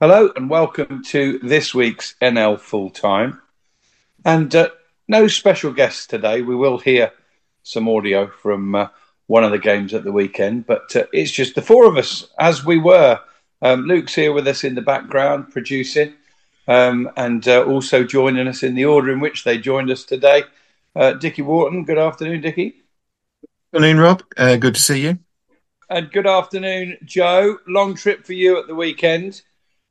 Hello 0.00 0.30
and 0.36 0.48
welcome 0.48 1.02
to 1.06 1.40
this 1.40 1.74
week's 1.74 2.14
NL 2.22 2.60
Full 2.60 2.90
Time. 2.90 3.42
And 4.24 4.54
uh, 4.54 4.68
no 5.08 5.26
special 5.26 5.72
guests 5.72 6.06
today. 6.06 6.40
We 6.40 6.54
will 6.54 6.78
hear 6.78 7.10
some 7.64 7.88
audio 7.88 8.28
from 8.28 8.76
uh, 8.76 8.88
one 9.26 9.42
of 9.42 9.50
the 9.50 9.58
games 9.58 9.92
at 9.94 10.04
the 10.04 10.12
weekend, 10.12 10.68
but 10.68 10.94
uh, 10.94 11.06
it's 11.12 11.32
just 11.32 11.56
the 11.56 11.62
four 11.62 11.86
of 11.86 11.96
us 11.96 12.28
as 12.38 12.64
we 12.64 12.78
were. 12.78 13.18
Um, 13.60 13.86
Luke's 13.86 14.14
here 14.14 14.32
with 14.32 14.46
us 14.46 14.62
in 14.62 14.76
the 14.76 14.82
background 14.82 15.50
producing 15.50 16.14
um, 16.68 17.10
and 17.16 17.48
uh, 17.48 17.64
also 17.64 18.04
joining 18.04 18.46
us 18.46 18.62
in 18.62 18.76
the 18.76 18.84
order 18.84 19.12
in 19.12 19.18
which 19.18 19.42
they 19.42 19.58
joined 19.58 19.90
us 19.90 20.04
today. 20.04 20.44
Uh, 20.94 21.14
Dickie 21.14 21.42
Wharton, 21.42 21.84
good 21.84 21.98
afternoon, 21.98 22.40
Dickie. 22.40 22.84
Good 23.72 23.82
afternoon, 23.82 23.98
Rob. 24.00 24.22
Uh, 24.36 24.54
good 24.58 24.76
to 24.76 24.80
see 24.80 25.00
you. 25.00 25.18
And 25.90 26.12
good 26.12 26.28
afternoon, 26.28 26.98
Joe. 27.04 27.58
Long 27.66 27.96
trip 27.96 28.24
for 28.24 28.34
you 28.34 28.60
at 28.60 28.68
the 28.68 28.76
weekend. 28.76 29.42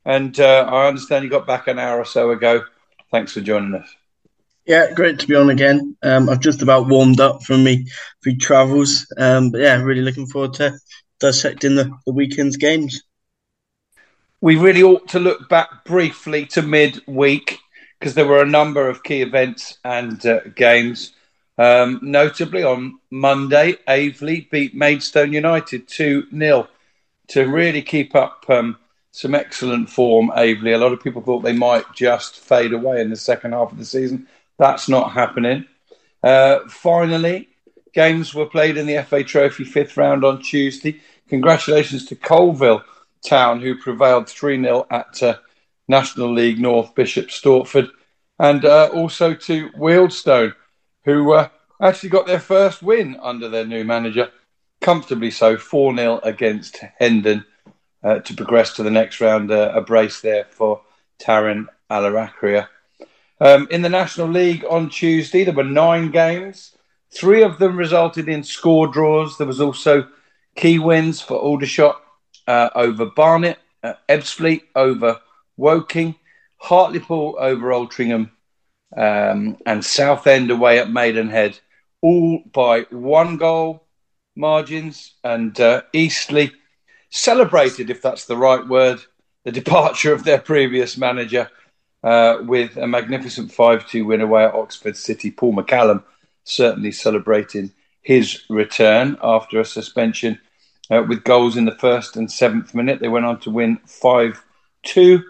And 0.08 0.40
uh, 0.40 0.66
I 0.66 0.88
understand 0.88 1.22
you 1.22 1.28
got 1.28 1.46
back 1.46 1.68
an 1.68 1.78
hour 1.78 1.98
or 1.98 2.04
so 2.06 2.30
ago. 2.30 2.64
Thanks 3.10 3.32
for 3.32 3.42
joining 3.42 3.74
us. 3.74 3.94
Yeah, 4.64 4.90
great 4.94 5.18
to 5.18 5.26
be 5.26 5.34
on 5.34 5.50
again. 5.50 5.98
Um, 6.02 6.30
I've 6.30 6.40
just 6.40 6.62
about 6.62 6.88
warmed 6.88 7.20
up 7.20 7.42
from 7.42 7.62
me 7.62 7.86
free 8.22 8.36
travels. 8.36 9.06
Um, 9.18 9.50
but 9.50 9.60
yeah, 9.60 9.76
really 9.82 10.00
looking 10.00 10.26
forward 10.26 10.54
to 10.54 10.78
dissecting 11.20 11.74
the, 11.74 11.92
the 12.06 12.12
weekend's 12.12 12.56
games. 12.56 13.02
We 14.40 14.56
really 14.56 14.82
ought 14.82 15.08
to 15.08 15.20
look 15.20 15.46
back 15.50 15.84
briefly 15.84 16.46
to 16.46 16.62
midweek 16.62 17.58
because 17.98 18.14
there 18.14 18.26
were 18.26 18.42
a 18.42 18.46
number 18.46 18.88
of 18.88 19.02
key 19.02 19.20
events 19.20 19.76
and 19.84 20.24
uh, 20.24 20.40
games. 20.56 21.12
Um, 21.58 21.98
notably 22.00 22.62
on 22.62 22.98
Monday, 23.10 23.74
Aveley 23.86 24.48
beat 24.48 24.74
Maidstone 24.74 25.34
United 25.34 25.86
2 25.86 26.28
0 26.30 26.66
to 27.28 27.44
really 27.46 27.82
keep 27.82 28.14
up 28.14 28.46
um, 28.48 28.78
some 29.10 29.34
excellent 29.34 29.88
form, 29.90 30.30
Aveley. 30.36 30.74
A 30.74 30.78
lot 30.78 30.92
of 30.92 31.02
people 31.02 31.22
thought 31.22 31.40
they 31.40 31.52
might 31.52 31.84
just 31.94 32.36
fade 32.36 32.72
away 32.72 33.00
in 33.00 33.10
the 33.10 33.16
second 33.16 33.52
half 33.52 33.72
of 33.72 33.78
the 33.78 33.84
season. 33.84 34.28
That's 34.58 34.88
not 34.88 35.12
happening. 35.12 35.66
Uh, 36.22 36.60
finally, 36.68 37.48
games 37.94 38.34
were 38.34 38.46
played 38.46 38.76
in 38.76 38.86
the 38.86 39.02
FA 39.04 39.24
Trophy 39.24 39.64
fifth 39.64 39.96
round 39.96 40.24
on 40.24 40.42
Tuesday. 40.42 41.00
Congratulations 41.28 42.04
to 42.06 42.16
Coalville 42.16 42.82
Town, 43.24 43.60
who 43.60 43.76
prevailed 43.76 44.28
3 44.28 44.60
0 44.62 44.86
at 44.90 45.22
uh, 45.22 45.36
National 45.88 46.32
League 46.32 46.58
North 46.58 46.94
Bishop 46.94 47.28
Stortford, 47.28 47.88
and 48.38 48.64
uh, 48.64 48.90
also 48.92 49.34
to 49.34 49.70
Wealdstone, 49.70 50.54
who 51.04 51.32
uh, 51.32 51.48
actually 51.82 52.10
got 52.10 52.26
their 52.26 52.40
first 52.40 52.82
win 52.82 53.18
under 53.22 53.48
their 53.48 53.66
new 53.66 53.84
manager, 53.84 54.30
comfortably 54.80 55.30
so, 55.30 55.56
4 55.56 55.96
0 55.96 56.20
against 56.22 56.78
Hendon 56.98 57.44
uh, 58.02 58.18
to 58.20 58.34
progress 58.34 58.74
to 58.74 58.82
the 58.82 58.90
next 58.90 59.20
round. 59.20 59.50
Uh, 59.50 59.72
a 59.74 59.80
brace 59.80 60.20
there 60.20 60.46
for 60.50 60.82
Tarryn 61.18 61.66
Allarakhia. 61.90 62.68
Um, 63.40 63.68
in 63.70 63.82
the 63.82 63.88
National 63.88 64.28
League 64.28 64.64
on 64.68 64.90
Tuesday, 64.90 65.44
there 65.44 65.54
were 65.54 65.64
nine 65.64 66.10
games. 66.10 66.76
Three 67.10 67.42
of 67.42 67.58
them 67.58 67.76
resulted 67.76 68.28
in 68.28 68.42
score 68.42 68.88
draws. 68.88 69.38
There 69.38 69.46
was 69.46 69.60
also 69.60 70.08
key 70.56 70.78
wins 70.78 71.20
for 71.20 71.38
Aldershot 71.38 71.96
uh, 72.46 72.70
over 72.74 73.06
Barnet, 73.06 73.58
uh, 73.82 73.94
Ebbsfleet 74.08 74.62
over 74.74 75.20
Woking, 75.56 76.16
Hartlepool 76.56 77.36
over 77.38 77.68
Altrincham, 77.68 78.30
um, 78.96 79.56
and 79.66 79.84
Southend 79.84 80.50
away 80.50 80.78
at 80.78 80.90
Maidenhead, 80.90 81.58
all 82.02 82.42
by 82.52 82.82
one 82.90 83.36
goal 83.36 83.86
margins. 84.34 85.14
And 85.22 85.58
uh, 85.60 85.82
Eastleigh 85.92 86.50
celebrated, 87.10 87.90
if 87.90 88.02
that's 88.02 88.26
the 88.26 88.36
right 88.36 88.66
word, 88.66 89.00
the 89.44 89.52
departure 89.52 90.12
of 90.12 90.24
their 90.24 90.38
previous 90.38 90.96
manager 90.96 91.50
uh, 92.02 92.38
with 92.42 92.76
a 92.76 92.86
magnificent 92.86 93.52
5 93.52 93.88
2 93.88 94.04
win 94.04 94.20
away 94.20 94.44
at 94.44 94.54
Oxford 94.54 94.96
City. 94.96 95.30
Paul 95.30 95.54
McCallum 95.54 96.02
certainly 96.44 96.92
celebrating 96.92 97.72
his 98.02 98.44
return 98.48 99.18
after 99.22 99.60
a 99.60 99.64
suspension 99.64 100.38
uh, 100.90 101.04
with 101.06 101.24
goals 101.24 101.56
in 101.56 101.64
the 101.64 101.76
first 101.76 102.16
and 102.16 102.30
seventh 102.30 102.74
minute. 102.74 103.00
They 103.00 103.08
went 103.08 103.26
on 103.26 103.40
to 103.40 103.50
win 103.50 103.78
5 103.86 104.42
2. 104.84 105.22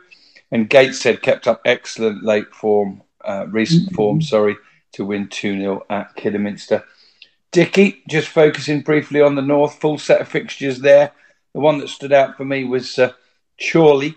And 0.51 0.71
Gateshead 0.71 1.23
kept 1.23 1.47
up 1.47 1.61
excellent 1.65 2.25
late 2.25 2.55
form, 2.55 3.03
uh, 3.25 3.47
recent 3.49 3.87
mm-hmm. 3.87 3.95
form, 3.95 4.23
sorry, 4.23 4.57
to 4.93 5.05
win 5.05 5.29
2 5.29 5.59
0 5.59 5.87
at 5.91 6.15
Kidderminster. 6.17 6.85
Dickie, 7.51 8.03
just 8.09 8.29
focusing 8.29 8.83
briefly 8.83 9.21
on 9.21 9.35
the 9.35 9.43
North, 9.43 9.81
full 9.81 9.99
set 9.99 10.21
of 10.21 10.29
fixtures 10.29 10.81
there. 10.81 11.13
The 11.55 11.61
one 11.61 11.79
that 11.79 11.89
stood 11.89 12.13
out 12.13 12.37
for 12.37 12.45
me 12.45 12.65
was 12.65 12.99
uh, 12.99 13.13
Chorley, 13.61 14.15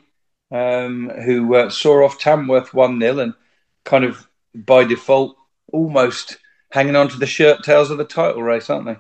um, 0.52 1.10
who 1.10 1.56
uh, 1.56 1.70
saw 1.70 2.04
off 2.06 2.20
Tamworth 2.20 2.74
1 2.74 3.00
0 3.00 3.20
and 3.20 3.34
kind 3.84 4.04
of 4.04 4.28
by 4.54 4.84
default 4.84 5.36
almost 5.72 6.38
hanging 6.72 6.96
on 6.96 7.10
to 7.10 7.18
the 7.18 7.26
shirt 7.26 7.64
tails 7.64 7.92
of 7.92 7.98
the 7.98 8.06
title 8.06 8.44
race, 8.44 8.70
aren't 8.70 8.86
they? 8.86 8.98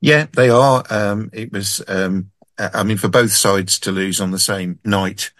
Yeah, 0.00 0.26
they 0.32 0.48
are. 0.48 0.84
Um, 0.90 1.30
it 1.32 1.52
was, 1.52 1.82
um, 1.88 2.30
I 2.58 2.84
mean, 2.84 2.98
for 2.98 3.08
both 3.08 3.32
sides 3.32 3.80
to 3.80 3.92
lose 3.92 4.20
on 4.20 4.30
the 4.30 4.38
same 4.38 4.78
night 4.84 5.32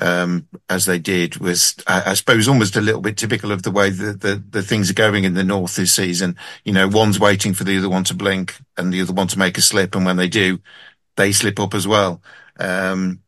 um, 0.00 0.46
as 0.68 0.84
they 0.84 0.98
did 0.98 1.38
was, 1.38 1.74
I, 1.86 2.10
I, 2.10 2.14
suppose, 2.14 2.48
almost 2.48 2.76
a 2.76 2.80
little 2.80 3.00
bit 3.00 3.16
typical 3.16 3.50
of 3.52 3.62
the 3.62 3.70
way 3.70 3.90
that 3.90 4.20
the, 4.20 4.42
the 4.50 4.62
things 4.62 4.90
are 4.90 4.94
going 4.94 5.24
in 5.24 5.34
the 5.34 5.44
north 5.44 5.76
this 5.76 5.92
season. 5.92 6.36
You 6.64 6.72
know, 6.72 6.88
one's 6.88 7.18
waiting 7.18 7.54
for 7.54 7.64
the 7.64 7.78
other 7.78 7.88
one 7.88 8.04
to 8.04 8.14
blink 8.14 8.56
and 8.76 8.92
the 8.92 9.00
other 9.00 9.12
one 9.12 9.28
to 9.28 9.38
make 9.38 9.56
a 9.56 9.62
slip, 9.62 9.94
and 9.94 10.04
when 10.04 10.16
they 10.16 10.28
do, 10.28 10.60
they 11.16 11.32
slip 11.32 11.58
up 11.58 11.74
as 11.74 11.88
well. 11.88 12.20
Um, 12.58 13.22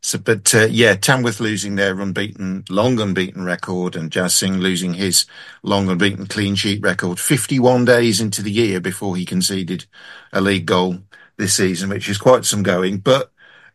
so, 0.00 0.18
but 0.18 0.54
uh, 0.54 0.66
yeah, 0.70 0.94
Tamworth 0.94 1.40
losing 1.40 1.74
their 1.74 2.00
unbeaten, 2.00 2.64
long 2.68 3.00
unbeaten 3.00 3.44
record, 3.44 3.96
and 3.96 4.10
Jas 4.10 4.34
Singh 4.34 4.58
losing 4.58 4.94
his 4.94 5.26
long 5.62 5.88
unbeaten 5.88 6.26
clean 6.26 6.54
sheet 6.54 6.82
record. 6.82 7.18
Fifty-one 7.18 7.84
days 7.84 8.20
into 8.20 8.42
the 8.42 8.50
year 8.50 8.80
before 8.80 9.16
he 9.16 9.24
conceded 9.24 9.86
a 10.32 10.40
league 10.40 10.66
goal 10.66 10.98
this 11.36 11.54
season, 11.54 11.90
which 11.90 12.08
is 12.08 12.18
quite 12.18 12.44
some 12.44 12.62
going. 12.62 12.98
But 12.98 13.32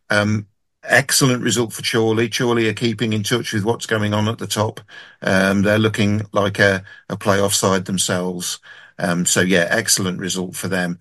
um, 0.10 0.48
excellent 0.88 1.44
result 1.44 1.74
for 1.74 1.84
Chorley. 1.84 2.30
Chorley 2.30 2.68
are 2.70 2.74
keeping 2.74 3.14
in 3.14 3.24
touch 3.24 3.54
with 3.54 3.64
what's 3.64 3.86
going 3.86 4.14
on 4.14 4.28
at 4.28 4.38
the 4.38 4.48
top. 4.48 4.82
Um, 5.22 5.62
they're 5.62 5.80
looking 5.80 6.24
like 6.32 6.60
a, 6.60 6.84
a 7.10 7.18
playoff 7.18 7.54
side 7.54 7.86
themselves. 7.86 8.60
Um, 9.00 9.26
so 9.26 9.42
yeah, 9.42 9.68
excellent 9.70 10.20
result 10.20 10.56
for 10.56 10.68
them 10.68 11.00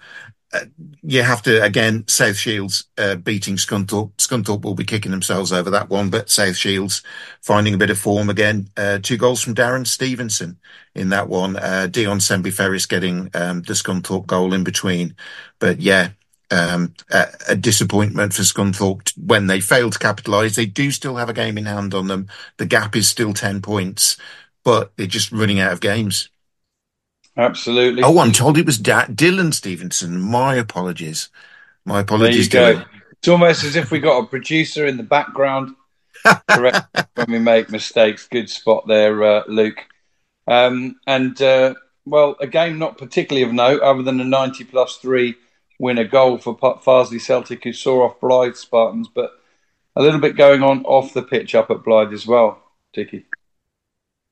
you 1.02 1.22
have 1.22 1.42
to 1.42 1.62
again 1.62 2.04
South 2.06 2.36
Shields 2.36 2.84
uh, 2.98 3.16
beating 3.16 3.56
Scunthorpe. 3.56 4.12
Scunthorpe 4.16 4.62
will 4.62 4.74
be 4.74 4.84
kicking 4.84 5.10
themselves 5.10 5.52
over 5.52 5.70
that 5.70 5.88
one, 5.88 6.10
but 6.10 6.30
South 6.30 6.56
Shields 6.56 7.02
finding 7.42 7.74
a 7.74 7.78
bit 7.78 7.90
of 7.90 7.98
form 7.98 8.30
again. 8.30 8.68
Uh, 8.76 8.98
two 9.02 9.16
goals 9.16 9.42
from 9.42 9.54
Darren 9.54 9.86
Stevenson 9.86 10.58
in 10.94 11.10
that 11.10 11.28
one. 11.28 11.56
Uh, 11.56 11.86
Dion 11.90 12.18
Sembie-Ferris 12.18 12.86
getting 12.86 13.30
um, 13.34 13.62
the 13.62 13.74
Scunthorpe 13.74 14.26
goal 14.26 14.54
in 14.54 14.64
between, 14.64 15.16
but 15.58 15.80
yeah. 15.80 16.10
Um, 16.48 16.94
a, 17.10 17.26
a, 17.48 17.56
disappointment 17.56 18.32
for 18.32 18.42
Scunthorpe 18.42 19.12
when 19.18 19.48
they 19.48 19.60
failed 19.60 19.94
to 19.94 19.98
capitalise. 19.98 20.54
They 20.54 20.64
do 20.64 20.92
still 20.92 21.16
have 21.16 21.28
a 21.28 21.32
game 21.32 21.58
in 21.58 21.66
hand 21.66 21.92
on 21.92 22.06
them. 22.06 22.28
The 22.58 22.66
gap 22.66 22.94
is 22.94 23.08
still 23.08 23.34
10 23.34 23.62
points, 23.62 24.16
but 24.62 24.92
they're 24.96 25.08
just 25.08 25.32
running 25.32 25.58
out 25.58 25.72
of 25.72 25.80
games. 25.80 26.28
Absolutely. 27.36 28.04
Oh, 28.04 28.20
I'm 28.20 28.30
told 28.30 28.58
it 28.58 28.66
was 28.66 28.78
da- 28.78 29.06
Dylan 29.06 29.52
Stevenson. 29.52 30.20
My 30.20 30.54
apologies. 30.54 31.30
My 31.84 32.00
apologies. 32.00 32.48
There 32.48 32.74
you 32.74 32.78
go. 32.78 32.84
It's 33.18 33.28
almost 33.28 33.64
as 33.64 33.76
if 33.76 33.90
we 33.90 33.98
got 33.98 34.22
a 34.22 34.26
producer 34.26 34.86
in 34.86 34.96
the 34.96 35.02
background. 35.02 35.74
Correct 36.48 36.86
when 37.14 37.30
we 37.30 37.38
make 37.38 37.70
mistakes. 37.70 38.28
Good 38.28 38.48
spot 38.48 38.86
there, 38.86 39.22
uh, 39.22 39.42
Luke. 39.48 39.84
Um, 40.46 41.00
and 41.06 41.40
uh, 41.42 41.74
well, 42.04 42.36
a 42.40 42.46
game 42.46 42.78
not 42.78 42.98
particularly 42.98 43.46
of 43.46 43.52
note, 43.52 43.82
other 43.82 44.02
than 44.02 44.20
a 44.20 44.24
90 44.24 44.64
plus 44.64 44.96
three 44.96 45.34
winner 45.78 46.04
goal 46.04 46.38
for 46.38 46.56
Farsley 46.56 47.20
Celtic, 47.20 47.64
who 47.64 47.72
saw 47.72 48.04
off 48.04 48.20
Blyth 48.20 48.56
Spartans, 48.56 49.08
but 49.08 49.32
a 49.94 50.02
little 50.02 50.20
bit 50.20 50.36
going 50.36 50.62
on 50.62 50.84
off 50.84 51.14
the 51.14 51.22
pitch 51.22 51.54
up 51.54 51.70
at 51.70 51.78
Blyth 51.78 52.12
as 52.12 52.26
well, 52.26 52.62
Dickie. 52.92 53.26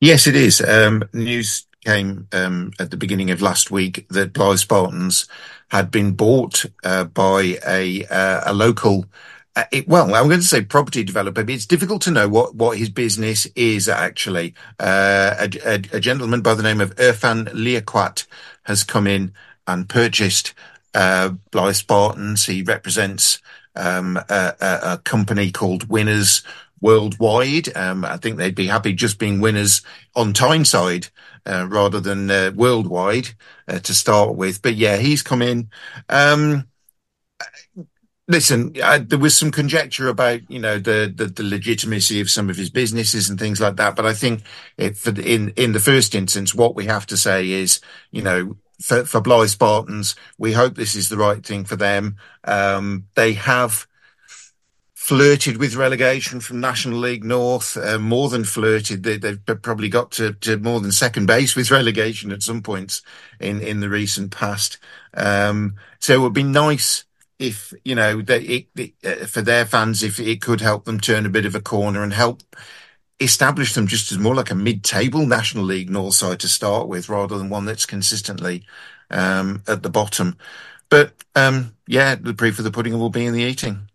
Yes, 0.00 0.26
it 0.26 0.37
is. 0.37 0.61
Um, 0.61 1.05
news 1.12 1.67
came 1.85 2.29
um, 2.32 2.73
at 2.79 2.91
the 2.91 2.96
beginning 2.96 3.31
of 3.31 3.43
last 3.43 3.70
week 3.70 4.06
that 4.08 4.32
Blyth 4.32 4.58
Spartans 4.58 5.26
had 5.69 5.91
been 5.91 6.12
bought 6.12 6.67
uh, 6.82 7.05
by 7.05 7.58
a 7.67 8.05
uh, 8.06 8.43
a 8.44 8.52
local. 8.52 9.06
Uh, 9.56 9.64
it, 9.70 9.87
well, 9.87 10.14
I'm 10.14 10.26
going 10.26 10.41
to 10.41 10.46
say 10.46 10.62
property 10.62 11.05
developer, 11.05 11.44
but 11.44 11.55
it's 11.55 11.67
difficult 11.67 12.02
to 12.02 12.11
know 12.11 12.29
what, 12.29 12.56
what 12.56 12.76
his 12.76 12.91
business 12.91 13.46
is 13.55 13.88
actually. 13.88 14.55
Uh, 14.81 15.35
a, 15.38 15.50
a, 15.64 15.75
a, 15.93 16.00
gentleman 16.00 16.43
by 16.43 16.55
the 16.55 16.62
name 16.62 16.81
of 16.81 16.96
Irfan 16.96 17.49
Liaquat 17.50 18.26
has 18.64 18.82
come 18.82 19.06
in 19.06 19.32
and 19.69 19.88
purchased 19.88 20.55
uh, 20.94 21.31
Blyth 21.50 21.76
Spartans. 21.76 22.46
He 22.46 22.62
represents 22.62 23.41
um, 23.76 24.17
a, 24.29 24.55
a, 24.61 25.00
company 25.05 25.50
called 25.50 25.88
Winners 25.88 26.43
Worldwide. 26.81 27.76
Um, 27.76 28.05
I 28.05 28.17
think 28.17 28.37
they'd 28.37 28.55
be 28.55 28.67
happy 28.67 28.93
just 28.93 29.19
being 29.19 29.41
winners 29.41 29.82
on 30.14 30.32
Tyneside 30.32 31.08
uh, 31.46 31.67
rather 31.69 32.00
than 32.00 32.31
uh, 32.31 32.52
worldwide 32.55 33.31
uh, 33.67 33.81
to 33.81 33.94
start 33.94 34.37
with. 34.37 34.62
But 34.62 34.76
yeah, 34.76 34.96
he's 34.96 35.23
come 35.23 35.43
in. 35.43 35.70
Um, 36.08 36.69
Listen, 38.26 38.75
uh, 38.82 39.00
there 39.02 39.19
was 39.19 39.37
some 39.37 39.50
conjecture 39.50 40.08
about 40.08 40.50
you 40.50 40.58
know 40.58 40.79
the, 40.79 41.12
the, 41.14 41.26
the 41.26 41.43
legitimacy 41.43 42.23
of 42.23 42.31
some 42.31 42.49
of 42.49 42.56
his 42.56 42.70
businesses 42.70 43.29
and 43.29 43.38
things 43.38 43.61
like 43.61 43.76
that, 43.76 43.94
but 43.94 44.06
I 44.06 44.14
think 44.14 44.43
in 44.79 45.50
in 45.56 45.73
the 45.73 45.81
first 45.81 46.14
instance, 46.14 46.55
what 46.55 46.75
we 46.75 46.87
have 46.87 47.05
to 47.08 47.19
say 47.19 47.50
is 47.50 47.81
you 48.12 48.23
know 48.23 48.56
for, 48.81 49.05
for 49.05 49.21
Blyth 49.21 49.50
Spartans, 49.50 50.15
we 50.38 50.53
hope 50.53 50.75
this 50.75 50.94
is 50.94 51.09
the 51.09 51.17
right 51.17 51.44
thing 51.44 51.65
for 51.65 51.76
them. 51.76 52.17
Um, 52.44 53.06
they 53.15 53.35
have 53.35 53.87
flirted 55.05 55.59
with 55.59 55.76
relegation 55.76 56.41
from 56.41 56.61
National 56.61 56.99
League 56.99 57.25
North, 57.25 57.76
uh, 57.76 57.99
more 57.99 58.31
than 58.31 58.43
flirted. 58.43 59.03
They, 59.03 59.19
have 59.47 59.62
probably 59.62 59.91
got 59.91 60.12
to, 60.12 60.32
to, 60.32 60.56
more 60.56 60.81
than 60.81 60.93
second 60.93 61.26
base 61.26 61.55
with 61.55 61.71
relegation 61.71 62.32
at 62.32 62.43
some 62.43 62.62
points 62.62 63.03
in, 63.38 63.61
in 63.61 63.81
the 63.81 63.91
recent 63.91 64.31
past. 64.31 64.79
Um, 65.12 65.77
so 66.00 66.15
it 66.15 66.20
would 66.20 66.32
be 66.32 66.43
nice 66.43 67.05
if 67.38 67.75
you 67.85 67.94
know 67.94 68.23
that 68.23 68.43
it, 68.43 68.69
it, 68.77 68.94
uh, 69.05 69.27
for 69.27 69.43
their 69.43 69.67
fans 69.67 70.03
if 70.03 70.20
it 70.20 70.41
could 70.41 70.61
help 70.61 70.85
them 70.85 71.00
turn 71.00 71.27
a 71.27 71.31
bit 71.31 71.44
of 71.44 71.55
a 71.55 71.61
corner 71.61 72.03
and 72.03 72.12
help 72.12 72.43
establish 73.21 73.75
them 73.75 73.87
just 73.87 74.11
as 74.13 74.19
more 74.19 74.35
like 74.35 74.51
a 74.51 74.55
mid-table 74.55 75.27
National 75.27 75.65
League 75.65 75.91
North 75.91 76.15
side 76.15 76.41
to 76.41 76.49
start 76.49 76.89
with, 76.89 77.09
rather 77.09 77.39
than 77.39 77.49
one 77.49 77.65
that's 77.65 77.87
consistently 77.87 78.65
um, 79.11 79.63
at 79.67 79.83
the 79.83 79.91
bottom. 79.91 80.37
But 80.89 81.15
um, 81.35 81.75
yeah, 81.87 82.15
the 82.15 82.35
proof 82.35 82.59
of 82.59 82.65
the 82.65 82.71
pudding 82.71 82.99
will 82.99 83.11
be 83.11 83.27
in 83.27 83.35
the 83.35 83.43
eating. 83.43 83.91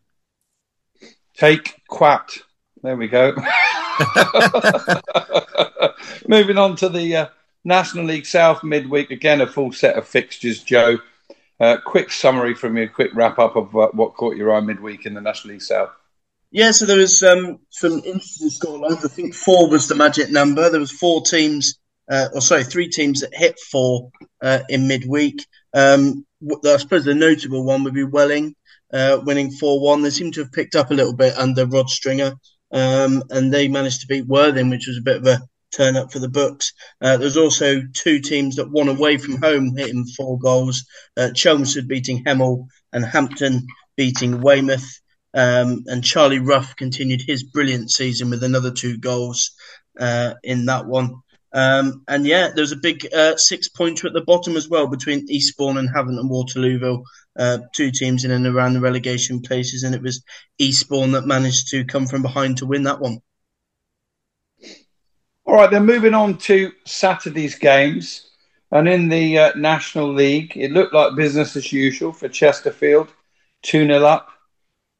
Take 1.35 1.81
quat. 1.87 2.37
There 2.81 2.97
we 2.97 3.07
go. 3.07 3.33
Moving 6.27 6.57
on 6.57 6.75
to 6.77 6.89
the 6.89 7.15
uh, 7.15 7.27
National 7.63 8.05
League 8.05 8.25
South 8.25 8.63
midweek. 8.63 9.11
Again, 9.11 9.41
a 9.41 9.47
full 9.47 9.71
set 9.71 9.97
of 9.97 10.07
fixtures, 10.07 10.63
Joe. 10.63 10.99
Uh, 11.59 11.77
quick 11.85 12.09
summary 12.09 12.53
from 12.55 12.77
you, 12.77 12.89
quick 12.89 13.11
wrap 13.13 13.37
up 13.37 13.57
of 13.57 13.75
uh, 13.75 13.89
what 13.91 14.15
caught 14.15 14.37
your 14.37 14.53
eye 14.53 14.61
midweek 14.61 15.05
in 15.05 15.13
the 15.13 15.19
National 15.19 15.53
League 15.53 15.61
South. 15.61 15.89
Yeah, 16.51 16.71
so 16.71 16.85
there 16.85 16.97
was 16.97 17.21
um, 17.23 17.59
some 17.69 18.01
interesting 18.05 18.49
scorelines. 18.49 19.05
I 19.05 19.07
think 19.07 19.35
four 19.35 19.69
was 19.69 19.87
the 19.87 19.95
magic 19.95 20.31
number. 20.31 20.69
There 20.69 20.79
was 20.79 20.91
four 20.91 21.21
teams, 21.21 21.79
uh, 22.09 22.29
or 22.33 22.41
sorry, 22.41 22.63
three 22.63 22.89
teams 22.89 23.21
that 23.21 23.33
hit 23.33 23.59
four 23.59 24.09
uh, 24.41 24.59
in 24.67 24.87
midweek. 24.87 25.45
Um, 25.73 26.25
I 26.65 26.77
suppose 26.77 27.05
the 27.05 27.13
notable 27.13 27.63
one 27.63 27.83
would 27.83 27.93
be 27.93 28.03
Welling 28.03 28.55
uh, 28.93 29.19
winning 29.23 29.51
four 29.51 29.79
one. 29.79 30.01
They 30.01 30.09
seem 30.09 30.31
to 30.33 30.41
have 30.41 30.51
picked 30.51 30.75
up 30.75 30.91
a 30.91 30.95
little 30.95 31.15
bit 31.15 31.37
under 31.37 31.65
Rod 31.65 31.89
Stringer, 31.89 32.33
um, 32.71 33.23
and 33.29 33.53
they 33.53 33.67
managed 33.67 34.01
to 34.01 34.07
beat 34.07 34.27
Worthing, 34.27 34.69
which 34.69 34.87
was 34.87 34.97
a 34.97 35.03
bit 35.03 35.17
of 35.17 35.27
a 35.27 35.41
turn 35.75 35.95
up 35.95 36.11
for 36.11 36.19
the 36.19 36.29
books. 36.29 36.73
Uh, 36.99 37.17
there's 37.17 37.37
also 37.37 37.81
two 37.93 38.19
teams 38.19 38.55
that 38.55 38.71
won 38.71 38.87
away 38.87 39.17
from 39.17 39.41
home, 39.41 39.75
hitting 39.75 40.05
four 40.05 40.39
goals. 40.39 40.85
Uh, 41.15 41.29
Chelmsford 41.33 41.87
beating 41.87 42.23
Hemel 42.23 42.65
and 42.91 43.05
Hampton 43.05 43.67
beating 43.95 44.41
Weymouth. 44.41 44.99
Um, 45.33 45.83
and 45.87 46.03
Charlie 46.03 46.39
Ruff 46.39 46.75
continued 46.75 47.21
his 47.21 47.43
brilliant 47.43 47.91
season 47.91 48.29
with 48.29 48.43
another 48.43 48.71
two 48.71 48.97
goals 48.97 49.51
uh, 49.99 50.33
in 50.43 50.65
that 50.65 50.85
one. 50.85 51.21
Um, 51.51 52.03
and 52.07 52.25
yeah, 52.25 52.49
there 52.53 52.61
was 52.61 52.71
a 52.71 52.77
big 52.77 53.07
uh, 53.13 53.35
six 53.35 53.67
pointer 53.67 54.07
at 54.07 54.13
the 54.13 54.21
bottom 54.21 54.55
as 54.55 54.69
well 54.69 54.87
between 54.87 55.25
Eastbourne 55.29 55.77
and 55.77 55.89
Havant 55.89 56.19
and 56.19 56.29
Waterlooville, 56.29 57.03
uh, 57.37 57.59
two 57.75 57.91
teams 57.91 58.23
in 58.23 58.31
and 58.31 58.45
around 58.45 58.73
the 58.73 58.81
relegation 58.81 59.41
places. 59.41 59.83
And 59.83 59.95
it 59.95 60.01
was 60.01 60.23
Eastbourne 60.59 61.11
that 61.11 61.25
managed 61.25 61.69
to 61.69 61.85
come 61.85 62.05
from 62.05 62.21
behind 62.21 62.57
to 62.57 62.65
win 62.65 62.83
that 62.83 62.99
one. 62.99 63.19
All 65.45 65.55
right, 65.55 65.71
then 65.71 65.85
moving 65.85 66.13
on 66.13 66.37
to 66.39 66.71
Saturday's 66.85 67.55
games. 67.55 68.29
And 68.71 68.87
in 68.87 69.09
the 69.09 69.37
uh, 69.39 69.51
National 69.55 70.13
League, 70.13 70.55
it 70.55 70.71
looked 70.71 70.93
like 70.93 71.15
business 71.15 71.55
as 71.55 71.73
usual 71.73 72.13
for 72.13 72.29
Chesterfield, 72.29 73.11
2 73.63 73.87
0 73.87 74.03
up, 74.03 74.28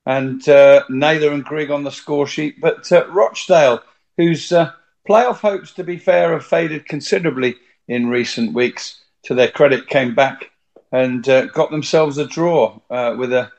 and 0.06 0.48
uh, 0.50 0.84
Naylor 0.90 1.32
and 1.32 1.44
Grigg 1.44 1.72
on 1.72 1.84
the 1.84 1.92
score 1.92 2.28
sheet. 2.28 2.60
But 2.60 2.92
uh, 2.92 3.08
Rochdale, 3.10 3.82
whose 4.18 4.52
uh, 4.52 4.72
playoff 5.08 5.40
hopes, 5.40 5.74
to 5.74 5.84
be 5.84 5.98
fair, 5.98 6.34
have 6.34 6.46
faded 6.46 6.86
considerably 6.86 7.56
in 7.88 8.08
recent 8.08 8.54
weeks, 8.54 9.02
to 9.24 9.34
their 9.34 9.52
credit, 9.52 9.88
came 9.88 10.16
back 10.16 10.52
and 10.92 11.28
uh, 11.30 11.46
got 11.48 11.72
themselves 11.72 12.18
a 12.18 12.26
draw 12.26 12.80
uh, 12.90 13.16
with 13.18 13.34
a, 13.34 13.52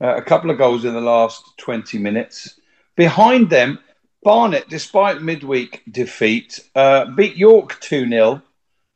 a 0.00 0.22
couple 0.22 0.50
of 0.50 0.58
goals 0.58 0.84
in 0.84 0.94
the 0.94 1.00
last 1.00 1.44
20 1.58 1.98
minutes. 1.98 2.58
Behind 2.96 3.48
them, 3.50 3.78
Barnet, 4.22 4.68
despite 4.68 5.22
midweek 5.22 5.82
defeat, 5.90 6.60
uh, 6.74 7.06
beat 7.06 7.36
York 7.36 7.80
2 7.80 8.08
0 8.08 8.42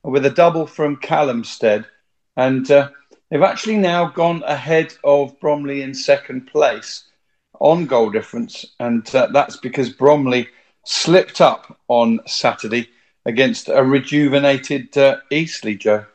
with 0.05 0.25
a 0.25 0.31
double 0.31 0.67
from 0.67 0.97
Callum 0.97 1.43
Stead. 1.43 1.85
And 2.37 2.71
uh, 2.71 2.91
they've 3.31 3.43
actually 3.43 3.77
now 3.77 4.07
gone 4.07 4.43
ahead 4.47 4.95
of 5.05 5.39
Bromley 5.41 5.83
in 5.83 5.95
second 5.95 6.47
place 6.47 7.05
on 7.61 7.87
goal 7.87 8.11
difference. 8.11 8.65
And 8.81 9.13
uh, 9.15 9.29
that's 9.33 9.57
because 9.57 9.91
Bromley 9.91 10.49
slipped 10.85 11.41
up 11.41 11.79
on 11.89 12.21
Saturday 12.27 12.89
against 13.25 13.69
a 13.69 13.83
rejuvenated 13.83 14.97
uh, 14.97 15.19
Eastleigh, 15.31 15.77
Joe. 15.77 16.07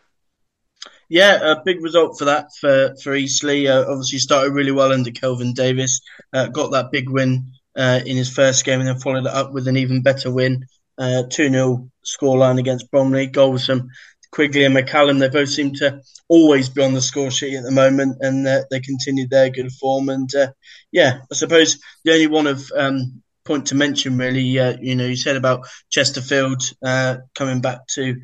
Yeah, 1.09 1.51
a 1.51 1.61
big 1.61 1.81
result 1.81 2.17
for 2.17 2.25
that 2.25 2.47
for, 2.59 2.95
for 3.03 3.13
Eastleigh. 3.13 3.67
Uh, 3.67 3.85
obviously, 3.89 4.19
started 4.19 4.53
really 4.53 4.71
well 4.71 4.93
under 4.93 5.11
Kelvin 5.11 5.53
Davis. 5.53 5.99
Uh, 6.31 6.47
got 6.47 6.71
that 6.71 6.89
big 6.89 7.09
win 7.09 7.51
uh, 7.75 7.99
in 8.05 8.15
his 8.15 8.33
first 8.33 8.63
game 8.63 8.79
and 8.79 8.87
then 8.87 8.97
followed 8.97 9.25
it 9.25 9.33
up 9.33 9.51
with 9.51 9.67
an 9.67 9.75
even 9.75 10.01
better 10.01 10.31
win. 10.31 10.65
Uh, 10.97 11.23
2 11.29 11.49
0 11.49 11.89
scoreline 12.05 12.59
against 12.59 12.89
Bromley. 12.91 13.27
Goals 13.27 13.65
from 13.65 13.89
Quigley 14.31 14.63
and 14.63 14.75
McCallum. 14.75 15.19
They 15.19 15.29
both 15.29 15.49
seem 15.49 15.73
to 15.75 16.01
always 16.27 16.69
be 16.69 16.83
on 16.83 16.93
the 16.93 17.01
score 17.01 17.31
sheet 17.31 17.57
at 17.57 17.63
the 17.63 17.71
moment 17.71 18.17
and 18.21 18.47
uh, 18.47 18.63
they 18.69 18.79
continued 18.79 19.29
their 19.29 19.49
good 19.49 19.71
form. 19.71 20.09
And 20.09 20.33
uh, 20.33 20.51
yeah, 20.91 21.19
I 21.31 21.35
suppose 21.35 21.79
the 22.03 22.13
only 22.13 22.27
one 22.27 22.47
of 22.47 22.71
um, 22.75 23.21
point 23.43 23.67
to 23.67 23.75
mention, 23.75 24.17
really, 24.17 24.57
uh, 24.59 24.77
you 24.79 24.95
know, 24.95 25.05
you 25.05 25.15
said 25.15 25.35
about 25.35 25.67
Chesterfield 25.89 26.63
uh, 26.83 27.17
coming 27.35 27.61
back 27.61 27.87
to 27.95 28.15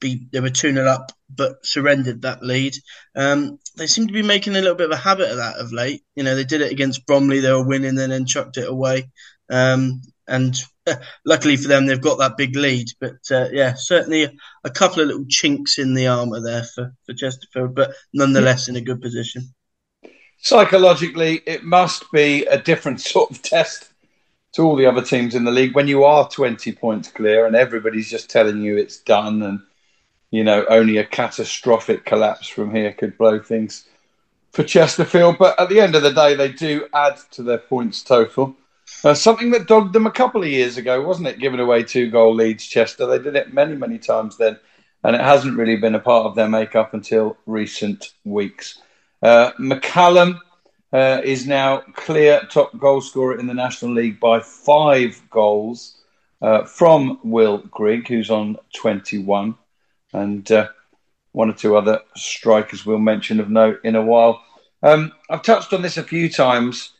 be, 0.00 0.28
they 0.30 0.40
were 0.40 0.50
2 0.50 0.72
0 0.72 0.86
up 0.86 1.10
but 1.34 1.64
surrendered 1.64 2.22
that 2.22 2.42
lead. 2.42 2.76
Um, 3.14 3.58
they 3.76 3.86
seem 3.86 4.06
to 4.06 4.12
be 4.12 4.22
making 4.22 4.54
a 4.54 4.60
little 4.60 4.76
bit 4.76 4.90
of 4.90 4.92
a 4.92 4.96
habit 5.02 5.30
of 5.30 5.38
that 5.38 5.56
of 5.56 5.72
late. 5.72 6.02
You 6.14 6.22
know, 6.22 6.34
they 6.34 6.44
did 6.44 6.60
it 6.60 6.72
against 6.72 7.06
Bromley, 7.06 7.40
they 7.40 7.52
were 7.52 7.66
winning 7.66 7.98
and 7.98 8.12
then 8.12 8.26
chucked 8.26 8.58
it 8.58 8.68
away. 8.68 9.10
Um, 9.50 10.02
and 10.26 10.56
luckily 11.24 11.56
for 11.56 11.68
them, 11.68 11.86
they've 11.86 12.00
got 12.00 12.18
that 12.18 12.36
big 12.36 12.56
lead. 12.56 12.88
But 13.00 13.18
uh, 13.30 13.48
yeah, 13.52 13.74
certainly 13.74 14.24
a, 14.24 14.32
a, 14.64 14.70
couple 14.70 15.02
of 15.02 15.08
little 15.08 15.26
chinks 15.28 15.78
in 15.78 15.94
the 15.94 16.06
armour 16.06 16.40
there 16.40 16.64
for, 16.64 16.92
for 17.04 17.14
Chesterfield, 17.14 17.74
but 17.74 17.92
nonetheless 18.12 18.68
in 18.68 18.76
a 18.76 18.80
good 18.80 19.00
position. 19.00 19.54
Psychologically, 20.38 21.42
it 21.46 21.64
must 21.64 22.10
be 22.12 22.44
a 22.46 22.58
different 22.58 23.00
sort 23.12 23.30
of 23.30 23.42
test 23.42 23.90
to 24.52 24.62
all 24.62 24.76
the 24.76 24.86
other 24.86 25.02
teams 25.02 25.34
in 25.34 25.44
the 25.44 25.50
league 25.50 25.74
when 25.74 25.88
you 25.88 26.04
are 26.04 26.28
20 26.28 26.72
points 26.72 27.08
clear 27.10 27.46
and 27.46 27.54
everybody's 27.54 28.08
just 28.08 28.30
telling 28.30 28.62
you 28.62 28.76
it's 28.76 28.98
done 28.98 29.42
and 29.42 29.60
you 30.30 30.44
know, 30.44 30.64
only 30.68 30.98
a 30.98 31.04
catastrophic 31.04 32.04
collapse 32.04 32.48
from 32.48 32.74
here 32.74 32.92
could 32.92 33.16
blow 33.16 33.38
things 33.38 33.86
for 34.52 34.64
Chesterfield. 34.64 35.38
But 35.38 35.58
at 35.60 35.68
the 35.68 35.80
end 35.80 35.94
of 35.94 36.02
the 36.02 36.12
day, 36.12 36.34
they 36.34 36.52
do 36.52 36.86
add 36.92 37.18
to 37.32 37.42
their 37.42 37.58
points 37.58 38.02
total. 38.02 38.56
Uh, 39.04 39.14
something 39.14 39.50
that 39.50 39.66
dogged 39.66 39.92
them 39.92 40.06
a 40.06 40.10
couple 40.10 40.42
of 40.42 40.48
years 40.48 40.76
ago, 40.76 41.02
wasn't 41.02 41.28
it? 41.28 41.38
Giving 41.38 41.60
away 41.60 41.82
two 41.82 42.10
goal 42.10 42.34
leads, 42.34 42.66
Chester. 42.66 43.06
They 43.06 43.18
did 43.18 43.36
it 43.36 43.52
many, 43.52 43.74
many 43.74 43.98
times 43.98 44.36
then, 44.36 44.58
and 45.04 45.14
it 45.14 45.22
hasn't 45.22 45.56
really 45.56 45.76
been 45.76 45.94
a 45.94 46.00
part 46.00 46.26
of 46.26 46.34
their 46.34 46.48
makeup 46.48 46.94
until 46.94 47.36
recent 47.46 48.12
weeks. 48.24 48.80
Uh, 49.22 49.52
McCallum 49.58 50.40
uh, 50.92 51.20
is 51.24 51.46
now 51.46 51.82
clear 51.94 52.40
top 52.50 52.76
goal 52.78 53.00
scorer 53.00 53.38
in 53.38 53.46
the 53.46 53.54
National 53.54 53.92
League 53.92 54.20
by 54.20 54.40
five 54.40 55.20
goals 55.30 55.96
uh, 56.42 56.64
from 56.64 57.18
Will 57.24 57.58
Grigg, 57.58 58.08
who's 58.08 58.30
on 58.30 58.56
21 58.74 59.56
and 60.12 60.50
uh, 60.52 60.68
one 61.32 61.50
or 61.50 61.54
two 61.54 61.76
other 61.76 62.00
strikers 62.14 62.86
we'll 62.86 62.98
mention 62.98 63.40
of 63.40 63.50
note 63.50 63.80
in 63.84 63.96
a 63.96 64.02
while. 64.02 64.42
Um, 64.82 65.12
I've 65.28 65.42
touched 65.42 65.72
on 65.72 65.82
this 65.82 65.96
a 65.96 66.02
few 66.02 66.30
times. 66.30 66.92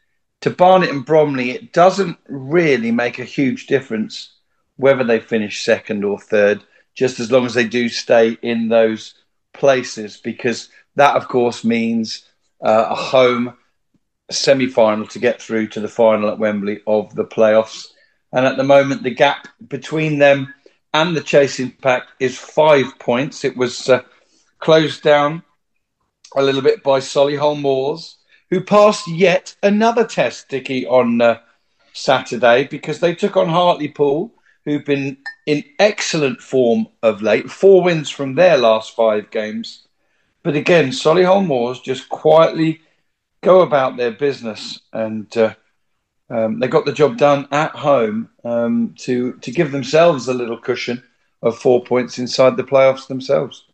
To 0.43 0.51
Barnet 0.51 0.91
and 0.91 1.05
Bromley, 1.05 1.51
it 1.51 1.73
doesn't 1.73 2.19
really 2.29 2.91
make 2.93 3.19
a 3.19 3.25
huge 3.25 3.67
difference 3.67 4.33
whether 4.77 5.05
they 5.05 5.21
finish 5.21 5.65
second 5.65 6.05
or 6.05 6.19
third, 6.19 6.63
just 6.95 7.19
as 7.19 7.33
long 7.33 7.47
as 7.47 7.55
they 7.55 7.67
do 7.67 7.89
stay 7.89 8.37
in 8.43 8.69
those 8.69 9.15
places, 9.55 10.19
because 10.19 10.69
that, 10.97 11.17
of 11.17 11.29
course, 11.29 11.65
means 11.65 12.27
uh, 12.63 12.87
a 12.91 12.95
home 12.95 13.57
semi 14.31 14.67
final 14.67 15.07
to 15.07 15.19
get 15.19 15.41
through 15.41 15.69
to 15.69 15.81
the 15.81 15.89
final 15.89 16.29
at 16.29 16.39
Wembley 16.39 16.81
of 16.87 17.15
the 17.15 17.25
playoffs. 17.25 17.89
And 18.33 18.45
at 18.45 18.57
the 18.57 18.65
moment, 18.65 19.03
the 19.03 19.15
gap 19.15 19.49
between 19.67 20.19
them 20.19 20.53
and 20.93 21.17
the 21.17 21.23
chasing 21.23 21.71
pack 21.71 22.05
is 22.21 22.39
five 22.39 22.99
points. 22.99 23.45
It 23.45 23.57
was 23.57 23.89
uh, 23.89 24.03
closed 24.59 25.03
down 25.03 25.43
a 26.35 26.43
little 26.43 26.63
bit 26.63 26.83
by 26.83 27.01
Solihull 27.01 27.61
Moors, 27.61 28.16
who 28.51 28.61
passed 28.61 29.09
yet 29.09 29.57
another 29.63 30.07
test, 30.07 30.49
Dickie, 30.49 30.87
on 30.87 31.21
uh, 31.21 31.39
Saturday 31.93 32.65
because 32.65 33.01
they 33.01 33.15
took 33.15 33.37
on 33.37 33.49
Hartlepool, 33.49 34.33
who've 34.65 34.85
been 34.85 35.17
in 35.47 35.65
excellent 35.79 36.41
form 36.41 36.89
of 37.03 37.23
late. 37.23 37.51
Four 37.51 37.83
wins 37.83 38.11
from 38.11 38.35
their 38.35 38.59
last 38.59 38.95
five 38.95 39.31
games. 39.31 39.87
But 40.43 40.57
again, 40.57 40.91
Solihull 40.91 41.47
Moors 41.47 41.81
just 41.81 42.09
quietly 42.09 42.81
go 43.43 43.61
about 43.61 43.97
their 43.97 44.13
business, 44.13 44.81
and 44.93 45.35
uh, 45.37 45.55
um, 46.31 46.61
they 46.61 46.69
got 46.69 46.85
the 46.85 46.93
job 46.93 47.17
done 47.17 47.49
at 47.51 47.73
home 47.73 48.29
um, 48.45 48.95
to 48.99 49.35
to 49.39 49.51
give 49.51 49.73
themselves 49.73 50.29
a 50.29 50.35
little 50.35 50.59
cushion 50.59 51.03
of 51.43 51.59
four 51.59 51.85
points 51.85 52.19
inside 52.19 52.57
the 52.57 52.65
playoffs 52.65 53.09
themselves. 53.09 53.66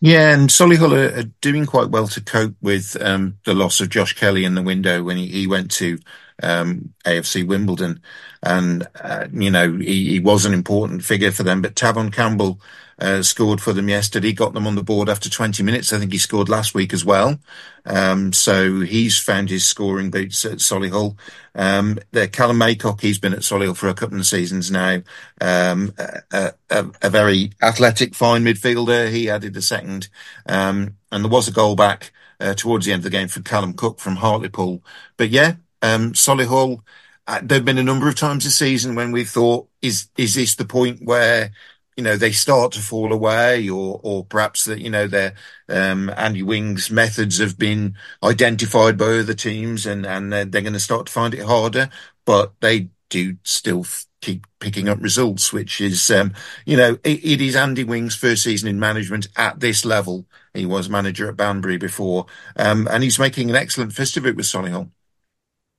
Yeah, 0.00 0.32
and 0.32 0.48
Solihull 0.48 0.92
are, 0.92 1.20
are 1.20 1.32
doing 1.40 1.66
quite 1.66 1.90
well 1.90 2.06
to 2.08 2.20
cope 2.20 2.54
with 2.62 2.96
um, 3.02 3.38
the 3.44 3.54
loss 3.54 3.80
of 3.80 3.88
Josh 3.90 4.14
Kelly 4.14 4.44
in 4.44 4.54
the 4.54 4.62
window 4.62 5.02
when 5.02 5.16
he, 5.16 5.26
he 5.26 5.46
went 5.48 5.72
to 5.72 5.98
um, 6.42 6.94
AFC 7.04 7.46
Wimbledon, 7.46 8.00
and 8.42 8.86
uh, 9.02 9.26
you 9.32 9.50
know 9.50 9.76
he, 9.76 10.10
he, 10.10 10.20
was 10.20 10.44
an 10.44 10.54
important 10.54 11.04
figure 11.04 11.32
for 11.32 11.42
them. 11.42 11.62
But 11.62 11.74
Tahvon 11.74 12.12
Campbell 12.12 12.60
uh, 13.00 13.22
scored 13.22 13.60
for 13.60 13.72
them 13.72 13.88
yesterday, 13.88 14.32
got 14.32 14.54
them 14.54 14.66
on 14.66 14.74
the 14.74 14.82
board 14.82 15.08
after 15.08 15.30
20 15.30 15.62
minutes. 15.62 15.92
I 15.92 15.98
think 15.98 16.12
he 16.12 16.18
scored 16.18 16.48
last 16.48 16.74
week 16.74 16.92
as 16.92 17.04
well. 17.04 17.38
Um, 17.86 18.32
so 18.32 18.80
he's 18.80 19.18
found 19.18 19.50
his 19.50 19.64
scoring 19.64 20.10
boots 20.10 20.44
at 20.44 20.58
Solihull. 20.58 21.16
Um, 21.54 21.98
Callum 22.32 22.58
Maycock, 22.58 23.00
he's 23.00 23.18
been 23.18 23.32
at 23.32 23.40
Solihull 23.40 23.76
for 23.76 23.88
a 23.88 23.94
couple 23.94 24.18
of 24.18 24.26
seasons 24.26 24.70
now. 24.70 25.02
Um, 25.40 25.94
a, 25.98 26.52
a, 26.70 26.86
a, 27.02 27.10
very 27.10 27.52
athletic, 27.62 28.14
fine 28.14 28.44
midfielder. 28.44 29.10
He 29.10 29.30
added 29.30 29.56
a 29.56 29.62
second, 29.62 30.08
um, 30.46 30.96
and 31.12 31.24
there 31.24 31.30
was 31.30 31.48
a 31.48 31.52
goal 31.52 31.76
back. 31.76 32.12
Uh, 32.40 32.54
towards 32.54 32.86
the 32.86 32.92
end 32.92 33.00
of 33.00 33.02
the 33.02 33.10
game 33.10 33.26
for 33.26 33.42
Callum 33.42 33.72
Cook 33.72 33.98
from 33.98 34.14
Hartlepool. 34.14 34.80
But 35.16 35.30
yeah, 35.30 35.56
um, 35.82 36.12
Solihull, 36.12 36.82
uh, 37.26 37.40
there 37.42 37.58
have 37.58 37.64
been 37.64 37.78
a 37.78 37.82
number 37.82 38.08
of 38.08 38.14
times 38.14 38.44
this 38.44 38.56
season 38.56 38.94
when 38.94 39.12
we 39.12 39.24
thought, 39.24 39.68
is 39.82 40.08
is 40.16 40.34
this 40.34 40.54
the 40.54 40.64
point 40.64 41.00
where 41.04 41.52
you 41.96 42.04
know 42.04 42.16
they 42.16 42.32
start 42.32 42.72
to 42.72 42.80
fall 42.80 43.12
away, 43.12 43.68
or 43.68 44.00
or 44.02 44.24
perhaps 44.24 44.64
that 44.64 44.80
you 44.80 44.90
know 44.90 45.06
their 45.06 45.34
um, 45.68 46.10
Andy 46.16 46.42
Whing's 46.42 46.90
methods 46.90 47.38
have 47.38 47.58
been 47.58 47.96
identified 48.22 48.96
by 48.96 49.18
other 49.18 49.34
teams, 49.34 49.86
and 49.86 50.06
and 50.06 50.32
they're, 50.32 50.44
they're 50.44 50.62
going 50.62 50.72
to 50.72 50.80
start 50.80 51.06
to 51.06 51.12
find 51.12 51.34
it 51.34 51.44
harder, 51.44 51.90
but 52.24 52.54
they 52.60 52.88
do 53.10 53.36
still 53.42 53.84
keep 54.20 54.46
picking 54.60 54.88
up 54.88 55.00
results, 55.00 55.52
which 55.52 55.80
is, 55.80 56.10
um, 56.10 56.34
you 56.66 56.76
know, 56.76 56.98
it, 57.04 57.24
it 57.24 57.40
is 57.40 57.56
Andy 57.56 57.84
Whing's 57.84 58.16
first 58.16 58.42
season 58.42 58.68
in 58.68 58.80
management 58.80 59.28
at 59.36 59.60
this 59.60 59.84
level. 59.84 60.26
He 60.54 60.66
was 60.66 60.88
manager 60.88 61.28
at 61.28 61.36
Banbury 61.36 61.78
before, 61.78 62.26
um, 62.56 62.88
and 62.90 63.02
he's 63.02 63.18
making 63.18 63.50
an 63.50 63.56
excellent 63.56 63.92
fist 63.92 64.16
of 64.16 64.26
it 64.26 64.36
with 64.36 64.46
Solihull. 64.46 64.90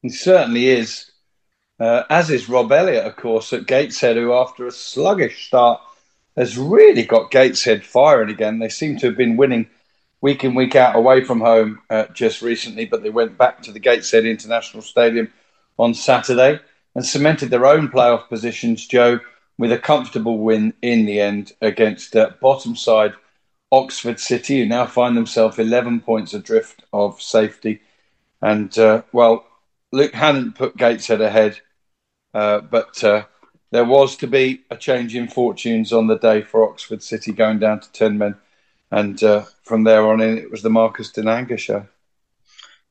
He 0.01 0.09
certainly 0.09 0.67
is. 0.67 1.11
Uh, 1.79 2.03
as 2.09 2.29
is 2.29 2.49
Rob 2.49 2.71
Elliott, 2.71 3.05
of 3.05 3.15
course, 3.15 3.53
at 3.53 3.65
Gateshead, 3.65 4.17
who 4.17 4.33
after 4.33 4.67
a 4.67 4.71
sluggish 4.71 5.47
start 5.47 5.81
has 6.35 6.57
really 6.57 7.03
got 7.03 7.31
Gateshead 7.31 7.85
firing 7.85 8.29
again. 8.29 8.59
They 8.59 8.69
seem 8.69 8.97
to 8.97 9.07
have 9.07 9.17
been 9.17 9.37
winning 9.37 9.69
week 10.21 10.43
in, 10.43 10.55
week 10.55 10.75
out 10.75 10.95
away 10.95 11.23
from 11.23 11.39
home 11.39 11.81
uh, 11.89 12.05
just 12.13 12.41
recently, 12.41 12.85
but 12.85 13.03
they 13.03 13.09
went 13.09 13.37
back 13.37 13.61
to 13.63 13.71
the 13.71 13.79
Gateshead 13.79 14.25
International 14.25 14.83
Stadium 14.83 15.31
on 15.77 15.93
Saturday 15.93 16.59
and 16.95 17.05
cemented 17.05 17.49
their 17.49 17.65
own 17.65 17.87
playoff 17.87 18.27
positions, 18.27 18.85
Joe, 18.85 19.19
with 19.57 19.71
a 19.71 19.77
comfortable 19.77 20.37
win 20.39 20.73
in 20.81 21.05
the 21.05 21.19
end 21.19 21.53
against 21.61 22.15
uh, 22.15 22.31
bottom 22.41 22.75
side 22.75 23.13
Oxford 23.71 24.19
City, 24.19 24.59
who 24.59 24.65
now 24.65 24.85
find 24.85 25.15
themselves 25.15 25.59
11 25.59 26.01
points 26.01 26.33
adrift 26.33 26.83
of 26.91 27.21
safety. 27.21 27.81
And, 28.41 28.77
uh, 28.79 29.03
well, 29.11 29.45
Luke 29.91 30.13
Hannant 30.13 30.55
put 30.55 30.77
Gateshead 30.77 31.21
ahead, 31.21 31.59
uh, 32.33 32.61
but 32.61 33.03
uh, 33.03 33.25
there 33.71 33.85
was 33.85 34.15
to 34.17 34.27
be 34.27 34.61
a 34.69 34.77
change 34.77 35.15
in 35.15 35.27
fortunes 35.27 35.93
on 35.93 36.07
the 36.07 36.17
day 36.17 36.41
for 36.41 36.67
Oxford 36.67 37.03
City 37.03 37.31
going 37.31 37.59
down 37.59 37.79
to 37.79 37.91
10 37.91 38.17
men. 38.17 38.35
And 38.91 39.21
uh, 39.23 39.45
from 39.63 39.83
there 39.83 40.07
on 40.07 40.21
in, 40.21 40.37
it 40.37 40.49
was 40.49 40.61
the 40.61 40.69
Marcus 40.69 41.11
Dinanga 41.11 41.57
show. 41.57 41.85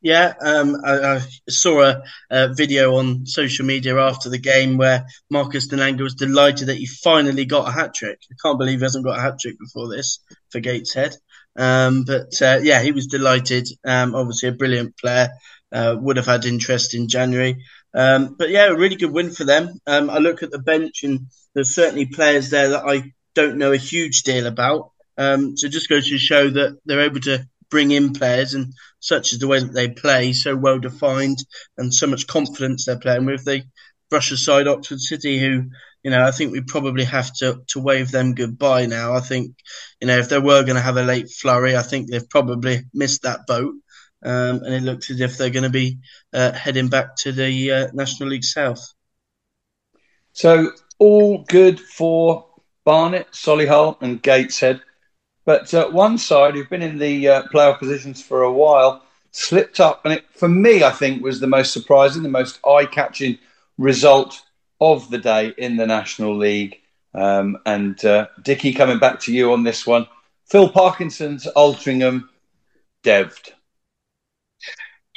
Yeah, 0.01 0.35
um, 0.41 0.77
I, 0.85 1.17
I, 1.17 1.21
saw 1.49 1.83
a, 1.83 2.03
a, 2.31 2.55
video 2.55 2.95
on 2.97 3.27
social 3.27 3.67
media 3.67 3.99
after 3.99 4.29
the 4.29 4.39
game 4.39 4.77
where 4.77 5.05
Marcus 5.29 5.67
Dinanga 5.67 6.03
was 6.03 6.15
delighted 6.15 6.69
that 6.69 6.77
he 6.77 6.87
finally 6.87 7.45
got 7.45 7.69
a 7.69 7.73
hat 7.73 7.95
trick. 7.95 8.21
I 8.31 8.35
can't 8.41 8.61
believe 8.61 8.79
he 8.79 8.85
hasn't 8.85 9.05
got 9.05 9.19
a 9.19 9.21
hat 9.21 9.41
trick 9.41 9.59
before 9.59 9.89
this 9.89 10.21
for 10.51 10.61
Gateshead. 10.61 11.17
Um, 11.57 12.05
but 12.05 12.41
uh, 12.41 12.61
yeah, 12.63 12.81
he 12.81 12.93
was 12.93 13.09
delighted. 13.09 13.67
Um, 13.85 14.15
obviously, 14.15 14.51
a 14.51 14.53
brilliant 14.53 14.97
player 14.97 15.31
uh, 15.73 15.97
would 15.99 16.17
have 16.17 16.27
had 16.27 16.45
interest 16.45 16.95
in 16.95 17.09
January. 17.09 17.65
Um, 17.95 18.37
but 18.39 18.51
yeah, 18.51 18.67
a 18.67 18.77
really 18.77 18.97
good 18.97 19.13
win 19.13 19.31
for 19.31 19.45
them. 19.45 19.81
Um, 19.87 20.11
I 20.11 20.19
look 20.19 20.43
at 20.43 20.51
the 20.51 20.59
bench 20.59 21.03
and 21.05 21.27
there's 21.55 21.75
certainly 21.75 22.07
players 22.07 22.51
there 22.51 22.71
that 22.71 22.85
I 22.85 23.13
don't 23.35 23.59
know 23.59 23.73
a 23.73 23.79
huge 23.79 24.23
deal 24.23 24.47
about. 24.47 24.93
Um, 25.17 25.57
so 25.57 25.69
just 25.69 25.89
goes 25.89 26.09
to 26.09 26.19
show 26.19 26.49
that 26.51 26.79
they're 26.85 27.03
able 27.03 27.21
to 27.21 27.47
bring 27.71 27.91
in 27.91 28.13
players 28.13 28.55
and 28.55 28.73
such 29.01 29.33
is 29.33 29.39
the 29.39 29.49
way 29.49 29.61
that 29.61 29.73
they 29.73 29.89
play, 29.89 30.33
so 30.33 30.57
well 30.57 30.79
defined 30.79 31.39
and 31.77 31.93
so 31.93 32.07
much 32.07 32.27
confidence 32.27 32.85
they're 32.85 32.99
playing 32.99 33.27
with. 33.27 33.45
They 33.45 33.65
brush 34.11 34.31
aside 34.33 34.67
Oxford 34.67 35.01
City, 35.01 35.39
who, 35.39 35.65
you 36.03 36.11
know, 36.11 36.25
I 36.25 36.31
think 36.31 36.53
we 36.53 36.61
probably 36.63 37.05
have 37.05 37.33
to, 37.35 37.63
to 37.69 37.81
wave 37.81 38.11
them 38.11 38.35
goodbye 38.35 38.87
now. 38.87 39.15
I 39.15 39.21
think, 39.21 39.55
you 40.01 40.07
know, 40.07 40.19
if 40.19 40.29
they 40.29 40.39
were 40.39 40.63
going 40.63 40.77
to 40.77 40.81
have 40.81 40.97
a 40.97 41.03
late 41.03 41.31
flurry, 41.31 41.77
I 41.77 41.83
think 41.83 42.11
they've 42.11 42.29
probably 42.29 42.83
missed 42.95 43.23
that 43.23 43.47
boat. 43.47 43.75
Um, 44.23 44.63
and 44.65 44.75
it 44.75 44.83
looks 44.83 45.11
as 45.11 45.21
if 45.21 45.37
they're 45.37 45.51
going 45.51 45.63
to 45.63 45.71
be 45.71 45.99
uh, 46.33 46.53
heading 46.53 46.89
back 46.89 47.17
to 47.19 47.33
the 47.33 47.71
uh, 47.71 47.87
National 47.93 48.31
League 48.31 48.45
South. 48.45 48.95
So 50.33 50.73
all 50.99 51.45
good 51.49 51.79
for 51.79 52.47
Barnet, 52.85 53.29
Solihull, 53.33 54.01
and 54.01 54.23
Gateshead. 54.23 54.81
But 55.45 55.73
uh, 55.73 55.89
one 55.91 56.19
side 56.19 56.55
who've 56.55 56.69
been 56.69 56.83
in 56.83 56.99
the 56.99 57.29
uh, 57.29 57.43
playoff 57.45 57.79
positions 57.79 58.23
for 58.23 58.43
a 58.43 58.53
while 58.53 59.03
slipped 59.31 59.79
up, 59.81 60.05
and 60.05 60.15
it, 60.15 60.25
for 60.35 60.49
me, 60.49 60.83
I 60.83 60.91
think 60.91 61.23
was 61.23 61.41
the 61.41 61.47
most 61.47 61.73
surprising, 61.73 62.23
the 62.23 62.29
most 62.29 62.59
eye-catching 62.67 63.39
result 63.79 64.41
of 64.81 65.11
the 65.11 65.19
day 65.19 65.55
in 65.57 65.77
the 65.77 65.87
National 65.87 66.37
League. 66.37 66.81
Um, 67.15 67.59
and 67.65 68.03
uh, 68.05 68.27
Dickie, 68.43 68.75
coming 68.75 68.99
back 68.99 69.21
to 69.21 69.33
you 69.33 69.53
on 69.53 69.65
this 69.65 69.87
one, 69.87 70.07
Phil 70.47 70.69
Parkinson's 70.69 71.47
Altrincham 71.57 72.29
deved. 73.03 73.53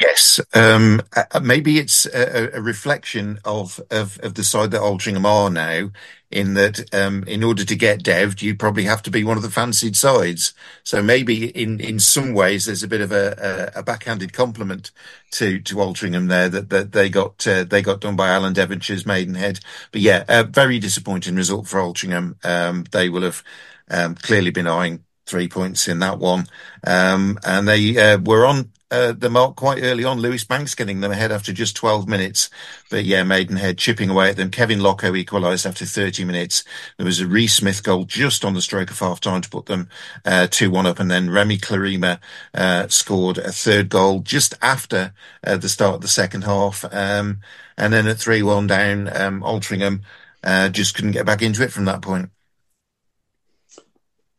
Yes, 0.02 0.40
um, 0.56 1.02
maybe 1.44 1.78
it's 1.78 2.08
a, 2.08 2.50
a 2.58 2.62
reflection 2.62 3.40
of, 3.46 3.80
of, 3.92 4.20
of 4.24 4.34
the 4.34 4.44
side 4.44 4.72
that 4.72 4.82
Altrincham 4.82 5.26
are 5.26 5.50
now. 5.52 5.92
In 6.32 6.54
that, 6.54 6.92
um, 6.96 7.24
in 7.26 7.44
order 7.44 7.66
to 7.66 7.76
get 7.76 8.04
deved, 8.04 8.42
you 8.42 8.56
probably 8.56 8.86
have 8.86 9.04
to 9.04 9.12
be 9.12 9.24
one 9.26 9.36
of 9.36 9.44
the 9.44 9.52
fancied 9.52 9.98
sides. 9.98 10.54
So 10.82 11.04
maybe 11.04 11.50
in, 11.50 11.80
in 11.82 12.00
some 12.00 12.34
ways, 12.34 12.66
there's 12.66 12.84
a 12.84 12.88
bit 12.88 13.02
of 13.02 13.12
a, 13.12 13.72
a, 13.76 13.80
a 13.82 13.84
backhanded 13.84 14.32
compliment 14.32 14.92
to 15.32 15.60
to 15.60 15.76
Altrincham 15.76 16.30
there 16.30 16.48
that, 16.48 16.70
that 16.70 16.94
they 16.94 17.10
got 17.10 17.46
uh, 17.46 17.66
they 17.66 17.82
got 17.82 18.00
done 18.00 18.16
by 18.16 18.30
Alan 18.30 18.54
Devonshire's 18.54 19.06
Maidenhead. 19.06 19.60
But 19.92 20.02
yeah, 20.02 20.24
a 20.30 20.46
very 20.46 20.80
disappointing 20.80 21.36
result 21.36 21.68
for 21.68 21.82
Altrincham. 21.82 22.44
Um, 22.46 22.86
they 22.92 23.10
will 23.10 23.24
have 23.24 23.44
um, 23.90 24.16
clearly 24.16 24.52
been 24.52 24.68
eyeing 24.68 25.04
three 25.32 25.48
points 25.48 25.88
in 25.88 26.00
that 26.00 26.20
one. 26.20 26.46
Um, 26.86 27.40
and 27.46 27.66
they 27.68 27.98
uh, 27.98 28.18
were 28.18 28.46
on 28.46 28.72
uh, 28.92 29.14
the 29.14 29.30
mark 29.30 29.56
quite 29.56 29.82
early 29.82 30.04
on. 30.04 30.20
Lewis 30.20 30.44
Banks 30.44 30.76
getting 30.76 31.00
them 31.00 31.14
ahead 31.14 31.32
after 31.32 31.54
just 31.54 31.78
12 31.78 32.10
minutes. 32.10 32.50
But 32.90 33.06
yeah, 33.06 33.24
Maidenhead 33.24 33.78
chipping 33.78 34.10
away 34.10 34.30
at 34.30 34.36
them. 34.36 34.52
Kevin 34.52 34.80
Lokko 34.80 35.18
equalised 35.18 35.66
after 35.66 35.86
30 35.86 36.26
minutes. 36.26 36.66
There 36.98 37.06
was 37.06 37.22
a 37.22 37.28
Reese 37.28 37.56
Smith 37.56 37.82
goal 37.82 38.04
just 38.04 38.44
on 38.44 38.54
the 38.54 38.62
stroke 38.62 38.92
of 38.92 39.00
half 39.00 39.22
time 39.22 39.40
to 39.42 39.50
put 39.50 39.68
them 39.68 39.88
uh, 40.26 40.48
2 40.52 40.70
1 40.70 40.86
up. 40.86 41.00
And 41.00 41.10
then 41.10 41.30
Remy 41.30 41.60
Clerima 41.60 42.20
uh, 42.54 42.90
scored 42.90 43.38
a 43.38 43.54
third 43.54 43.88
goal 43.88 44.20
just 44.20 44.54
after 44.62 45.14
uh, 45.48 45.56
the 45.56 45.70
start 45.70 45.96
of 45.96 46.02
the 46.02 46.10
second 46.10 46.44
half. 46.44 46.84
Um, 46.92 47.40
and 47.78 47.94
then 47.94 48.08
at 48.08 48.20
3 48.20 48.44
1 48.44 48.68
down, 48.68 49.08
um, 49.16 49.42
Altrincham 49.42 50.02
uh, 50.44 50.68
just 50.68 50.96
couldn't 50.96 51.12
get 51.12 51.26
back 51.26 51.42
into 51.42 51.64
it 51.64 51.72
from 51.72 51.86
that 51.86 52.02
point. 52.02 52.30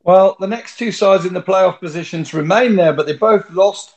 Well, 0.05 0.37
the 0.41 0.49
next 0.49 0.79
two 0.79 0.91
sides 0.91 1.27
in 1.27 1.35
the 1.35 1.43
playoff 1.43 1.79
positions 1.79 2.35
remain 2.35 2.75
there, 2.75 2.93
but 2.93 3.07
they 3.07 3.17
both 3.17 3.49
lost 3.51 3.95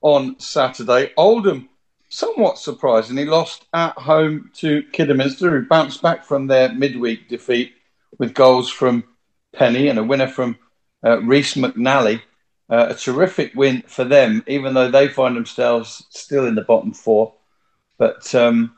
on 0.00 0.38
Saturday. 0.40 1.12
Oldham, 1.16 1.68
somewhat 2.08 2.58
surprisingly, 2.58 3.24
lost 3.24 3.66
at 3.72 3.96
home 3.96 4.50
to 4.54 4.82
Kidderminster, 4.92 5.50
who 5.50 5.66
bounced 5.66 6.02
back 6.02 6.24
from 6.24 6.46
their 6.46 6.72
midweek 6.72 7.28
defeat 7.28 7.74
with 8.18 8.34
goals 8.34 8.68
from 8.68 9.04
Penny 9.52 9.88
and 9.88 9.98
a 9.98 10.04
winner 10.04 10.26
from 10.26 10.58
uh, 11.04 11.20
Reese 11.22 11.54
McNally. 11.54 12.20
Uh, 12.68 12.86
a 12.90 12.94
terrific 12.94 13.54
win 13.54 13.82
for 13.86 14.04
them, 14.04 14.42
even 14.48 14.74
though 14.74 14.90
they 14.90 15.06
find 15.06 15.36
themselves 15.36 16.06
still 16.08 16.46
in 16.46 16.54
the 16.54 16.62
bottom 16.62 16.92
four. 16.92 17.34
But 17.98 18.34
um, 18.34 18.74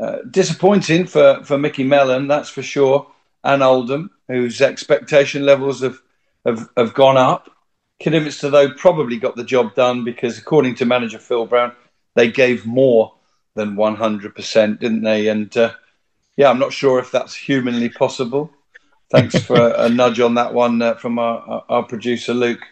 uh, 0.00 0.18
disappointing 0.30 1.06
for, 1.06 1.42
for 1.44 1.58
Micky 1.58 1.82
Mellon, 1.82 2.28
that's 2.28 2.48
for 2.48 2.62
sure, 2.62 3.10
and 3.42 3.62
Oldham, 3.62 4.10
whose 4.28 4.60
expectation 4.60 5.44
levels 5.44 5.82
have, 5.82 6.00
have, 6.46 6.68
have 6.76 6.94
gone 6.94 7.16
up. 7.16 7.50
Kidderminster, 7.98 8.50
though, 8.50 8.72
probably 8.72 9.16
got 9.16 9.36
the 9.36 9.44
job 9.44 9.74
done 9.74 10.04
because, 10.04 10.38
according 10.38 10.76
to 10.76 10.86
manager 10.86 11.18
Phil 11.18 11.46
Brown, 11.46 11.72
they 12.14 12.30
gave 12.30 12.66
more 12.66 13.14
than 13.54 13.74
100%, 13.76 14.78
didn't 14.78 15.02
they? 15.02 15.28
And 15.28 15.54
uh, 15.56 15.72
yeah, 16.36 16.50
I'm 16.50 16.58
not 16.58 16.72
sure 16.72 16.98
if 16.98 17.10
that's 17.10 17.34
humanly 17.34 17.88
possible. 17.88 18.50
Thanks 19.10 19.40
for 19.42 19.56
a, 19.56 19.74
a 19.84 19.88
nudge 19.88 20.20
on 20.20 20.34
that 20.34 20.52
one 20.52 20.80
uh, 20.82 20.94
from 20.94 21.18
our, 21.18 21.64
our, 21.68 21.82
producer, 21.82 22.34
Luke. 22.34 22.62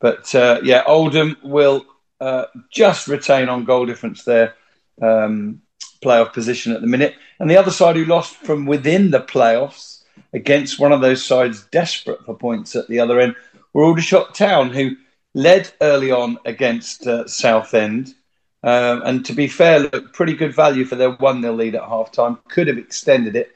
But 0.00 0.34
uh, 0.34 0.60
yeah, 0.62 0.82
Oldham 0.86 1.36
will 1.42 1.84
uh, 2.20 2.46
just 2.70 3.06
retain 3.06 3.48
on 3.48 3.64
goal 3.64 3.86
difference 3.86 4.24
their 4.24 4.54
um, 5.00 5.60
playoff 6.02 6.32
position 6.32 6.72
at 6.72 6.80
the 6.80 6.86
minute. 6.86 7.14
And 7.38 7.50
the 7.50 7.56
other 7.56 7.70
side 7.70 7.96
who 7.96 8.04
lost 8.04 8.36
from 8.36 8.66
within 8.66 9.10
the 9.10 9.20
playoffs 9.20 9.93
against 10.34 10.80
one 10.80 10.92
of 10.92 11.00
those 11.00 11.24
sides 11.24 11.64
desperate 11.70 12.22
for 12.26 12.36
points 12.36 12.76
at 12.76 12.88
the 12.88 13.00
other 13.00 13.20
end 13.20 13.34
were 13.72 13.84
Aldershot 13.84 14.34
Town, 14.34 14.70
who 14.70 14.96
led 15.32 15.70
early 15.80 16.10
on 16.10 16.38
against 16.44 17.06
uh, 17.06 17.26
Southend. 17.26 18.14
Um, 18.62 19.02
and 19.04 19.24
to 19.26 19.32
be 19.32 19.46
fair, 19.46 19.80
looked 19.80 20.12
pretty 20.12 20.34
good 20.34 20.54
value 20.54 20.84
for 20.84 20.96
their 20.96 21.12
1 21.12 21.42
0 21.42 21.54
lead 21.54 21.74
at 21.74 21.82
half 21.82 22.12
time. 22.12 22.38
Could 22.48 22.68
have 22.68 22.78
extended 22.78 23.36
it. 23.36 23.54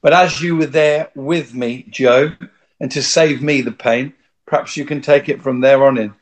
But 0.00 0.12
as 0.12 0.40
you 0.40 0.56
were 0.56 0.66
there 0.66 1.10
with 1.14 1.54
me, 1.54 1.86
Joe, 1.90 2.32
and 2.80 2.90
to 2.92 3.02
save 3.02 3.42
me 3.42 3.62
the 3.62 3.72
pain, 3.72 4.12
perhaps 4.46 4.76
you 4.76 4.84
can 4.84 5.00
take 5.00 5.28
it 5.28 5.42
from 5.42 5.60
there 5.60 5.84
on 5.84 5.98
in. 5.98 6.14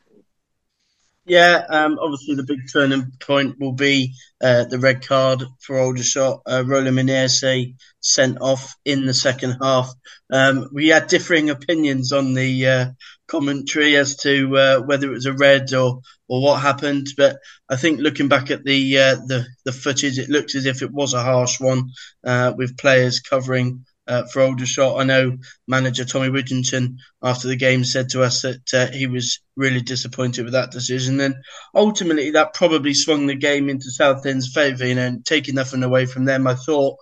Yeah, 1.25 1.63
um, 1.69 1.99
obviously 2.01 2.35
the 2.35 2.43
big 2.43 2.59
turning 2.71 3.13
point 3.21 3.55
will 3.57 3.71
be 3.71 4.13
uh, 4.41 4.65
the 4.65 4.77
red 4.77 5.07
card 5.07 5.41
for 5.61 5.79
Aldershot. 5.79 6.41
Uh, 6.45 6.63
Roland 6.65 6.97
Menese 6.97 7.73
sent 8.01 8.41
off 8.41 8.75
in 8.83 9.05
the 9.05 9.13
second 9.13 9.57
half. 9.61 9.89
Um, 10.29 10.67
we 10.73 10.89
had 10.89 11.07
differing 11.07 11.49
opinions 11.49 12.11
on 12.11 12.33
the 12.33 12.67
uh, 12.67 12.85
commentary 13.27 13.95
as 13.95 14.17
to 14.17 14.57
uh, 14.57 14.79
whether 14.81 15.07
it 15.07 15.13
was 15.15 15.25
a 15.25 15.33
red 15.33 15.73
or 15.73 16.01
or 16.27 16.41
what 16.41 16.61
happened, 16.61 17.07
but 17.15 17.37
I 17.69 17.77
think 17.77 17.99
looking 18.01 18.27
back 18.27 18.51
at 18.51 18.65
the 18.65 18.97
uh, 18.97 19.15
the 19.15 19.45
the 19.63 19.71
footage, 19.71 20.19
it 20.19 20.29
looks 20.29 20.55
as 20.55 20.65
if 20.65 20.81
it 20.81 20.91
was 20.91 21.13
a 21.13 21.23
harsh 21.23 21.57
one 21.59 21.91
uh, 22.25 22.53
with 22.57 22.77
players 22.77 23.21
covering 23.21 23.85
uh, 24.07 24.23
for 24.25 24.41
Aldershot. 24.41 24.99
I 24.99 25.03
know 25.03 25.37
manager 25.67 26.05
Tommy 26.05 26.29
Widdrington 26.29 26.97
after 27.21 27.47
the 27.47 27.55
game 27.55 27.83
said 27.83 28.09
to 28.09 28.23
us 28.23 28.41
that 28.41 28.73
uh, 28.73 28.91
he 28.91 29.07
was 29.07 29.39
really 29.55 29.81
disappointed 29.81 30.43
with 30.43 30.53
that 30.53 30.71
decision, 30.71 31.19
and 31.19 31.35
ultimately 31.73 32.31
that 32.31 32.53
probably 32.53 32.93
swung 32.93 33.27
the 33.27 33.35
game 33.35 33.69
into 33.69 33.91
Southend's 33.91 34.53
favour. 34.53 34.85
You 34.85 34.95
know, 34.95 35.19
taking 35.25 35.55
nothing 35.55 35.83
away 35.83 36.05
from 36.05 36.25
them, 36.25 36.47
I 36.47 36.55
thought 36.55 36.97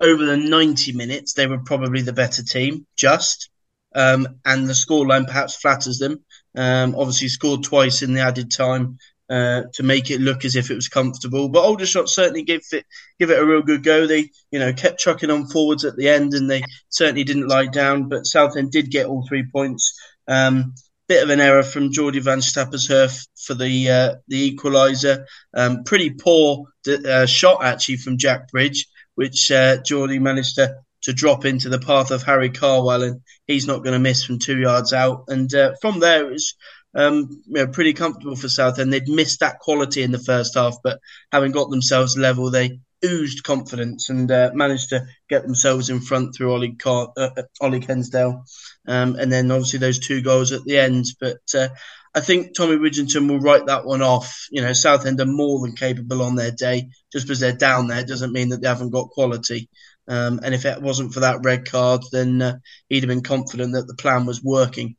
over 0.00 0.24
the 0.24 0.36
90 0.36 0.92
minutes 0.92 1.34
they 1.34 1.46
were 1.46 1.58
probably 1.58 2.02
the 2.02 2.12
better 2.12 2.42
team, 2.42 2.86
just, 2.96 3.50
um, 3.94 4.40
and 4.44 4.68
the 4.68 4.72
scoreline 4.72 5.26
perhaps 5.26 5.56
flatters 5.56 5.98
them. 5.98 6.24
Um, 6.56 6.96
obviously 6.96 7.28
scored 7.28 7.62
twice 7.62 8.02
in 8.02 8.12
the 8.12 8.22
added 8.22 8.50
time 8.50 8.98
uh, 9.30 9.62
to 9.74 9.82
make 9.82 10.10
it 10.10 10.20
look 10.20 10.44
as 10.44 10.56
if 10.56 10.70
it 10.70 10.74
was 10.74 10.88
comfortable. 10.88 11.48
But 11.48 11.64
Aldershot 11.64 12.08
certainly 12.08 12.42
give 12.42 12.62
it 12.72 12.84
give 13.18 13.30
it 13.30 13.38
a 13.38 13.46
real 13.46 13.62
good 13.62 13.84
go. 13.84 14.06
They 14.06 14.30
you 14.50 14.58
know 14.58 14.72
kept 14.72 15.00
chucking 15.00 15.30
on 15.30 15.46
forwards 15.46 15.84
at 15.84 15.96
the 15.96 16.08
end, 16.08 16.34
and 16.34 16.50
they 16.50 16.64
certainly 16.88 17.24
didn't 17.24 17.48
lie 17.48 17.66
down. 17.66 18.08
But 18.08 18.26
Southend 18.26 18.72
did 18.72 18.90
get 18.90 19.06
all 19.06 19.26
three 19.26 19.46
points. 19.50 19.98
Um, 20.26 20.74
bit 21.08 21.22
of 21.22 21.30
an 21.30 21.40
error 21.40 21.64
from 21.64 21.90
Jordi 21.90 22.22
van 22.22 22.38
Stappershoef 22.38 23.26
for 23.36 23.54
the 23.54 23.90
uh, 23.90 24.14
the 24.28 24.54
equaliser. 24.54 25.24
Um, 25.54 25.84
pretty 25.84 26.10
poor 26.10 26.66
uh, 26.88 27.26
shot 27.26 27.64
actually 27.64 27.96
from 27.96 28.18
Jack 28.18 28.48
Bridge, 28.50 28.86
which 29.14 29.50
uh, 29.50 29.78
Jordi 29.78 30.20
managed 30.20 30.56
to 30.56 30.76
to 31.02 31.12
drop 31.12 31.44
into 31.44 31.68
the 31.68 31.78
path 31.78 32.10
of 32.10 32.22
Harry 32.22 32.50
Cardwell, 32.50 33.02
and 33.02 33.20
he's 33.46 33.66
not 33.66 33.82
going 33.82 33.94
to 33.94 33.98
miss 33.98 34.24
from 34.24 34.38
two 34.38 34.58
yards 34.58 34.92
out. 34.92 35.24
And 35.28 35.52
uh, 35.54 35.72
from 35.80 35.98
there, 36.00 36.26
it 36.26 36.32
was 36.32 36.54
um, 36.94 37.42
you 37.46 37.54
know, 37.54 37.66
pretty 37.66 37.92
comfortable 37.92 38.36
for 38.36 38.48
Southend. 38.48 38.92
They'd 38.92 39.08
missed 39.08 39.40
that 39.40 39.60
quality 39.60 40.02
in 40.02 40.10
the 40.10 40.18
first 40.18 40.54
half, 40.54 40.76
but 40.82 41.00
having 41.32 41.52
got 41.52 41.70
themselves 41.70 42.16
level, 42.16 42.50
they 42.50 42.80
oozed 43.04 43.44
confidence 43.44 44.10
and 44.10 44.30
uh, 44.30 44.50
managed 44.54 44.90
to 44.90 45.06
get 45.28 45.42
themselves 45.42 45.90
in 45.90 46.00
front 46.00 46.34
through 46.34 46.52
Ollie, 46.52 46.74
Car- 46.74 47.12
uh, 47.16 47.30
uh, 47.36 47.42
Ollie 47.60 47.80
Kensdale. 47.80 48.44
Um, 48.86 49.16
and 49.16 49.32
then 49.32 49.50
obviously 49.50 49.78
those 49.78 49.98
two 49.98 50.22
goals 50.22 50.52
at 50.52 50.64
the 50.64 50.78
end. 50.78 51.06
But 51.18 51.40
uh, 51.54 51.68
I 52.14 52.20
think 52.20 52.54
Tommy 52.54 52.76
Widdrington 52.76 53.28
will 53.28 53.40
write 53.40 53.66
that 53.66 53.84
one 53.86 54.02
off. 54.02 54.46
You 54.50 54.62
know, 54.62 54.72
Southend 54.72 55.20
are 55.20 55.26
more 55.26 55.60
than 55.60 55.76
capable 55.76 56.22
on 56.22 56.34
their 56.34 56.50
day. 56.50 56.88
Just 57.12 57.26
because 57.26 57.40
they're 57.40 57.52
down 57.52 57.86
there 57.86 58.04
doesn't 58.04 58.32
mean 58.32 58.50
that 58.50 58.62
they 58.62 58.68
haven't 58.68 58.90
got 58.90 59.10
quality. 59.10 59.68
Um, 60.08 60.40
and 60.42 60.54
if 60.54 60.64
it 60.64 60.82
wasn't 60.82 61.14
for 61.14 61.20
that 61.20 61.44
red 61.44 61.70
card, 61.70 62.02
then 62.10 62.42
uh, 62.42 62.58
he'd 62.88 63.04
have 63.04 63.08
been 63.08 63.22
confident 63.22 63.74
that 63.74 63.86
the 63.86 63.94
plan 63.94 64.26
was 64.26 64.42
working. 64.42 64.96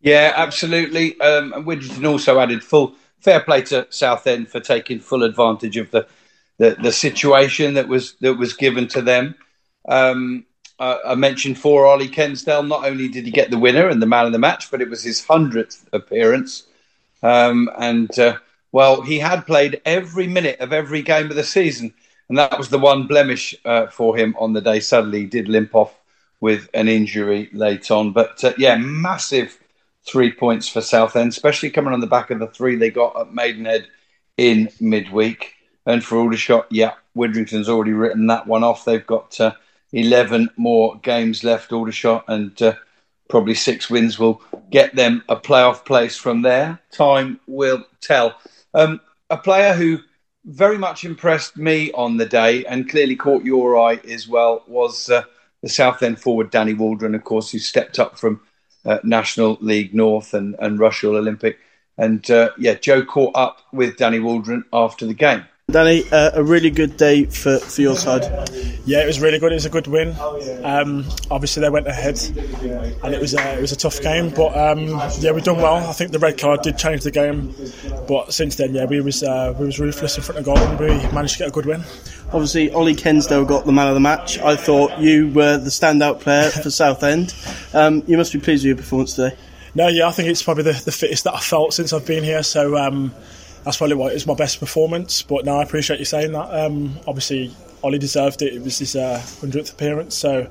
Yeah, 0.00 0.32
absolutely. 0.36 1.18
Um, 1.20 1.52
and 1.52 1.66
Widdrington 1.66 2.06
also 2.06 2.38
added 2.38 2.62
full 2.62 2.94
fair 3.20 3.40
play 3.40 3.62
to 3.62 3.86
Southend 3.90 4.48
for 4.48 4.60
taking 4.60 5.00
full 5.00 5.22
advantage 5.22 5.76
of 5.76 5.90
the, 5.90 6.06
the, 6.58 6.76
the 6.80 6.92
situation 6.92 7.74
that 7.74 7.88
was 7.88 8.14
that 8.20 8.34
was 8.34 8.52
given 8.52 8.88
to 8.88 9.02
them. 9.02 9.34
Um, 9.88 10.44
uh, 10.78 10.98
I 11.06 11.14
mentioned 11.14 11.58
for 11.58 11.86
Ollie 11.86 12.08
Kensdale, 12.08 12.66
not 12.66 12.84
only 12.84 13.08
did 13.08 13.24
he 13.24 13.30
get 13.30 13.50
the 13.50 13.58
winner 13.58 13.88
and 13.88 14.02
the 14.02 14.06
man 14.06 14.26
of 14.26 14.32
the 14.32 14.38
match, 14.38 14.70
but 14.70 14.82
it 14.82 14.90
was 14.90 15.02
his 15.02 15.24
hundredth 15.24 15.88
appearance. 15.92 16.64
Um, 17.22 17.70
and 17.78 18.16
uh, 18.18 18.36
well, 18.72 19.00
he 19.00 19.18
had 19.18 19.46
played 19.46 19.80
every 19.86 20.26
minute 20.26 20.60
of 20.60 20.72
every 20.72 21.02
game 21.02 21.30
of 21.30 21.36
the 21.36 21.44
season, 21.44 21.94
and 22.28 22.36
that 22.36 22.58
was 22.58 22.68
the 22.68 22.78
one 22.78 23.06
blemish 23.06 23.54
uh, 23.64 23.86
for 23.86 24.16
him 24.16 24.36
on 24.38 24.52
the 24.52 24.60
day. 24.60 24.80
Suddenly, 24.80 25.20
he 25.20 25.26
did 25.26 25.48
limp 25.48 25.74
off 25.74 25.98
with 26.40 26.68
an 26.74 26.88
injury 26.88 27.48
late 27.54 27.90
on. 27.90 28.12
But 28.12 28.44
uh, 28.44 28.52
yeah, 28.58 28.76
massive 28.76 29.58
three 30.06 30.32
points 30.32 30.68
for 30.68 30.80
Southend, 30.80 31.30
especially 31.30 31.70
coming 31.70 31.92
on 31.92 32.00
the 32.00 32.06
back 32.06 32.30
of 32.30 32.38
the 32.38 32.46
three 32.46 32.76
they 32.76 32.90
got 32.90 33.18
at 33.18 33.34
Maidenhead 33.34 33.88
in 34.36 34.70
midweek. 34.80 35.54
And 35.84 36.04
for 36.04 36.18
Aldershot, 36.18 36.66
yeah, 36.70 36.94
Widdrington's 37.14 37.68
already 37.68 37.92
written 37.92 38.26
that 38.28 38.46
one 38.46 38.64
off. 38.64 38.84
They've 38.84 39.06
got 39.06 39.40
uh, 39.40 39.52
11 39.92 40.50
more 40.56 40.98
games 41.02 41.44
left, 41.44 41.72
Aldershot, 41.72 42.24
and 42.28 42.60
uh, 42.62 42.74
probably 43.28 43.54
six 43.54 43.90
wins 43.90 44.18
will 44.18 44.40
get 44.70 44.94
them 44.94 45.22
a 45.28 45.36
playoff 45.36 45.84
place 45.84 46.16
from 46.16 46.42
there. 46.42 46.80
Time 46.90 47.40
will 47.46 47.84
tell. 48.00 48.36
Um, 48.74 49.00
a 49.30 49.36
player 49.36 49.72
who 49.74 50.00
very 50.44 50.78
much 50.78 51.04
impressed 51.04 51.56
me 51.56 51.90
on 51.92 52.16
the 52.16 52.26
day 52.26 52.64
and 52.66 52.88
clearly 52.88 53.16
caught 53.16 53.44
your 53.44 53.78
eye 53.78 54.00
as 54.08 54.28
well 54.28 54.62
was 54.68 55.10
uh, 55.10 55.22
the 55.62 55.68
Southend 55.68 56.20
forward 56.20 56.50
Danny 56.50 56.74
Waldron, 56.74 57.14
of 57.14 57.24
course, 57.24 57.50
who 57.50 57.58
stepped 57.58 57.98
up 57.98 58.18
from 58.18 58.40
uh, 58.86 58.98
National 59.02 59.58
League 59.60 59.94
North 59.94 60.32
and, 60.32 60.56
and 60.58 60.78
Rushall 60.78 61.16
Olympic. 61.16 61.58
And 61.98 62.28
uh, 62.30 62.50
yeah, 62.58 62.74
Joe 62.74 63.04
caught 63.04 63.34
up 63.34 63.58
with 63.72 63.96
Danny 63.96 64.20
Waldron 64.20 64.64
after 64.72 65.06
the 65.06 65.14
game. 65.14 65.44
Danny, 65.72 66.08
uh, 66.12 66.30
a 66.34 66.44
really 66.44 66.70
good 66.70 66.96
day 66.96 67.24
for, 67.24 67.58
for 67.58 67.82
your 67.82 67.96
side. 67.96 68.22
Yeah, 68.84 69.02
it 69.02 69.06
was 69.06 69.20
really 69.20 69.40
good. 69.40 69.50
It 69.50 69.56
was 69.56 69.66
a 69.66 69.68
good 69.68 69.88
win. 69.88 70.14
Um, 70.62 71.04
obviously, 71.28 71.60
they 71.60 71.70
went 71.70 71.88
ahead, 71.88 72.20
and 73.02 73.12
it 73.12 73.20
was 73.20 73.34
a, 73.34 73.58
it 73.58 73.60
was 73.60 73.72
a 73.72 73.76
tough 73.76 74.00
game. 74.00 74.30
But 74.30 74.56
um, 74.56 74.86
yeah, 75.18 75.32
we 75.32 75.40
done 75.40 75.56
well. 75.56 75.74
I 75.74 75.92
think 75.92 76.12
the 76.12 76.20
red 76.20 76.38
card 76.38 76.62
did 76.62 76.78
change 76.78 77.02
the 77.02 77.10
game, 77.10 77.52
but 78.06 78.32
since 78.32 78.54
then, 78.54 78.76
yeah, 78.76 78.84
we 78.84 79.00
was 79.00 79.24
uh, 79.24 79.56
we 79.58 79.66
was 79.66 79.80
ruthless 79.80 80.16
in 80.16 80.22
front 80.22 80.38
of 80.38 80.44
goal, 80.44 80.56
and 80.56 80.78
we 80.78 80.86
managed 81.12 81.32
to 81.32 81.38
get 81.40 81.48
a 81.48 81.50
good 81.50 81.66
win. 81.66 81.80
Obviously, 82.26 82.70
Ollie 82.70 82.94
Kensdale 82.94 83.44
got 83.44 83.66
the 83.66 83.72
man 83.72 83.88
of 83.88 83.94
the 83.94 84.00
match. 84.00 84.38
I 84.38 84.54
thought 84.54 85.00
you 85.00 85.30
were 85.30 85.58
the 85.58 85.70
standout 85.70 86.20
player 86.20 86.48
for 86.48 86.70
Southend. 86.70 87.34
Um, 87.74 88.04
you 88.06 88.16
must 88.16 88.32
be 88.32 88.38
pleased 88.38 88.62
with 88.62 88.68
your 88.68 88.76
performance 88.76 89.16
today. 89.16 89.36
No, 89.74 89.88
yeah, 89.88 90.06
I 90.06 90.12
think 90.12 90.28
it's 90.28 90.44
probably 90.44 90.62
the, 90.62 90.80
the 90.84 90.92
fittest 90.92 91.24
that 91.24 91.34
I've 91.34 91.42
felt 91.42 91.74
since 91.74 91.92
I've 91.92 92.06
been 92.06 92.22
here. 92.22 92.44
So 92.44 92.76
um, 92.76 93.12
that's 93.66 93.78
probably 93.78 93.96
what 93.96 94.12
is 94.12 94.28
my 94.28 94.34
best 94.34 94.60
performance. 94.60 95.22
But 95.22 95.44
no, 95.44 95.58
I 95.58 95.62
appreciate 95.64 95.98
you 95.98 96.04
saying 96.04 96.30
that. 96.32 96.54
Um, 96.54 97.00
obviously, 97.04 97.52
Ollie 97.82 97.98
deserved 97.98 98.40
it. 98.40 98.54
It 98.54 98.62
was 98.62 98.78
his 98.78 98.92
hundredth 98.92 99.70
uh, 99.70 99.74
appearance. 99.74 100.14
So, 100.14 100.46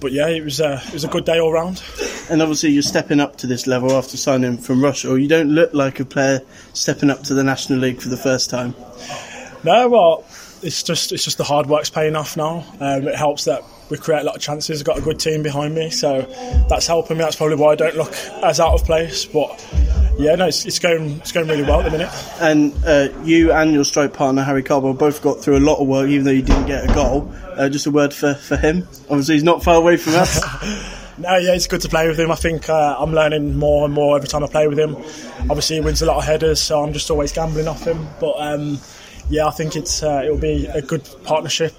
but 0.00 0.12
yeah, 0.12 0.28
it 0.28 0.42
was 0.42 0.62
uh, 0.62 0.80
it 0.86 0.94
was 0.94 1.04
a 1.04 1.08
good 1.08 1.26
day 1.26 1.38
all 1.38 1.52
round. 1.52 1.82
And 2.30 2.40
obviously, 2.40 2.70
you're 2.70 2.82
stepping 2.82 3.20
up 3.20 3.36
to 3.36 3.46
this 3.46 3.66
level 3.66 3.92
after 3.92 4.16
signing 4.16 4.56
from 4.56 4.80
Rushall. 4.80 5.20
You 5.20 5.28
don't 5.28 5.50
look 5.50 5.74
like 5.74 6.00
a 6.00 6.06
player 6.06 6.40
stepping 6.72 7.10
up 7.10 7.22
to 7.24 7.34
the 7.34 7.44
National 7.44 7.80
League 7.80 8.00
for 8.00 8.08
the 8.08 8.16
first 8.16 8.48
time. 8.48 8.74
No, 9.62 9.86
well, 9.90 10.24
it's 10.62 10.82
just 10.82 11.12
it's 11.12 11.22
just 11.22 11.36
the 11.36 11.44
hard 11.44 11.66
work's 11.66 11.90
paying 11.90 12.16
off 12.16 12.34
now. 12.34 12.64
Um, 12.80 13.06
it 13.06 13.14
helps 13.14 13.44
that 13.44 13.62
we 13.90 13.98
create 13.98 14.22
a 14.22 14.24
lot 14.24 14.36
of 14.36 14.40
chances. 14.40 14.80
I've 14.80 14.86
got 14.86 14.96
a 14.96 15.02
good 15.02 15.20
team 15.20 15.42
behind 15.42 15.74
me, 15.74 15.90
so 15.90 16.22
that's 16.70 16.86
helping 16.86 17.18
me. 17.18 17.24
That's 17.24 17.36
probably 17.36 17.56
why 17.56 17.72
I 17.72 17.74
don't 17.74 17.96
look 17.96 18.14
as 18.42 18.58
out 18.58 18.72
of 18.72 18.84
place. 18.84 19.26
But 19.26 19.62
yeah, 20.18 20.34
no, 20.36 20.46
it's, 20.46 20.64
it's 20.64 20.78
going 20.78 21.12
it's 21.18 21.32
going 21.32 21.48
really 21.48 21.62
well 21.62 21.80
at 21.80 21.84
the 21.84 21.90
minute. 21.90 22.10
And 22.40 22.74
uh, 22.84 23.08
you 23.24 23.52
and 23.52 23.72
your 23.72 23.84
stroke 23.84 24.12
partner 24.12 24.42
Harry 24.42 24.62
Cardwell 24.62 24.94
both 24.94 25.22
got 25.22 25.40
through 25.40 25.58
a 25.58 25.60
lot 25.60 25.80
of 25.80 25.88
work, 25.88 26.08
even 26.08 26.24
though 26.24 26.30
you 26.30 26.42
didn't 26.42 26.66
get 26.66 26.88
a 26.88 26.94
goal. 26.94 27.32
Uh, 27.56 27.68
just 27.68 27.86
a 27.86 27.90
word 27.90 28.12
for, 28.14 28.34
for 28.34 28.56
him. 28.56 28.86
Obviously, 29.10 29.34
he's 29.34 29.44
not 29.44 29.62
far 29.62 29.76
away 29.76 29.96
from 29.96 30.14
us. 30.14 30.40
no, 31.18 31.36
yeah, 31.36 31.54
it's 31.54 31.66
good 31.66 31.80
to 31.80 31.88
play 31.88 32.08
with 32.08 32.18
him. 32.18 32.30
I 32.30 32.36
think 32.36 32.68
uh, 32.68 32.96
I'm 32.98 33.12
learning 33.12 33.56
more 33.56 33.84
and 33.84 33.94
more 33.94 34.16
every 34.16 34.28
time 34.28 34.44
I 34.44 34.46
play 34.46 34.68
with 34.68 34.78
him. 34.78 34.96
Obviously, 35.50 35.76
he 35.76 35.82
wins 35.82 36.02
a 36.02 36.06
lot 36.06 36.18
of 36.18 36.24
headers, 36.24 36.60
so 36.60 36.82
I'm 36.82 36.92
just 36.92 37.10
always 37.10 37.32
gambling 37.32 37.68
off 37.68 37.84
him. 37.84 38.06
But 38.20 38.34
um, 38.38 38.78
yeah, 39.28 39.46
I 39.46 39.50
think 39.50 39.76
it's 39.76 40.02
uh, 40.02 40.22
it'll 40.24 40.38
be 40.38 40.66
a 40.66 40.82
good 40.82 41.08
partnership 41.24 41.74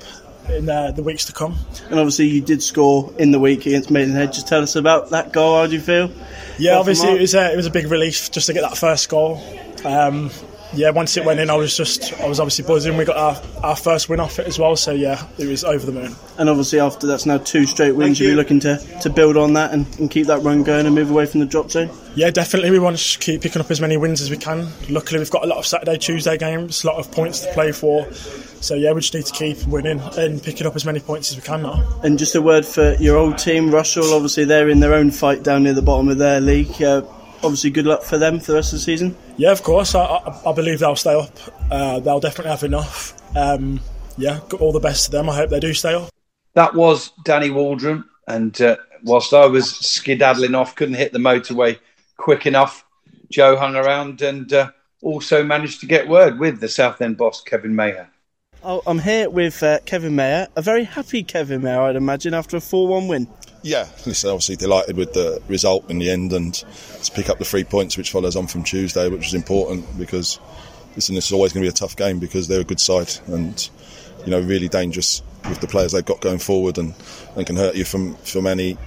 in 0.50 0.70
uh, 0.70 0.92
the 0.92 1.04
weeks 1.04 1.26
to 1.26 1.34
come. 1.34 1.56
And 1.90 2.00
obviously, 2.00 2.28
you 2.28 2.42
did 2.42 2.62
score 2.62 3.14
in 3.18 3.32
the 3.32 3.40
week 3.40 3.66
against 3.66 3.92
Maidenhead. 3.92 4.34
Just 4.34 4.48
tell 4.48 4.62
us 4.62 4.76
about 4.76 5.10
that 5.10 5.32
goal. 5.34 5.58
How 5.58 5.68
do 5.68 5.74
you 5.74 5.82
feel? 5.82 6.12
Yeah, 6.58 6.78
obviously, 6.78 7.10
it 7.10 7.22
was, 7.22 7.36
a, 7.36 7.52
it 7.52 7.56
was 7.56 7.66
a 7.66 7.72
big 7.72 7.88
relief 7.88 8.32
just 8.32 8.48
to 8.48 8.54
get 8.54 8.62
that 8.62 8.78
first 8.78 9.10
goal. 9.10 9.42
Um, 9.84 10.32
yeah, 10.74 10.90
once 10.90 11.16
it 11.18 11.26
went 11.26 11.40
in, 11.40 11.50
I 11.50 11.56
was 11.56 11.76
just, 11.76 12.14
I 12.20 12.28
was 12.28 12.40
obviously 12.40 12.66
buzzing. 12.66 12.98
We 12.98 13.06
got 13.06 13.18
our, 13.18 13.42
our 13.64 13.76
first 13.76 14.10
win 14.10 14.20
off 14.20 14.40
it 14.40 14.48
as 14.48 14.60
well, 14.60 14.76
so 14.76 14.92
yeah, 14.92 15.26
it 15.38 15.48
was 15.48 15.64
over 15.64 15.86
the 15.86 15.92
moon. 15.92 16.16
And 16.38 16.50
obviously, 16.50 16.80
after 16.80 17.08
that's 17.08 17.26
now 17.26 17.38
two 17.38 17.66
straight 17.66 17.94
wins, 17.94 18.20
you'll 18.20 18.32
be 18.32 18.36
looking 18.36 18.60
to, 18.62 18.78
to 19.02 19.10
build 19.10 19.38
on 19.38 19.54
that 19.54 19.74
and, 19.74 19.88
and 20.00 20.12
keep 20.12 20.28
that 20.28 20.40
run 20.40 20.64
going 20.64 20.86
and 20.86 20.96
move 20.96 21.12
away 21.12 21.26
from 21.26 21.40
the 21.40 21.46
drop 21.46 21.72
zone. 21.72 21.90
Yeah, 22.16 22.30
definitely. 22.30 22.72
We 22.72 22.80
want 22.80 22.98
to 22.98 23.20
keep 23.20 23.42
picking 23.42 23.62
up 23.62 23.70
as 23.72 23.82
many 23.82 23.98
wins 23.98 24.22
as 24.22 24.30
we 24.30 24.38
can. 24.38 24.68
Luckily, 24.90 25.20
we've 25.20 25.32
got 25.32 25.44
a 25.44 25.48
lot 25.48 25.58
of 25.58 25.66
Saturday, 25.66 25.98
Tuesday 25.98 26.38
games, 26.38 26.84
a 26.84 26.88
lot 26.88 26.98
of 26.98 27.12
points 27.12 27.42
to 27.42 27.54
play 27.54 27.72
for. 27.72 28.12
So 28.62 28.74
yeah, 28.74 28.94
we 28.94 29.02
just 29.02 29.14
need 29.14 29.26
to 29.26 29.34
keep 29.34 29.66
winning 29.68 30.00
and 30.18 30.42
picking 30.42 30.66
up 30.66 30.76
as 30.76 30.86
many 30.86 31.00
points 31.00 31.30
as 31.32 31.38
we 31.38 31.44
can 31.44 31.62
now. 31.62 32.00
And 32.04 32.18
just 32.18 32.36
a 32.36 32.42
word 32.42 32.66
for 32.66 32.96
your 32.96 33.18
old 33.18 33.38
team, 33.38 33.70
Rushall. 33.70 34.14
Obviously, 34.14 34.46
they're 34.46 34.70
in 34.70 34.80
their 34.80 34.94
own 34.94 35.12
fight 35.12 35.44
down 35.44 35.64
near 35.64 35.74
the 35.74 35.82
bottom 35.82 36.10
of 36.10 36.18
their 36.18 36.42
league. 36.42 36.82
Uh, 36.82 37.02
obviously, 37.46 37.70
good 37.70 37.86
luck 37.86 38.04
for 38.04 38.18
them 38.18 38.40
for 38.40 38.52
the 38.52 38.56
rest 38.56 38.74
of 38.74 38.80
the 38.80 38.84
season. 38.84 39.16
Yeah, 39.38 39.52
of 39.52 39.64
course. 39.64 39.96
I, 39.96 40.04
I, 40.04 40.50
I 40.50 40.54
believe 40.54 40.80
they'll 40.80 40.96
stay 40.96 41.14
up. 41.14 41.32
Uh, 41.72 42.00
they'll 42.00 42.20
definitely 42.20 42.52
have 42.52 42.64
enough. 42.64 43.14
Um, 43.36 43.80
yeah, 44.18 44.40
all 44.60 44.72
the 44.72 44.80
best 44.80 45.06
to 45.06 45.12
them. 45.12 45.30
I 45.30 45.36
hope 45.36 45.50
they 45.50 45.60
do 45.60 45.74
stay 45.74 45.94
up. 45.94 46.10
That 46.54 46.74
was 46.74 47.12
Danny 47.24 47.50
Waldron, 47.50 48.06
and 48.28 48.60
uh, 48.62 48.78
whilst 49.04 49.34
I 49.34 49.46
was 49.46 49.76
skedaddling 49.78 50.56
off, 50.56 50.76
couldn't 50.76 50.96
hit 50.96 51.12
the 51.14 51.20
motorway 51.20 51.80
quick 52.18 52.46
enough. 52.46 52.86
Joe 53.32 53.58
hung 53.58 53.76
around 53.76 54.22
and 54.22 54.52
uh, 54.54 54.72
also 55.02 55.44
managed 55.44 55.82
to 55.82 55.86
get 55.86 56.08
word 56.08 56.40
with 56.40 56.60
the 56.60 56.70
Southend 56.70 57.18
boss, 57.18 57.42
Kevin 57.42 57.76
Maher. 57.76 58.10
Oh, 58.64 58.82
I'm 58.88 59.00
here 59.00 59.30
with 59.30 59.62
uh, 59.62 59.80
Kevin 59.86 60.16
Maher, 60.16 60.48
a 60.56 60.62
very 60.62 60.86
happy 60.86 61.24
Kevin 61.24 61.62
Maher, 61.62 61.84
I'd 61.84 61.96
imagine, 61.96 62.34
after 62.34 62.58
a 62.58 62.62
4 62.62 62.88
1 62.88 63.08
win. 63.08 63.28
Yeah, 63.66 63.88
listen, 64.06 64.30
obviously 64.30 64.58
delighted 64.58 64.96
with 64.96 65.14
the 65.14 65.42
result 65.48 65.90
in 65.90 65.98
the 65.98 66.12
end 66.12 66.34
and 66.34 66.54
to 66.54 67.12
pick 67.14 67.32
up 67.32 67.40
the 67.40 67.46
three 67.46 67.64
points 67.64 67.98
which 67.98 68.12
follows 68.12 68.36
on 68.36 68.46
from 68.46 68.64
Tuesday, 68.64 69.10
which 69.10 69.26
is 69.26 69.34
important 69.34 69.98
because 69.98 70.40
listen, 70.96 71.16
this 71.16 71.26
is 71.26 71.32
always 71.32 71.52
going 71.52 71.64
to 71.64 71.66
be 71.66 71.70
a 71.70 71.76
tough 71.76 71.96
game 71.96 72.20
because 72.20 72.48
they're 72.48 72.62
a 72.62 72.64
good 72.64 72.80
side 72.80 73.12
and 73.26 73.72
you 74.24 74.30
know 74.30 74.40
really 74.40 74.68
dangerous 74.68 75.24
with 75.50 75.62
the 75.62 75.68
players 75.68 75.94
they've 75.94 76.06
got 76.06 76.22
going 76.22 76.38
forward 76.38 76.78
and, 76.78 76.94
and 77.36 77.48
can 77.48 77.56
hurt 77.56 77.74
you 77.74 77.86
from, 77.86 78.14
from 78.18 78.46
any 78.46 78.78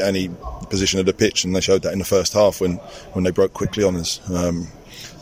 any 0.00 0.30
position 0.70 0.98
of 0.98 1.04
the 1.04 1.12
pitch 1.12 1.44
and 1.44 1.54
they 1.54 1.60
showed 1.60 1.82
that 1.82 1.92
in 1.92 1.98
the 1.98 2.04
first 2.06 2.32
half 2.32 2.58
when, 2.58 2.76
when 3.12 3.24
they 3.24 3.30
broke 3.30 3.52
quickly 3.52 3.84
on 3.84 3.96
us. 3.96 4.18
Um, 4.30 4.66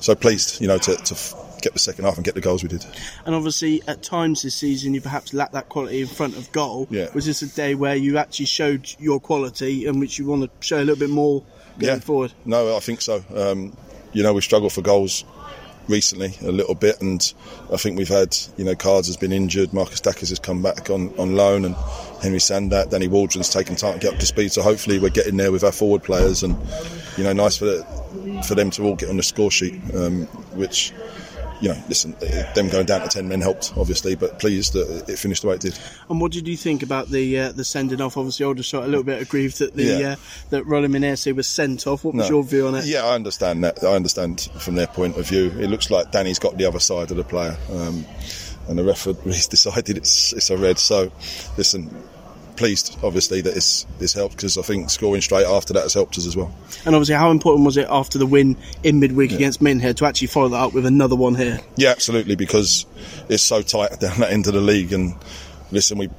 so 0.01 0.15
pleased, 0.15 0.61
you 0.61 0.69
know, 0.69 0.79
to, 0.79 0.95
to 0.95 1.15
get 1.61 1.73
the 1.73 1.79
second 1.79 2.05
half 2.05 2.17
and 2.17 2.25
get 2.25 2.35
the 2.35 2.41
goals 2.41 2.63
we 2.63 2.69
did. 2.69 2.85
And 3.25 3.35
obviously, 3.35 3.83
at 3.87 4.03
times 4.03 4.43
this 4.43 4.55
season, 4.55 4.95
you 4.95 5.01
perhaps 5.01 5.33
lacked 5.35 5.53
that 5.53 5.69
quality 5.69 6.01
in 6.01 6.07
front 6.07 6.37
of 6.37 6.51
goal. 6.53 6.87
Yeah. 6.91 7.09
Was 7.15 7.27
this 7.27 7.43
a 7.43 7.49
day 7.49 7.75
where 7.75 7.97
you 7.97 8.19
actually 8.19 8.47
showed 8.47 8.95
your 8.99 9.21
quality 9.21 9.87
and 9.87 10.01
which 10.01 10.19
you 10.19 10.27
want 10.27 10.43
to 10.43 10.67
show 10.67 10.79
a 10.79 10.85
little 10.85 10.97
bit 10.97 11.11
more 11.11 11.43
going 11.79 11.95
yeah. 11.95 11.99
forward? 12.01 12.33
No, 12.45 12.77
I 12.77 12.81
think 12.81 13.01
so. 13.01 13.25
Um, 13.35 13.77
you 14.13 14.23
know, 14.23 14.33
we 14.35 14.41
struggled 14.41 14.73
for 14.73 14.83
goals 14.83 15.25
recently 15.89 16.35
a 16.43 16.53
little 16.53 16.75
bit, 16.75 17.01
and 17.01 17.33
I 17.73 17.77
think 17.77 17.99
we've 17.99 18.09
had, 18.09 18.37
you 18.57 18.65
know, 18.65 18.75
Cards 18.75 19.09
has 19.09 19.17
been 19.17 19.33
injured, 19.33 19.73
Marcus 19.73 20.01
Dackers 20.01 20.29
has 20.31 20.39
come 20.39 20.63
back 20.63 20.89
on, 20.89 21.13
on 21.19 21.35
loan, 21.35 21.65
and 21.65 21.75
Henry 22.23 22.39
Sandat, 22.39 22.91
Danny 22.91 23.09
Waldron's 23.09 23.51
taken 23.51 23.77
time 23.77 23.95
to 23.95 23.99
get 23.99 24.15
up 24.15 24.21
to 24.21 24.27
speed. 24.27 24.53
So 24.53 24.63
hopefully 24.63 24.99
we're 24.99 25.11
getting 25.11 25.37
there 25.37 25.53
with 25.53 25.65
our 25.65 25.73
forward 25.73 26.03
players, 26.03 26.43
and 26.43 26.57
you 27.17 27.25
know, 27.25 27.33
nice 27.33 27.57
for 27.57 27.67
the, 27.67 28.43
for 28.47 28.55
them 28.55 28.71
to 28.71 28.85
all 28.85 28.97
get 28.97 29.11
on 29.11 29.17
the 29.17 29.23
score 29.23 29.51
sheet, 29.51 29.75
um, 29.95 30.27
which 30.55 30.93
you 31.61 31.69
know, 31.69 31.83
listen, 31.89 32.17
them 32.55 32.69
going 32.69 32.87
down 32.87 33.03
to 33.03 33.09
ten 33.09 33.29
men 33.29 33.41
helped, 33.41 33.73
obviously, 33.77 34.15
but 34.15 34.39
pleased 34.39 34.73
that 34.73 35.09
it 35.09 35.19
finished 35.19 35.43
the 35.43 35.49
way 35.49 35.55
it 35.57 35.61
did. 35.61 35.79
And 36.09 36.21
what 36.21 36.33
did 36.33 36.49
you 36.49 36.57
think 36.57 36.83
about 36.83 37.09
the 37.09 37.39
uh, 37.39 37.53
the 37.53 37.65
sending 37.65 38.01
off? 38.01 38.17
Obviously, 38.17 38.47
Aldershot 38.47 38.85
a 38.85 38.87
little 38.87 39.03
bit 39.05 39.21
aggrieved 39.21 39.59
that 39.59 39.75
the 39.75 39.85
Yeah. 39.85 40.13
uh, 40.13 40.17
that 40.51 40.65
Roland 40.67 40.95
Minese 40.95 41.35
was 41.35 41.47
sent 41.47 41.87
off. 41.87 42.05
What 42.05 42.15
was 42.15 42.29
No. 42.31 42.37
your 42.37 42.45
view 42.45 42.67
on 42.69 42.75
it? 42.77 42.85
Yeah, 42.87 43.05
I 43.05 43.15
understand 43.15 43.63
that. 43.65 43.83
I 43.85 43.95
understand 43.95 44.49
from 44.59 44.75
their 44.75 44.87
point 44.87 45.17
of 45.19 45.27
view. 45.27 45.53
It 45.59 45.69
looks 45.69 45.91
like 45.91 46.11
Danny's 46.13 46.39
got 46.39 46.57
the 46.57 46.65
other 46.65 46.81
side 46.81 47.11
of 47.11 47.17
the 47.17 47.25
player, 47.25 47.57
um, 47.73 48.05
and 48.69 48.79
the 48.79 48.85
referee's 48.85 49.47
decided 49.57 49.97
it's 49.99 50.33
it's 50.33 50.51
a 50.51 50.57
red. 50.57 50.79
So, 50.79 51.11
listen, 51.57 51.95
pleased 52.61 52.99
obviously 53.03 53.41
that 53.41 53.57
it's 53.57 53.87
it's 54.01 54.13
helped 54.13 54.37
because 54.37 54.59
I 54.59 54.63
think 54.63 54.91
scoring 54.91 55.23
straight 55.23 55.47
after 55.47 55.73
that 55.73 55.83
has 55.83 55.95
helped 55.95 56.19
us 56.19 56.27
as 56.27 56.37
well. 56.37 56.55
And 56.85 56.95
obviously, 56.95 57.15
how 57.15 57.31
important 57.31 57.65
was 57.65 57.79
it 57.79 57.87
after 57.89 58.19
the 58.19 58.27
win 58.27 58.55
in 58.85 59.01
midweek 59.01 59.33
against 59.33 59.63
Minhead 59.63 59.97
to 59.97 60.05
actually 60.05 60.27
follow 60.27 60.51
that 60.51 60.59
up 60.59 60.75
with 60.75 60.85
another 60.85 61.17
one 61.17 61.35
here? 61.35 61.59
Yeah, 61.77 61.89
absolutely, 61.89 62.37
because 62.37 62.85
it's 63.31 63.43
so 63.43 63.63
tight 63.63 63.99
down 64.01 64.21
that 64.21 64.31
end 64.31 64.47
of 64.47 64.53
the 64.53 64.61
league. 64.61 64.93
And 64.93 65.17
listen, 65.73 65.97
we 65.97 66.11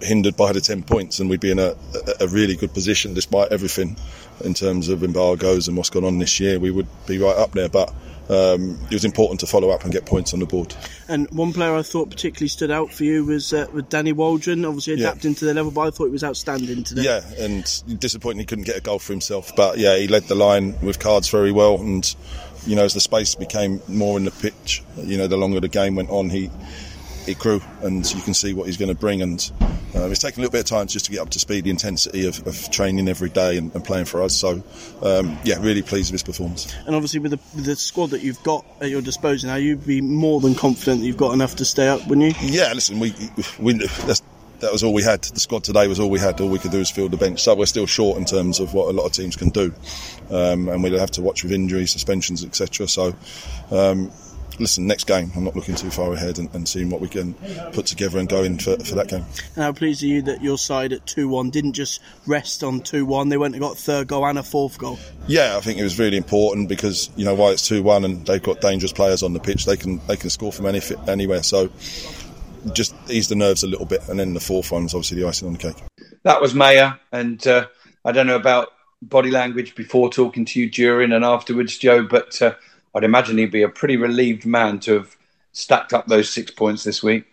hindered 0.00 0.36
by 0.36 0.52
the 0.52 0.60
10 0.60 0.84
points, 0.84 1.18
and 1.18 1.28
we'd 1.28 1.40
be 1.40 1.50
in 1.50 1.58
a, 1.58 1.74
a, 2.20 2.24
a 2.24 2.28
really 2.28 2.54
good 2.54 2.72
position 2.72 3.12
despite 3.12 3.50
everything 3.50 3.96
in 4.44 4.54
terms 4.54 4.88
of 4.88 5.02
embargoes 5.02 5.66
and 5.66 5.76
what's 5.76 5.90
gone 5.90 6.04
on 6.04 6.18
this 6.18 6.38
year. 6.38 6.60
We 6.60 6.70
would 6.70 6.86
be 7.06 7.18
right 7.18 7.36
up 7.36 7.50
there, 7.50 7.68
but 7.68 7.92
um, 8.30 8.78
it 8.90 8.94
was 8.94 9.04
important 9.04 9.40
to 9.40 9.46
follow 9.46 9.70
up 9.70 9.82
and 9.82 9.92
get 9.92 10.06
points 10.06 10.32
on 10.32 10.38
the 10.40 10.46
board. 10.46 10.74
And 11.08 11.28
one 11.32 11.52
player 11.52 11.74
I 11.74 11.82
thought 11.82 12.10
particularly 12.10 12.48
stood 12.48 12.70
out 12.70 12.92
for 12.92 13.04
you 13.04 13.24
was 13.24 13.52
uh, 13.52 13.66
with 13.72 13.88
Danny 13.88 14.12
Waldron. 14.12 14.64
Obviously, 14.64 14.94
Yeah. 14.94 15.08
adapting 15.08 15.34
to 15.34 15.44
the 15.44 15.52
level, 15.54 15.72
but 15.72 15.80
I 15.82 15.90
thought 15.90 16.04
he 16.06 16.12
was 16.12 16.22
outstanding 16.24 16.84
today. 16.84 17.02
Yeah, 17.02 17.20
and 17.38 17.64
disappointing 17.98 18.38
he 18.40 18.46
couldn't 18.46 18.64
get 18.64 18.76
a 18.76 18.80
goal 18.80 19.00
for 19.00 19.12
himself. 19.12 19.54
But 19.56 19.78
yeah, 19.78 19.96
he 19.96 20.06
led 20.06 20.24
the 20.24 20.36
line 20.36 20.80
with 20.80 20.98
cards 21.00 21.28
very 21.28 21.50
well, 21.52 21.80
and 21.80 22.14
you 22.66 22.76
know 22.76 22.84
as 22.84 22.94
the 22.94 23.00
space 23.00 23.34
became 23.34 23.80
more 23.88 24.16
in 24.16 24.24
the 24.24 24.30
pitch, 24.30 24.82
you 24.96 25.18
know 25.18 25.26
the 25.26 25.36
longer 25.36 25.58
the 25.60 25.68
game 25.68 25.96
went 25.96 26.10
on, 26.10 26.30
he 26.30 26.50
he 27.30 27.34
grew, 27.34 27.60
and 27.82 28.08
you 28.14 28.20
can 28.22 28.34
see 28.34 28.52
what 28.52 28.66
he's 28.66 28.76
going 28.76 28.88
to 28.88 28.94
bring. 28.94 29.22
And 29.22 29.50
uh, 29.94 30.08
it's 30.08 30.20
taken 30.20 30.40
a 30.40 30.42
little 30.42 30.52
bit 30.52 30.60
of 30.60 30.66
time 30.66 30.86
just 30.86 31.06
to 31.06 31.10
get 31.10 31.20
up 31.20 31.30
to 31.30 31.38
speed, 31.38 31.64
the 31.64 31.70
intensity 31.70 32.26
of, 32.26 32.46
of 32.46 32.70
training 32.70 33.08
every 33.08 33.30
day 33.30 33.56
and, 33.56 33.74
and 33.74 33.84
playing 33.84 34.04
for 34.04 34.22
us. 34.22 34.36
So 34.36 34.62
um, 35.02 35.38
yeah, 35.44 35.56
really 35.60 35.82
pleased 35.82 36.12
with 36.12 36.20
his 36.20 36.22
performance. 36.22 36.72
And 36.86 36.94
obviously, 36.94 37.20
with 37.20 37.32
the, 37.32 37.40
with 37.54 37.64
the 37.64 37.76
squad 37.76 38.10
that 38.10 38.22
you've 38.22 38.42
got 38.42 38.64
at 38.80 38.90
your 38.90 39.02
disposal 39.02 39.50
now, 39.50 39.56
you'd 39.56 39.86
be 39.86 40.00
more 40.00 40.40
than 40.40 40.54
confident 40.54 41.00
that 41.00 41.06
you've 41.06 41.16
got 41.16 41.32
enough 41.32 41.56
to 41.56 41.64
stay 41.64 41.88
up, 41.88 42.06
wouldn't 42.06 42.40
you? 42.40 42.48
Yeah, 42.48 42.72
listen, 42.72 43.00
we 43.00 43.14
we 43.58 43.74
that's, 43.74 44.22
that 44.60 44.72
was 44.72 44.84
all 44.84 44.92
we 44.92 45.02
had. 45.02 45.22
The 45.22 45.40
squad 45.40 45.64
today 45.64 45.88
was 45.88 45.98
all 45.98 46.10
we 46.10 46.18
had. 46.18 46.40
All 46.40 46.48
we 46.48 46.58
could 46.58 46.70
do 46.70 46.78
was 46.78 46.90
field 46.90 47.12
the 47.12 47.16
bench. 47.16 47.42
So 47.42 47.54
we're 47.54 47.66
still 47.66 47.86
short 47.86 48.18
in 48.18 48.24
terms 48.24 48.60
of 48.60 48.74
what 48.74 48.88
a 48.88 48.92
lot 48.92 49.06
of 49.06 49.12
teams 49.12 49.36
can 49.36 49.48
do, 49.48 49.74
um, 50.30 50.68
and 50.68 50.82
we'll 50.82 50.98
have 50.98 51.12
to 51.12 51.22
watch 51.22 51.42
with 51.42 51.52
injuries, 51.52 51.90
suspensions, 51.90 52.44
etc. 52.44 52.88
So. 52.88 53.14
Um, 53.70 54.10
Listen, 54.58 54.86
next 54.86 55.06
game, 55.06 55.30
I'm 55.36 55.44
not 55.44 55.56
looking 55.56 55.74
too 55.74 55.90
far 55.90 56.12
ahead 56.12 56.38
and, 56.38 56.54
and 56.54 56.68
seeing 56.68 56.90
what 56.90 57.00
we 57.00 57.08
can 57.08 57.34
put 57.72 57.86
together 57.86 58.18
and 58.18 58.28
go 58.28 58.42
in 58.42 58.58
for, 58.58 58.76
for 58.78 58.94
that 58.96 59.08
game. 59.08 59.24
And 59.54 59.64
how 59.64 59.72
pleased 59.72 60.02
are 60.02 60.06
you 60.06 60.22
that 60.22 60.42
your 60.42 60.58
side 60.58 60.92
at 60.92 61.06
2 61.06 61.28
1 61.28 61.50
didn't 61.50 61.72
just 61.72 62.02
rest 62.26 62.62
on 62.62 62.80
2 62.80 63.06
1? 63.06 63.28
They 63.28 63.36
went 63.36 63.54
and 63.54 63.62
got 63.62 63.72
a 63.72 63.80
third 63.80 64.08
goal 64.08 64.26
and 64.26 64.38
a 64.38 64.42
fourth 64.42 64.78
goal. 64.78 64.98
Yeah, 65.26 65.56
I 65.56 65.60
think 65.60 65.78
it 65.78 65.82
was 65.82 65.98
really 65.98 66.16
important 66.16 66.68
because 66.68 67.10
you 67.16 67.24
know 67.24 67.34
why 67.34 67.50
it's 67.50 67.66
two 67.66 67.82
one 67.82 68.04
and 68.04 68.26
they've 68.26 68.42
got 68.42 68.60
dangerous 68.60 68.92
players 68.92 69.22
on 69.22 69.32
the 69.32 69.40
pitch. 69.40 69.64
They 69.64 69.76
can 69.76 70.00
they 70.06 70.16
can 70.16 70.30
score 70.30 70.52
from 70.52 70.66
any 70.66 70.80
anywhere. 71.06 71.42
So 71.42 71.70
just 72.72 72.94
ease 73.08 73.28
the 73.28 73.36
nerves 73.36 73.62
a 73.62 73.66
little 73.66 73.86
bit, 73.86 74.08
and 74.08 74.18
then 74.18 74.34
the 74.34 74.40
fourth 74.40 74.72
one 74.72 74.84
was 74.84 74.94
obviously 74.94 75.20
the 75.20 75.28
icing 75.28 75.48
on 75.48 75.54
the 75.54 75.58
cake. 75.58 75.76
That 76.24 76.40
was 76.40 76.54
Maher, 76.54 76.98
and 77.12 77.44
uh, 77.46 77.66
I 78.04 78.12
don't 78.12 78.26
know 78.26 78.36
about 78.36 78.68
body 79.02 79.30
language 79.30 79.74
before 79.74 80.10
talking 80.10 80.44
to 80.44 80.60
you 80.60 80.68
during 80.68 81.12
and 81.12 81.24
afterwards, 81.24 81.78
Joe, 81.78 82.02
but 82.02 82.40
uh, 82.42 82.54
I'd 82.94 83.04
imagine 83.04 83.38
he'd 83.38 83.52
be 83.52 83.62
a 83.62 83.68
pretty 83.68 83.96
relieved 83.96 84.46
man 84.46 84.80
to 84.80 84.94
have 84.94 85.16
stacked 85.52 85.92
up 85.92 86.06
those 86.06 86.32
six 86.32 86.50
points 86.50 86.84
this 86.84 87.02
week. 87.02 87.24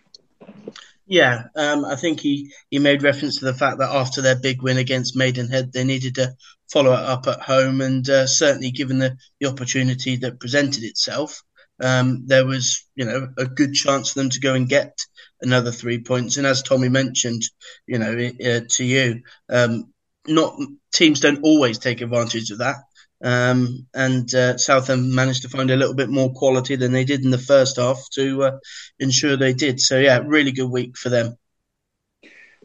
Yeah, 1.06 1.44
um, 1.56 1.86
I 1.86 1.96
think 1.96 2.20
he, 2.20 2.52
he 2.70 2.78
made 2.78 3.02
reference 3.02 3.38
to 3.38 3.46
the 3.46 3.54
fact 3.54 3.78
that 3.78 3.94
after 3.94 4.20
their 4.20 4.36
big 4.38 4.62
win 4.62 4.76
against 4.76 5.16
Maidenhead, 5.16 5.72
they 5.72 5.84
needed 5.84 6.16
to 6.16 6.34
follow 6.70 6.92
it 6.92 6.98
up 6.98 7.26
at 7.26 7.40
home, 7.40 7.80
and 7.80 8.08
uh, 8.08 8.26
certainly 8.26 8.70
given 8.70 8.98
the, 8.98 9.16
the 9.40 9.48
opportunity 9.48 10.16
that 10.16 10.38
presented 10.38 10.84
itself, 10.84 11.42
um, 11.80 12.26
there 12.26 12.44
was 12.44 12.84
you 12.94 13.04
know 13.04 13.28
a 13.38 13.46
good 13.46 13.72
chance 13.72 14.12
for 14.12 14.18
them 14.18 14.30
to 14.30 14.40
go 14.40 14.54
and 14.54 14.68
get 14.68 14.98
another 15.40 15.70
three 15.72 16.00
points. 16.00 16.36
And 16.36 16.46
as 16.46 16.62
Tommy 16.62 16.88
mentioned, 16.88 17.42
you 17.86 17.98
know 17.98 18.12
uh, 18.12 18.60
to 18.68 18.84
you, 18.84 19.22
um, 19.48 19.92
not 20.26 20.58
teams 20.92 21.20
don't 21.20 21.42
always 21.42 21.78
take 21.78 22.00
advantage 22.00 22.50
of 22.50 22.58
that. 22.58 22.76
Um, 23.22 23.86
and 23.94 24.32
uh, 24.34 24.58
Southend 24.58 25.12
managed 25.12 25.42
to 25.42 25.48
find 25.48 25.70
a 25.70 25.76
little 25.76 25.94
bit 25.94 26.08
more 26.08 26.32
quality 26.32 26.76
than 26.76 26.92
they 26.92 27.04
did 27.04 27.24
in 27.24 27.30
the 27.30 27.38
first 27.38 27.76
half 27.76 27.98
to 28.12 28.44
uh, 28.44 28.58
ensure 29.00 29.36
they 29.36 29.52
did. 29.52 29.80
So 29.80 29.98
yeah, 29.98 30.20
really 30.24 30.52
good 30.52 30.70
week 30.70 30.96
for 30.96 31.08
them. 31.08 31.36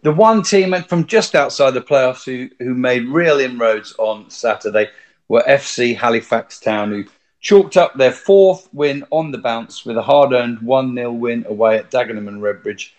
The 0.04 0.12
one 0.12 0.44
team 0.44 0.76
from 0.84 1.08
just 1.08 1.34
outside 1.34 1.72
the 1.72 1.82
playoffs 1.82 2.26
who, 2.26 2.50
who 2.60 2.74
made 2.74 3.08
real 3.08 3.39
inroads 3.39 3.96
on 3.98 4.30
Saturday 4.30 4.89
were 5.30 5.44
FC 5.48 5.96
Halifax 5.96 6.60
Town, 6.60 6.92
who 6.92 7.06
chalked 7.39 7.78
up 7.78 7.96
their 7.96 8.12
fourth 8.12 8.68
win 8.74 9.06
on 9.12 9.32
the 9.32 9.38
bounce 9.38 9.86
with 9.86 9.98
a 9.98 10.02
hard 10.02 10.34
earned 10.34 10.62
1 10.62 10.96
0 10.96 11.12
win 11.13 11.46
away 11.48 11.78
at 11.78 11.89
Dagenham 11.89 12.28
and 12.28 12.42
Redbridge. 12.42 12.92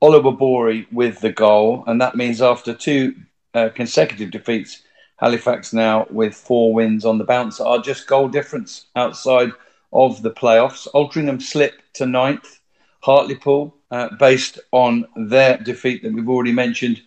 Oliver 0.00 0.32
Bory 0.32 0.86
with 0.92 1.20
the 1.20 1.32
goal, 1.32 1.84
and 1.86 2.00
that 2.00 2.14
means 2.14 2.40
after 2.40 2.72
two 2.72 3.14
uh, 3.54 3.68
consecutive 3.70 4.30
defeats, 4.30 4.82
Halifax 5.18 5.72
now 5.72 6.06
with 6.10 6.34
four 6.34 6.72
wins 6.72 7.04
on 7.04 7.18
the 7.18 7.24
bounce 7.24 7.60
are 7.60 7.80
just 7.80 8.06
goal 8.06 8.28
difference 8.28 8.86
outside 8.96 9.50
of 9.92 10.22
the 10.22 10.30
playoffs. 10.30 10.86
Altrincham 10.94 11.42
slip 11.42 11.82
to 11.94 12.06
ninth. 12.06 12.58
Hartlepool, 13.00 13.74
uh, 13.90 14.08
based 14.16 14.58
on 14.72 15.06
their 15.14 15.56
defeat 15.58 16.02
that 16.02 16.12
we've 16.12 16.28
already 16.28 16.52
mentioned, 16.52 17.00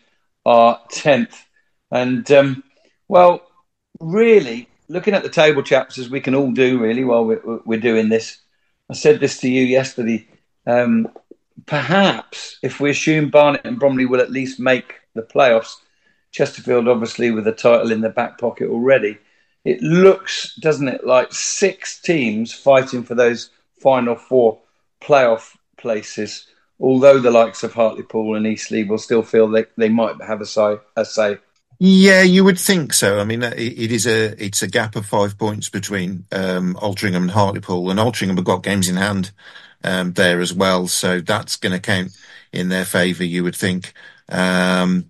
are 0.46 0.80
tenth. 0.90 1.46
And 1.92 2.30
um, 2.32 2.64
well, 3.08 3.42
really, 4.00 4.70
looking 4.88 5.14
at 5.14 5.24
the 5.24 5.30
table, 5.30 5.64
chaps, 5.64 5.98
as 5.98 6.10
we 6.10 6.22
can 6.22 6.34
all 6.34 6.52
do 6.52 6.80
really 6.80 7.04
while 7.04 7.26
we're, 7.26 7.42
we're 7.66 7.80
doing 7.80 8.10
this, 8.10 8.40
I 8.90 8.94
said 8.94 9.20
this 9.20 9.40
to 9.40 9.50
you 9.50 9.64
yesterday. 9.64 10.28
Um, 10.66 11.10
perhaps 11.66 12.58
if 12.62 12.80
we 12.80 12.90
assume 12.90 13.30
Barnet 13.30 13.62
and 13.66 13.80
Bromley 13.80 14.06
will 14.06 14.22
at 14.22 14.32
least 14.32 14.60
make 14.60 14.96
the 15.14 15.24
playoffs, 15.24 15.76
Chesterfield 16.32 16.88
obviously 16.88 17.32
with 17.32 17.46
the 17.46 17.52
title 17.52 17.92
in 17.92 18.02
the 18.02 18.10
back 18.10 18.38
pocket 18.38 18.70
already, 18.70 19.18
it 19.64 19.82
looks, 19.82 20.56
doesn't 20.56 20.88
it, 20.88 21.06
like 21.06 21.32
six 21.34 22.00
teams 22.02 22.54
fighting 22.54 23.04
for 23.04 23.16
those 23.16 23.50
final 23.80 24.16
four 24.16 24.60
playoff 25.02 25.56
places. 25.78 26.48
Although 26.80 27.20
the 27.20 27.32
likes 27.32 27.64
of 27.64 27.74
Hartlepool 27.74 28.36
and 28.36 28.48
Eastleigh 28.48 28.86
will 28.86 28.98
still 28.98 29.22
feel 29.22 29.48
they, 29.48 29.66
they 29.78 29.90
might 29.90 30.20
have 30.22 30.42
a 30.42 30.46
say, 30.46 30.78
a 30.96 31.06
say. 31.06 31.38
Yeah, 31.78 32.22
you 32.22 32.44
would 32.44 32.60
think 32.60 32.94
so. 32.94 33.20
I 33.20 33.24
mean, 33.24 33.44
it, 33.44 33.58
it 33.58 33.92
is 33.92 34.06
a 34.06 34.44
it's 34.44 34.62
a 34.62 34.68
gap 34.68 34.96
of 34.96 35.06
five 35.06 35.38
points 35.38 35.68
between 35.70 36.26
um, 36.32 36.76
Altrincham 36.76 37.24
and 37.24 37.32
Hartlepool, 37.32 37.90
and 37.90 38.00
Altrincham 38.00 38.36
have 38.36 38.46
got 38.46 38.64
games 38.64 38.88
in 38.88 38.98
hand 38.98 39.32
um, 39.84 40.14
there 40.14 40.42
as 40.42 40.54
well, 40.54 40.88
so 40.88 41.22
that's 41.22 41.56
going 41.56 41.74
to 41.74 41.80
count 41.80 42.16
in 42.52 42.70
their 42.70 42.86
favour. 42.86 43.24
You 43.24 43.44
would 43.44 43.56
think. 43.56 43.94
Um, 44.30 45.10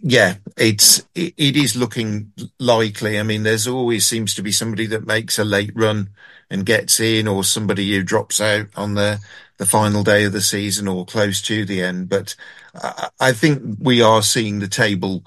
yeah, 0.00 0.34
it's 0.56 0.98
it, 1.14 1.34
it 1.36 1.56
is 1.56 1.76
looking 1.76 2.32
likely. 2.58 3.18
I 3.18 3.22
mean, 3.22 3.44
there's 3.44 3.68
always 3.68 4.04
seems 4.06 4.34
to 4.34 4.42
be 4.42 4.50
somebody 4.52 4.86
that 4.86 5.06
makes 5.06 5.38
a 5.38 5.44
late 5.44 5.72
run 5.74 6.10
and 6.50 6.66
gets 6.66 6.98
in, 7.00 7.28
or 7.28 7.44
somebody 7.44 7.90
who 7.92 8.02
drops 8.02 8.40
out 8.40 8.66
on 8.76 8.94
the 8.94 9.20
the 9.58 9.66
final 9.66 10.02
day 10.02 10.24
of 10.24 10.32
the 10.32 10.40
season 10.40 10.88
or 10.88 11.06
close 11.06 11.40
to 11.42 11.64
the 11.64 11.82
end. 11.82 12.08
But 12.08 12.34
I, 12.74 13.08
I 13.20 13.32
think 13.32 13.78
we 13.80 14.02
are 14.02 14.22
seeing 14.22 14.58
the 14.58 14.68
table 14.68 15.24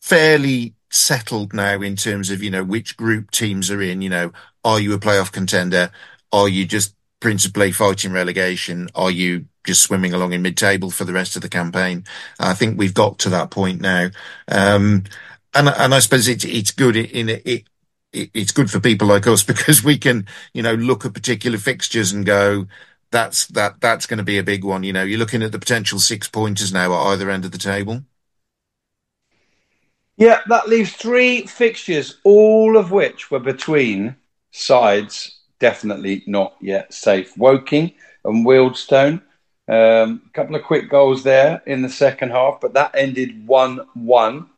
fairly 0.00 0.74
settled 0.90 1.54
now 1.54 1.80
in 1.82 1.96
terms 1.96 2.30
of 2.30 2.42
you 2.42 2.50
know 2.50 2.64
which 2.64 2.96
group 2.96 3.30
teams 3.30 3.70
are 3.70 3.82
in. 3.82 4.02
You 4.02 4.10
know, 4.10 4.32
are 4.64 4.80
you 4.80 4.94
a 4.94 4.98
playoff 4.98 5.32
contender? 5.32 5.90
Are 6.32 6.48
you 6.48 6.66
just 6.66 6.94
principally 7.20 7.72
fighting 7.72 8.12
relegation? 8.12 8.88
Are 8.94 9.10
you 9.10 9.46
just 9.64 9.82
swimming 9.82 10.12
along 10.12 10.32
in 10.32 10.42
mid-table 10.42 10.90
for 10.90 11.04
the 11.04 11.12
rest 11.12 11.36
of 11.36 11.42
the 11.42 11.48
campaign. 11.48 12.04
I 12.38 12.54
think 12.54 12.78
we've 12.78 12.94
got 12.94 13.18
to 13.20 13.30
that 13.30 13.50
point 13.50 13.80
now, 13.80 14.10
um, 14.48 15.04
and 15.54 15.68
and 15.68 15.94
I 15.94 15.98
suppose 16.00 16.28
it's 16.28 16.44
it's 16.44 16.70
good 16.70 16.96
in 16.96 17.28
it, 17.28 17.64
it, 18.12 18.30
it's 18.34 18.52
good 18.52 18.70
for 18.70 18.80
people 18.80 19.08
like 19.08 19.26
us 19.26 19.42
because 19.44 19.82
we 19.82 19.98
can 19.98 20.26
you 20.52 20.62
know 20.62 20.74
look 20.74 21.04
at 21.04 21.14
particular 21.14 21.58
fixtures 21.58 22.12
and 22.12 22.26
go. 22.26 22.66
That's 23.10 23.46
that. 23.48 23.80
That's 23.80 24.06
going 24.06 24.18
to 24.18 24.24
be 24.24 24.38
a 24.38 24.42
big 24.42 24.64
one. 24.64 24.84
You 24.84 24.92
know, 24.94 25.02
you're 25.02 25.18
looking 25.18 25.42
at 25.42 25.52
the 25.52 25.58
potential 25.58 25.98
six 25.98 26.28
pointers 26.28 26.72
now 26.72 26.94
at 26.94 27.12
either 27.12 27.30
end 27.30 27.44
of 27.44 27.52
the 27.52 27.58
table. 27.58 28.04
Yeah, 30.16 30.40
that 30.48 30.68
leaves 30.68 30.92
three 30.92 31.46
fixtures, 31.46 32.18
all 32.24 32.76
of 32.76 32.90
which 32.90 33.30
were 33.30 33.40
between 33.40 34.16
sides 34.50 35.40
definitely 35.58 36.22
not 36.26 36.56
yet 36.60 36.92
safe. 36.92 37.36
Woking 37.38 37.92
and 38.24 38.44
Wealdstone 38.44 39.22
um, 39.68 40.22
a 40.26 40.30
couple 40.32 40.56
of 40.56 40.64
quick 40.64 40.90
goals 40.90 41.22
there 41.22 41.62
in 41.66 41.82
the 41.82 41.88
second 41.88 42.30
half, 42.30 42.60
but 42.60 42.74
that 42.74 42.94
ended 42.94 43.46
1 43.46 43.80
1. 43.94 44.50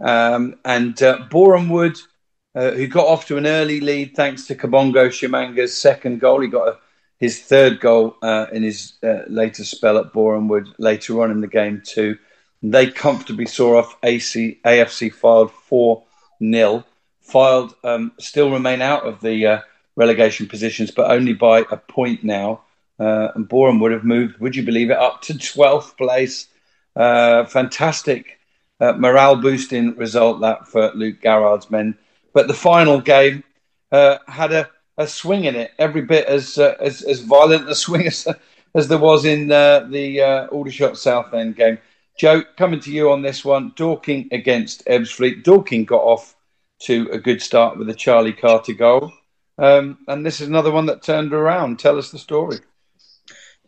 Um, 0.00 0.56
and 0.64 1.00
uh, 1.02 1.26
Boreham 1.30 1.68
Wood, 1.68 1.98
uh, 2.54 2.70
who 2.72 2.86
got 2.86 3.06
off 3.06 3.26
to 3.26 3.36
an 3.36 3.46
early 3.46 3.80
lead 3.80 4.16
thanks 4.16 4.46
to 4.46 4.54
Kabongo 4.54 5.08
Tshimanga's 5.08 5.76
second 5.76 6.20
goal. 6.20 6.40
He 6.40 6.48
got 6.48 6.68
a, 6.68 6.78
his 7.18 7.40
third 7.40 7.78
goal 7.78 8.16
uh, 8.22 8.46
in 8.52 8.62
his 8.62 8.94
uh, 9.02 9.20
later 9.28 9.64
spell 9.64 9.98
at 9.98 10.12
Boreham 10.12 10.48
Wood 10.48 10.66
later 10.78 11.22
on 11.22 11.30
in 11.30 11.40
the 11.40 11.46
game, 11.46 11.82
too. 11.84 12.18
They 12.62 12.90
comfortably 12.90 13.46
saw 13.46 13.78
off 13.78 13.96
AC, 14.02 14.60
AFC 14.64 15.12
Fylde 15.14 15.50
4 15.50 16.02
0. 16.42 16.84
Fylde 17.28 17.74
um, 17.84 18.12
still 18.18 18.50
remain 18.50 18.80
out 18.80 19.04
of 19.04 19.20
the 19.20 19.46
uh, 19.46 19.60
relegation 19.94 20.46
positions, 20.46 20.90
but 20.90 21.10
only 21.10 21.32
by 21.32 21.60
a 21.70 21.76
point 21.76 22.24
now 22.24 22.62
uh, 23.02 23.32
and 23.34 23.48
Boreham 23.48 23.80
Wood 23.80 23.92
have 23.92 24.04
moved, 24.04 24.38
would 24.38 24.54
you 24.54 24.62
believe 24.62 24.90
it, 24.90 24.96
up 24.96 25.22
to 25.22 25.34
12th 25.34 25.96
place. 25.96 26.46
Uh, 26.94 27.44
fantastic 27.46 28.38
uh, 28.80 28.92
morale 28.92 29.36
boosting 29.36 29.96
result 29.96 30.40
that 30.42 30.68
for 30.68 30.92
Luke 30.94 31.20
Garrard's 31.20 31.70
men. 31.70 31.96
But 32.32 32.48
the 32.48 32.54
final 32.54 33.00
game 33.00 33.44
uh, 33.90 34.18
had 34.28 34.52
a, 34.52 34.70
a 34.98 35.06
swing 35.06 35.44
in 35.44 35.56
it, 35.56 35.72
every 35.78 36.02
bit 36.02 36.26
as 36.26 36.58
uh, 36.58 36.76
as, 36.80 37.02
as 37.02 37.20
violent 37.20 37.68
a 37.68 37.74
swing 37.84 38.06
as, 38.06 38.28
as 38.74 38.88
there 38.88 38.98
was 38.98 39.24
in 39.24 39.50
uh, 39.50 39.80
the 39.90 40.48
Aldershot 40.50 40.96
Southend 40.96 41.56
game. 41.56 41.78
Joe, 42.18 42.42
coming 42.56 42.80
to 42.80 42.92
you 42.92 43.10
on 43.10 43.22
this 43.22 43.44
one, 43.44 43.72
Dorking 43.74 44.28
against 44.32 44.84
Ebbsfleet. 44.86 45.42
Dorking 45.42 45.86
got 45.86 46.02
off 46.02 46.36
to 46.82 47.08
a 47.10 47.18
good 47.18 47.40
start 47.40 47.78
with 47.78 47.88
a 47.88 47.94
Charlie 47.94 48.34
Carter 48.34 48.74
goal. 48.74 49.12
Um, 49.58 49.98
and 50.08 50.24
this 50.24 50.40
is 50.40 50.48
another 50.48 50.70
one 50.70 50.86
that 50.86 51.02
turned 51.02 51.32
around. 51.32 51.78
Tell 51.78 51.98
us 51.98 52.10
the 52.10 52.18
story. 52.18 52.58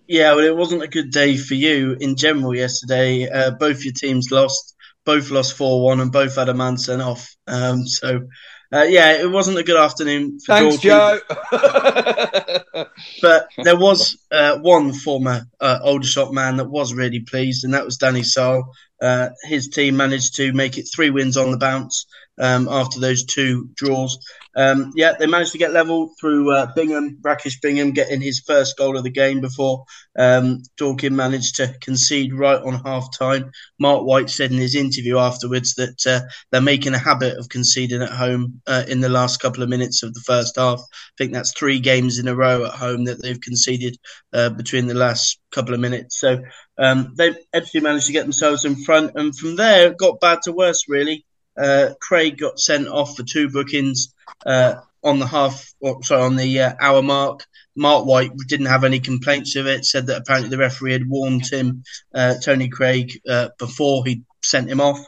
Yeah, 0.07 0.35
well, 0.35 0.45
it 0.45 0.57
wasn't 0.57 0.83
a 0.83 0.89
good 0.89 1.11
day 1.11 1.37
for 1.37 1.55
you 1.55 1.97
in 1.99 2.17
general 2.17 2.55
yesterday. 2.55 3.29
Uh, 3.29 3.53
both 3.53 3.85
your 3.85 3.95
teams 3.95 4.31
lost, 4.31 4.75
both 5.05 5.31
lost 5.31 5.57
4 5.57 5.83
1, 5.83 6.01
and 6.01 6.13
both 6.13 6.37
had 6.37 6.49
a 6.49 6.55
man 6.55 6.77
sent 6.77 7.01
off. 7.01 7.35
Um, 7.47 7.87
so, 7.87 8.29
uh, 8.73 8.83
yeah, 8.83 9.13
it 9.13 9.31
wasn't 9.31 9.59
a 9.59 9.63
good 9.63 9.81
afternoon 9.81 10.39
for 10.41 10.55
Thanks, 10.55 10.79
Joe. 10.79 11.21
but 13.23 13.49
there 13.63 13.79
was 13.79 14.19
uh, 14.31 14.59
one 14.59 14.93
former 14.93 15.47
uh, 15.61 15.79
Aldershot 15.83 16.35
man 16.35 16.57
that 16.57 16.69
was 16.69 16.93
really 16.93 17.21
pleased, 17.21 17.65
and 17.65 17.73
that 17.73 17.85
was 17.85 17.97
Danny 17.97 18.23
Searle. 18.23 18.75
Uh, 19.01 19.31
his 19.43 19.69
team 19.69 19.97
managed 19.97 20.37
to 20.37 20.53
make 20.53 20.79
it 20.79 20.89
three 20.95 21.11
wins 21.11 21.37
on 21.37 21.51
the 21.51 21.59
bounce 21.59 22.07
um, 22.39 22.69
after 22.69 23.01
those 23.01 23.25
two 23.25 23.69
draws. 23.75 24.19
Um, 24.57 24.93
yeah, 24.95 25.15
they 25.19 25.27
managed 25.27 25.53
to 25.53 25.59
get 25.59 25.73
level 25.73 26.13
through 26.21 26.53
uh, 26.53 26.73
Bingham, 26.75 27.19
Rakish 27.23 27.61
Bingham 27.61 27.91
getting 27.93 28.21
his 28.21 28.41
first 28.41 28.77
goal 28.77 28.97
of 28.97 29.03
the 29.03 29.11
game 29.11 29.41
before 29.41 29.85
um, 30.17 30.63
Dorking 30.77 31.17
managed 31.17 31.57
to 31.57 31.75
concede 31.81 32.33
right 32.33 32.61
on 32.61 32.85
half 32.85 33.17
time. 33.17 33.51
Marc 33.81 34.05
White 34.05 34.31
said 34.31 34.53
in 34.53 34.59
his 34.59 34.77
interview 34.77 35.19
afterwards 35.19 35.75
that 35.75 36.07
uh, 36.07 36.21
they're 36.51 36.61
making 36.61 36.95
a 36.95 36.99
habit 36.99 37.37
of 37.37 37.49
conceding 37.49 38.03
at 38.03 38.11
home 38.11 38.61
uh, 38.67 38.85
in 38.87 39.01
the 39.01 39.09
last 39.09 39.41
couple 39.41 39.63
of 39.63 39.69
minutes 39.69 40.03
of 40.03 40.15
the 40.15 40.23
first 40.25 40.57
half. 40.57 40.81
I 40.81 41.15
think 41.19 41.33
that's 41.33 41.53
three 41.53 41.81
games 41.81 42.19
in 42.19 42.29
a 42.29 42.35
row 42.35 42.65
at 42.65 42.75
home 42.75 43.05
that 43.05 43.23
they've 43.23 43.41
conceded 43.41 43.97
uh, 44.33 44.51
between 44.51 44.87
the 44.87 44.95
last 44.95 45.41
couple 45.55 45.75
of 45.75 45.81
minutes. 45.81 46.19
So 46.21 46.43
um, 46.79 47.15
they 47.17 47.35
actually 47.55 47.81
managed 47.81 48.07
to 48.07 48.13
get 48.13 48.25
themselves 48.25 48.65
in 48.65 48.77
front, 48.77 49.13
and 49.15 49.37
from 49.37 49.57
there 49.57 49.91
it 49.91 49.99
got 49.99 50.21
bad 50.21 50.43
to 50.43 50.53
worse, 50.53 50.85
really. 50.89 51.25
Uh, 51.57 51.91
Craig 52.01 52.39
got 52.39 52.59
sent 52.59 52.89
off 52.89 53.17
for 53.17 53.23
two 53.23 53.49
bookings 53.49 54.13
uh, 54.45 54.75
on 55.03 55.19
the 55.19 55.27
half, 55.27 55.73
or, 55.81 56.03
sorry, 56.03 56.23
on 56.23 56.37
the 56.37 56.61
uh, 56.61 56.73
hour 56.81 57.03
mark. 57.03 57.45
Marc 57.77 58.07
White 58.07 58.33
didn't 58.49 58.67
have 58.67 58.85
any 58.85 59.01
complaints 59.01 59.57
of 59.57 59.67
it. 59.67 59.85
Said 59.85 60.07
that 60.07 60.19
apparently 60.19 60.51
the 60.51 60.59
referee 60.59 60.93
had 60.93 61.09
warned 61.09 61.47
him, 61.47 61.85
uh, 62.15 62.35
Tony 62.43 62.69
Craig, 62.69 63.21
uh, 63.29 63.49
before 63.59 64.05
he 64.05 64.23
sent 64.43 64.69
him 64.69 64.81
off. 64.81 64.99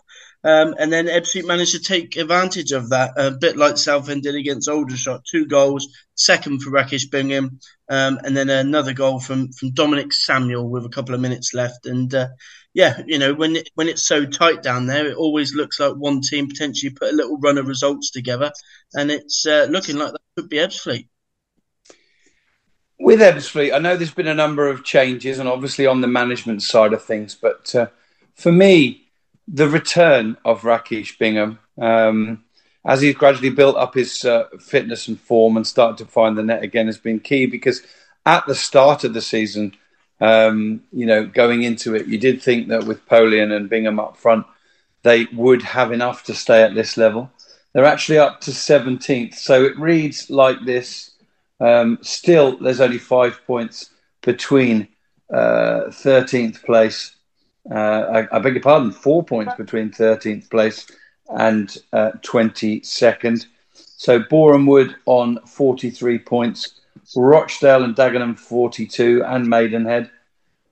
Um, 0.46 0.76
and 0.78 0.92
then 0.92 1.08
Ebbsfleet 1.08 1.44
managed 1.44 1.72
to 1.72 1.80
take 1.80 2.16
advantage 2.16 2.70
of 2.70 2.90
that, 2.90 3.14
a 3.16 3.32
bit 3.32 3.56
like 3.56 3.76
Southend 3.76 4.22
did 4.22 4.36
against 4.36 4.68
Aldershot. 4.68 5.24
Two 5.24 5.44
goals, 5.44 5.88
second 6.14 6.62
for 6.62 6.70
Rakish 6.70 7.06
Bingham, 7.06 7.58
um, 7.88 8.20
and 8.22 8.36
then 8.36 8.48
another 8.48 8.92
goal 8.92 9.18
from, 9.18 9.50
from 9.50 9.72
Dominic 9.72 10.12
Samuel 10.12 10.68
with 10.68 10.84
a 10.84 10.88
couple 10.88 11.16
of 11.16 11.20
minutes 11.20 11.52
left. 11.52 11.86
And 11.86 12.14
uh, 12.14 12.28
yeah, 12.74 13.02
you 13.08 13.18
know, 13.18 13.34
when 13.34 13.56
it, 13.56 13.70
when 13.74 13.88
it's 13.88 14.06
so 14.06 14.24
tight 14.24 14.62
down 14.62 14.86
there, 14.86 15.08
it 15.08 15.16
always 15.16 15.52
looks 15.52 15.80
like 15.80 15.94
one 15.94 16.20
team 16.20 16.46
potentially 16.46 16.92
put 16.92 17.12
a 17.12 17.16
little 17.16 17.38
run 17.38 17.58
of 17.58 17.66
results 17.66 18.12
together, 18.12 18.52
and 18.94 19.10
it's 19.10 19.46
uh, 19.46 19.66
looking 19.68 19.96
like 19.96 20.12
that 20.12 20.20
could 20.36 20.48
be 20.48 20.58
Ebbsfleet. 20.58 21.08
With 23.00 23.18
Ebbsfleet, 23.18 23.74
I 23.74 23.80
know 23.80 23.96
there's 23.96 24.14
been 24.14 24.28
a 24.28 24.34
number 24.34 24.68
of 24.68 24.84
changes, 24.84 25.40
and 25.40 25.48
obviously 25.48 25.86
on 25.86 26.02
the 26.02 26.06
management 26.06 26.62
side 26.62 26.92
of 26.92 27.02
things, 27.02 27.34
but 27.34 27.74
uh, 27.74 27.88
for 28.36 28.52
me, 28.52 29.05
the 29.48 29.68
return 29.68 30.36
of 30.44 30.62
Rakish 30.62 31.18
Bingham, 31.18 31.58
um, 31.80 32.44
as 32.84 33.00
he's 33.00 33.14
gradually 33.14 33.50
built 33.50 33.76
up 33.76 33.94
his 33.94 34.24
uh, 34.24 34.44
fitness 34.60 35.08
and 35.08 35.20
form 35.20 35.56
and 35.56 35.66
started 35.66 35.98
to 35.98 36.10
find 36.10 36.36
the 36.36 36.42
net 36.42 36.62
again, 36.62 36.86
has 36.86 36.98
been 36.98 37.20
key 37.20 37.46
because 37.46 37.82
at 38.24 38.46
the 38.46 38.54
start 38.54 39.04
of 39.04 39.14
the 39.14 39.22
season 39.22 39.76
um, 40.20 40.82
you 40.92 41.06
know, 41.06 41.26
going 41.26 41.62
into 41.62 41.94
it, 41.94 42.06
you 42.06 42.18
did 42.18 42.42
think 42.42 42.68
that 42.68 42.84
with 42.84 43.06
Poleon 43.06 43.52
and 43.52 43.68
Bingham 43.68 44.00
up 44.00 44.16
front, 44.16 44.46
they 45.02 45.26
would 45.32 45.62
have 45.62 45.92
enough 45.92 46.24
to 46.24 46.34
stay 46.34 46.62
at 46.62 46.74
this 46.74 46.96
level. 46.96 47.30
They're 47.72 47.84
actually 47.84 48.18
up 48.18 48.40
to 48.42 48.50
17th. 48.50 49.34
So 49.34 49.64
it 49.64 49.78
reads 49.78 50.30
like 50.30 50.64
this. 50.64 51.12
Um, 51.60 51.98
still, 52.02 52.56
there's 52.58 52.80
only 52.80 52.98
five 52.98 53.40
points 53.46 53.90
between 54.22 54.88
uh, 55.32 55.84
13th 55.88 56.62
place. 56.64 57.14
Uh, 57.70 58.24
I, 58.30 58.36
I, 58.36 58.38
beg 58.38 58.54
your 58.54 58.62
pardon, 58.62 58.92
four 58.92 59.24
points 59.24 59.54
between 59.56 59.90
13th 59.90 60.48
place 60.50 60.86
and 61.28 61.76
uh, 61.92 62.12
22nd. 62.22 63.46
So 63.72 64.20
Boreham 64.20 64.66
Wood 64.66 64.94
on 65.06 65.38
43 65.46 66.18
points. 66.20 66.80
Rochdale 67.16 67.84
and 67.84 67.94
Dagenham 67.94 68.38
42 68.38 69.24
and 69.24 69.48
Maidenhead. 69.48 70.10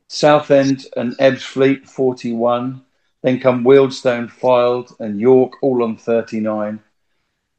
Southend 0.09 0.87
and 0.97 1.17
Ebbsfleet 1.19 1.89
41. 1.89 2.83
Then 3.23 3.41
come 3.41 3.65
Wealdstone, 3.65 4.31
Fylde 4.31 4.95
and 5.01 5.19
York 5.19 5.55
all 5.63 5.83
on 5.83 5.97
39. 5.97 6.81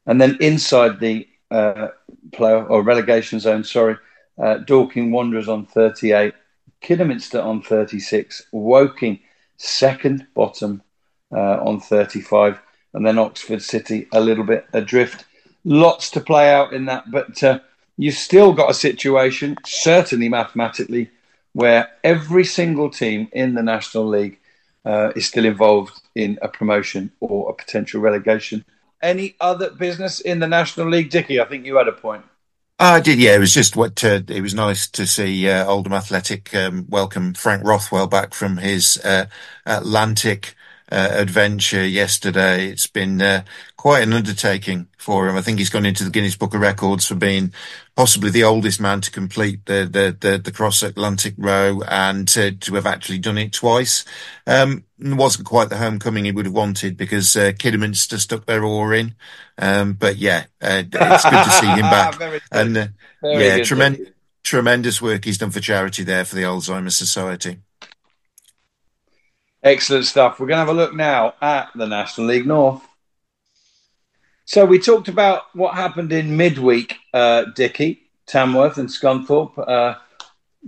And 0.06 0.20
then 0.20 0.38
inside 0.40 1.00
the 1.00 1.28
uh, 1.50 1.88
play 2.32 2.52
or 2.52 2.82
relegation 2.82 3.40
zone, 3.40 3.64
sorry, 3.64 3.96
uh, 4.38 4.58
Dorking 4.58 5.10
Wanderers 5.10 5.48
on 5.48 5.66
38, 5.66 6.34
Kidderminster 6.80 7.40
on 7.40 7.62
36, 7.62 8.46
Woking 8.52 9.18
second 9.56 10.26
bottom 10.34 10.82
uh, 11.32 11.58
on 11.62 11.80
35, 11.80 12.60
and 12.94 13.06
then 13.06 13.18
Oxford 13.18 13.62
City 13.62 14.08
a 14.12 14.20
little 14.20 14.44
bit 14.44 14.66
adrift. 14.72 15.24
Lots 15.64 16.10
to 16.10 16.20
play 16.20 16.52
out 16.52 16.72
in 16.72 16.86
that, 16.86 17.10
but 17.10 17.42
uh, 17.42 17.58
you've 17.96 18.14
still 18.14 18.52
got 18.52 18.70
a 18.70 18.74
situation, 18.74 19.56
certainly 19.64 20.28
mathematically, 20.28 21.10
where 21.52 21.88
every 22.04 22.44
single 22.44 22.90
team 22.90 23.28
in 23.32 23.54
the 23.54 23.62
National 23.62 24.06
League 24.06 24.38
uh, 24.84 25.12
is 25.16 25.26
still 25.26 25.44
involved 25.44 26.00
in 26.14 26.38
a 26.42 26.48
promotion 26.48 27.10
or 27.20 27.50
a 27.50 27.54
potential 27.54 28.00
relegation. 28.00 28.64
Any 29.02 29.36
other 29.40 29.70
business 29.70 30.20
in 30.20 30.38
the 30.38 30.46
National 30.46 30.88
League, 30.88 31.10
Dickie? 31.10 31.40
I 31.40 31.44
think 31.44 31.66
you 31.66 31.76
had 31.76 31.88
a 31.88 31.92
point. 31.92 32.24
I 32.78 33.00
did, 33.00 33.18
yeah. 33.18 33.34
It 33.34 33.38
was 33.38 33.54
just 33.54 33.74
what 33.74 34.04
it 34.04 34.42
was 34.42 34.52
nice 34.52 34.86
to 34.88 35.06
see 35.06 35.48
uh, 35.48 35.64
Oldham 35.64 35.94
Athletic 35.94 36.54
um, 36.54 36.84
welcome 36.90 37.32
Frank 37.32 37.64
Rothwell 37.64 38.06
back 38.06 38.34
from 38.34 38.58
his 38.58 38.98
uh, 39.02 39.26
Atlantic 39.64 40.54
uh, 40.92 41.08
adventure 41.12 41.86
yesterday. 41.86 42.66
It's 42.68 42.86
been 42.86 43.22
uh, 43.22 43.44
quite 43.78 44.02
an 44.02 44.12
undertaking 44.12 44.88
for 44.98 45.26
him. 45.26 45.36
I 45.36 45.40
think 45.40 45.58
he's 45.58 45.70
gone 45.70 45.86
into 45.86 46.04
the 46.04 46.10
Guinness 46.10 46.36
Book 46.36 46.52
of 46.52 46.60
Records 46.60 47.06
for 47.06 47.14
being 47.14 47.54
possibly 47.96 48.30
the 48.30 48.44
oldest 48.44 48.80
man 48.80 49.00
to 49.00 49.10
complete 49.10 49.64
the 49.66 49.88
the 49.90 50.16
the, 50.20 50.38
the 50.38 50.52
cross 50.52 50.82
Atlantic 50.82 51.34
row 51.36 51.80
and 51.88 52.28
to, 52.28 52.52
to 52.52 52.74
have 52.74 52.86
actually 52.86 53.18
done 53.18 53.38
it 53.38 53.52
twice. 53.52 54.04
Um, 54.46 54.84
it 55.00 55.14
wasn't 55.14 55.46
quite 55.46 55.70
the 55.70 55.78
homecoming 55.78 56.26
he 56.26 56.32
would 56.32 56.46
have 56.46 56.54
wanted 56.54 56.96
because 56.96 57.34
uh, 57.36 57.52
Kidderminster 57.58 58.18
stuck 58.18 58.46
their 58.46 58.62
oar 58.62 58.94
in. 58.94 59.14
Um, 59.58 59.94
but 59.94 60.16
yeah, 60.16 60.44
uh, 60.62 60.84
it's 60.92 61.24
good 61.24 61.44
to 61.44 61.50
see 61.50 61.66
him 61.66 61.80
back. 61.80 62.20
and 62.52 62.76
uh, 62.76 62.86
yeah, 63.22 63.62
tremendous 63.64 64.10
tremendous 64.44 65.02
work 65.02 65.24
he's 65.24 65.38
done 65.38 65.50
for 65.50 65.58
charity 65.58 66.04
there 66.04 66.24
for 66.24 66.36
the 66.36 66.42
Alzheimer's 66.42 66.94
Society. 66.94 67.58
Excellent 69.60 70.04
stuff. 70.04 70.38
We're 70.38 70.46
going 70.46 70.56
to 70.56 70.66
have 70.66 70.68
a 70.68 70.72
look 70.72 70.94
now 70.94 71.34
at 71.42 71.70
the 71.74 71.86
National 71.86 72.28
League 72.28 72.46
North. 72.46 72.86
So 74.46 74.64
we 74.64 74.78
talked 74.78 75.08
about 75.08 75.42
what 75.54 75.74
happened 75.74 76.12
in 76.12 76.36
midweek, 76.36 76.96
uh, 77.12 77.46
Dickie, 77.56 78.02
Tamworth 78.26 78.78
and 78.78 78.88
Scunthorpe, 78.88 79.58
uh, 79.58 79.98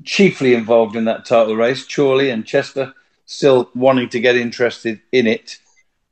chiefly 0.04 0.54
involved 0.54 0.96
in 0.96 1.04
that 1.04 1.24
title 1.24 1.54
race. 1.54 1.86
Chorley 1.86 2.30
and 2.30 2.44
Chester 2.44 2.92
still 3.24 3.70
wanting 3.76 4.08
to 4.08 4.20
get 4.20 4.36
interested 4.36 5.00
in 5.12 5.28
it. 5.28 5.58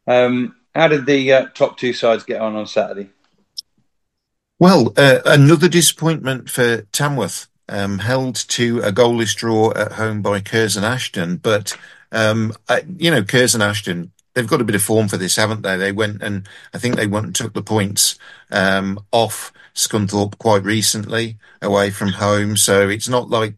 Um, 0.07 0.55
how 0.77 0.87
did 0.87 1.07
the 1.07 1.33
uh, 1.33 1.47
top 1.55 1.77
two 1.77 1.93
sides 1.93 2.23
get 2.23 2.41
on 2.41 2.55
on 2.55 2.69
Saturday? 2.69 3.11
Well, 4.61 4.93
uh, 4.97 5.19
another 5.25 5.69
disappointment 5.69 6.49
for 6.49 6.83
Tamworth. 6.93 7.49
Um, 7.69 7.99
held 7.99 8.37
to 8.51 8.79
a 8.79 8.93
goalless 8.93 9.35
draw 9.35 9.73
at 9.75 9.93
home 9.93 10.23
by 10.23 10.41
Curzon 10.41 10.85
Ashton, 10.85 11.39
but 11.39 11.77
um, 12.13 12.53
I, 12.69 12.85
you 12.97 13.11
know, 13.11 13.25
Curzon 13.25 13.61
Ashton, 13.61 14.13
they've 14.37 14.47
got 14.47 14.61
a 14.61 14.65
bit 14.65 14.75
of 14.75 14.83
form 14.83 15.09
for 15.09 15.17
this, 15.17 15.37
haven't 15.37 15.63
they? 15.63 15.79
They 15.79 15.93
went 15.93 16.23
and 16.23 16.47
I 16.75 16.79
think 16.79 16.95
they 16.95 17.07
went 17.07 17.27
and 17.27 17.35
took 17.35 17.55
the 17.55 17.63
points 17.63 18.19
um, 18.51 19.01
off 19.11 19.51
Scunthorpe 19.75 20.39
quite 20.39 20.63
recently 20.63 21.39
away 21.63 21.91
from 21.91 22.11
home. 22.11 22.59
So 22.59 22.89
it's 22.91 23.09
not 23.09 23.31
like 23.31 23.55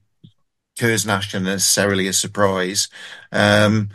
Curzon 0.79 1.11
Ashton 1.11 1.43
necessarily 1.43 2.07
a 2.07 2.13
surprise. 2.13 2.89
Um, 3.33 3.91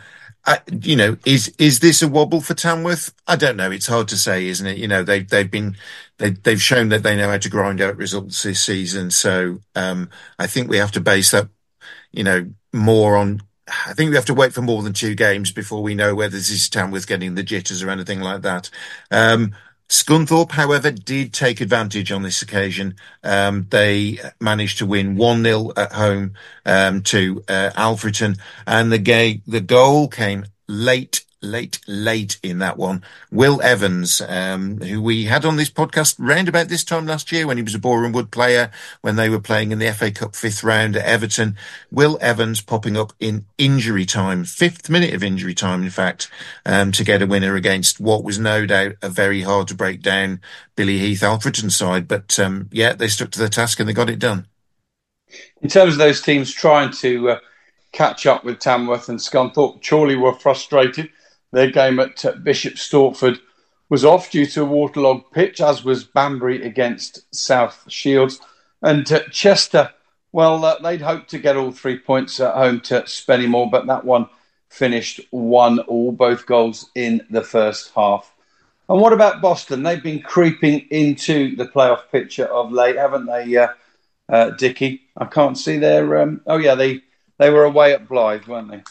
I, 0.46 0.60
you 0.70 0.94
know, 0.94 1.16
is 1.24 1.54
is 1.58 1.80
this 1.80 2.02
a 2.02 2.08
wobble 2.08 2.42
for 2.42 2.52
Tamworth? 2.52 3.14
I 3.26 3.36
don't 3.36 3.56
know. 3.56 3.70
It's 3.70 3.86
hard 3.86 4.08
to 4.08 4.18
say, 4.18 4.46
isn't 4.48 4.66
it? 4.66 4.76
You 4.76 4.86
know, 4.86 5.02
they've 5.02 5.26
they've 5.26 5.50
been 5.50 5.76
they, 6.18 6.30
they've 6.30 6.60
shown 6.60 6.90
that 6.90 7.02
they 7.02 7.16
know 7.16 7.30
how 7.30 7.38
to 7.38 7.48
grind 7.48 7.80
out 7.80 7.96
results 7.96 8.42
this 8.42 8.60
season. 8.60 9.10
So 9.10 9.60
um, 9.74 10.10
I 10.38 10.46
think 10.46 10.68
we 10.68 10.76
have 10.76 10.92
to 10.92 11.00
base 11.00 11.30
that, 11.30 11.48
you 12.12 12.24
know, 12.24 12.52
more 12.74 13.16
on 13.16 13.40
I 13.66 13.94
think 13.94 14.10
we 14.10 14.16
have 14.16 14.26
to 14.26 14.34
wait 14.34 14.52
for 14.52 14.62
more 14.62 14.82
than 14.82 14.92
two 14.92 15.14
games 15.14 15.50
before 15.50 15.82
we 15.82 15.94
know 15.94 16.14
whether 16.14 16.36
this 16.36 16.50
is 16.50 16.68
Tamworth 16.68 17.06
getting 17.06 17.34
the 17.34 17.42
jitters 17.42 17.82
or 17.82 17.90
anything 17.90 18.20
like 18.20 18.42
that. 18.42 18.68
Um, 19.10 19.54
Scunthorpe, 19.88 20.52
however, 20.52 20.90
did 20.90 21.32
take 21.32 21.60
advantage 21.60 22.10
on 22.10 22.22
this 22.22 22.42
occasion. 22.42 22.96
Um, 23.22 23.66
they 23.70 24.18
managed 24.40 24.78
to 24.78 24.86
win 24.86 25.16
1-0 25.16 25.72
at 25.76 25.92
home 25.92 26.34
um, 26.64 27.02
to 27.02 27.44
uh, 27.48 27.70
Alfreton, 27.76 28.38
and 28.66 28.90
the, 28.90 28.98
ga- 28.98 29.42
the 29.46 29.60
goal 29.60 30.08
came 30.08 30.46
late 30.68 31.24
late, 31.44 31.78
late 31.86 32.38
in 32.42 32.58
that 32.58 32.76
one. 32.76 33.04
Will 33.30 33.60
Evans, 33.62 34.20
um, 34.22 34.78
who 34.78 35.00
we 35.00 35.24
had 35.24 35.44
on 35.44 35.56
this 35.56 35.70
podcast 35.70 36.16
round 36.18 36.48
about 36.48 36.68
this 36.68 36.82
time 36.82 37.06
last 37.06 37.30
year 37.30 37.46
when 37.46 37.56
he 37.56 37.62
was 37.62 37.74
a 37.74 37.78
Boreham 37.78 38.12
Wood 38.12 38.30
player, 38.30 38.70
when 39.02 39.16
they 39.16 39.28
were 39.28 39.40
playing 39.40 39.70
in 39.70 39.78
the 39.78 39.92
FA 39.92 40.10
Cup 40.10 40.34
fifth 40.34 40.64
round 40.64 40.96
at 40.96 41.04
Everton. 41.04 41.56
Will 41.90 42.18
Evans 42.20 42.60
popping 42.60 42.96
up 42.96 43.12
in 43.20 43.44
injury 43.58 44.06
time, 44.06 44.44
fifth 44.44 44.90
minute 44.90 45.14
of 45.14 45.22
injury 45.22 45.54
time, 45.54 45.82
in 45.82 45.90
fact, 45.90 46.30
um, 46.66 46.90
to 46.92 47.04
get 47.04 47.22
a 47.22 47.26
winner 47.26 47.54
against 47.54 48.00
what 48.00 48.24
was 48.24 48.38
no 48.38 48.66
doubt 48.66 48.94
a 49.02 49.08
very 49.08 49.42
hard 49.42 49.68
to 49.68 49.74
break 49.74 50.02
down 50.02 50.40
Billy 50.74 50.98
Heath 50.98 51.20
Alfreton 51.20 51.70
side. 51.70 52.08
But, 52.08 52.38
um, 52.40 52.68
yeah, 52.72 52.94
they 52.94 53.08
stuck 53.08 53.30
to 53.32 53.38
their 53.38 53.48
task 53.48 53.78
and 53.78 53.88
they 53.88 53.92
got 53.92 54.10
it 54.10 54.18
done. 54.18 54.46
In 55.62 55.68
terms 55.68 55.94
of 55.94 55.98
those 55.98 56.20
teams 56.20 56.52
trying 56.52 56.90
to, 56.92 57.30
uh, 57.30 57.38
catch 57.94 58.26
up 58.26 58.44
with 58.44 58.58
Tamworth 58.58 59.08
and 59.08 59.18
Scunthorpe. 59.18 59.88
Chorley 59.88 60.16
were 60.16 60.34
frustrated 60.34 61.08
their 61.54 61.70
game 61.70 62.00
at 62.00 62.24
uh, 62.24 62.32
Bishop 62.32 62.74
Stortford 62.74 63.38
was 63.88 64.04
off 64.04 64.30
due 64.30 64.44
to 64.44 64.62
a 64.62 64.66
waterlogged 64.66 65.30
pitch, 65.32 65.60
as 65.60 65.84
was 65.84 66.02
Banbury 66.02 66.64
against 66.64 67.32
South 67.32 67.84
Shields. 67.88 68.40
And 68.82 69.10
uh, 69.10 69.20
Chester, 69.30 69.92
well, 70.32 70.64
uh, 70.64 70.80
they'd 70.80 71.00
hoped 71.00 71.30
to 71.30 71.38
get 71.38 71.56
all 71.56 71.70
three 71.70 71.98
points 71.98 72.40
at 72.40 72.54
home 72.54 72.80
to 72.82 73.02
Spennymoor, 73.02 73.70
but 73.70 73.86
that 73.86 74.04
one 74.04 74.28
finished 74.68 75.20
one 75.30 75.78
all, 75.78 76.10
both 76.10 76.44
goals 76.44 76.90
in 76.96 77.24
the 77.30 77.42
first 77.42 77.92
half. 77.94 78.32
And 78.88 79.00
what 79.00 79.12
about 79.12 79.40
Boston? 79.40 79.84
They've 79.84 80.02
been 80.02 80.22
creeping 80.22 80.88
into 80.90 81.54
the 81.54 81.66
playoff 81.66 82.10
picture 82.10 82.46
of 82.46 82.72
late, 82.72 82.96
haven't 82.96 83.26
they, 83.26 83.56
uh, 83.56 83.68
uh, 84.28 84.50
Dickie? 84.50 85.02
I 85.16 85.26
can't 85.26 85.56
see 85.56 85.78
their. 85.78 86.20
Um, 86.20 86.40
oh, 86.48 86.58
yeah, 86.58 86.74
they, 86.74 87.02
they 87.38 87.50
were 87.50 87.64
away 87.64 87.94
at 87.94 88.08
Blyth, 88.08 88.48
weren't 88.48 88.72
they? 88.72 88.82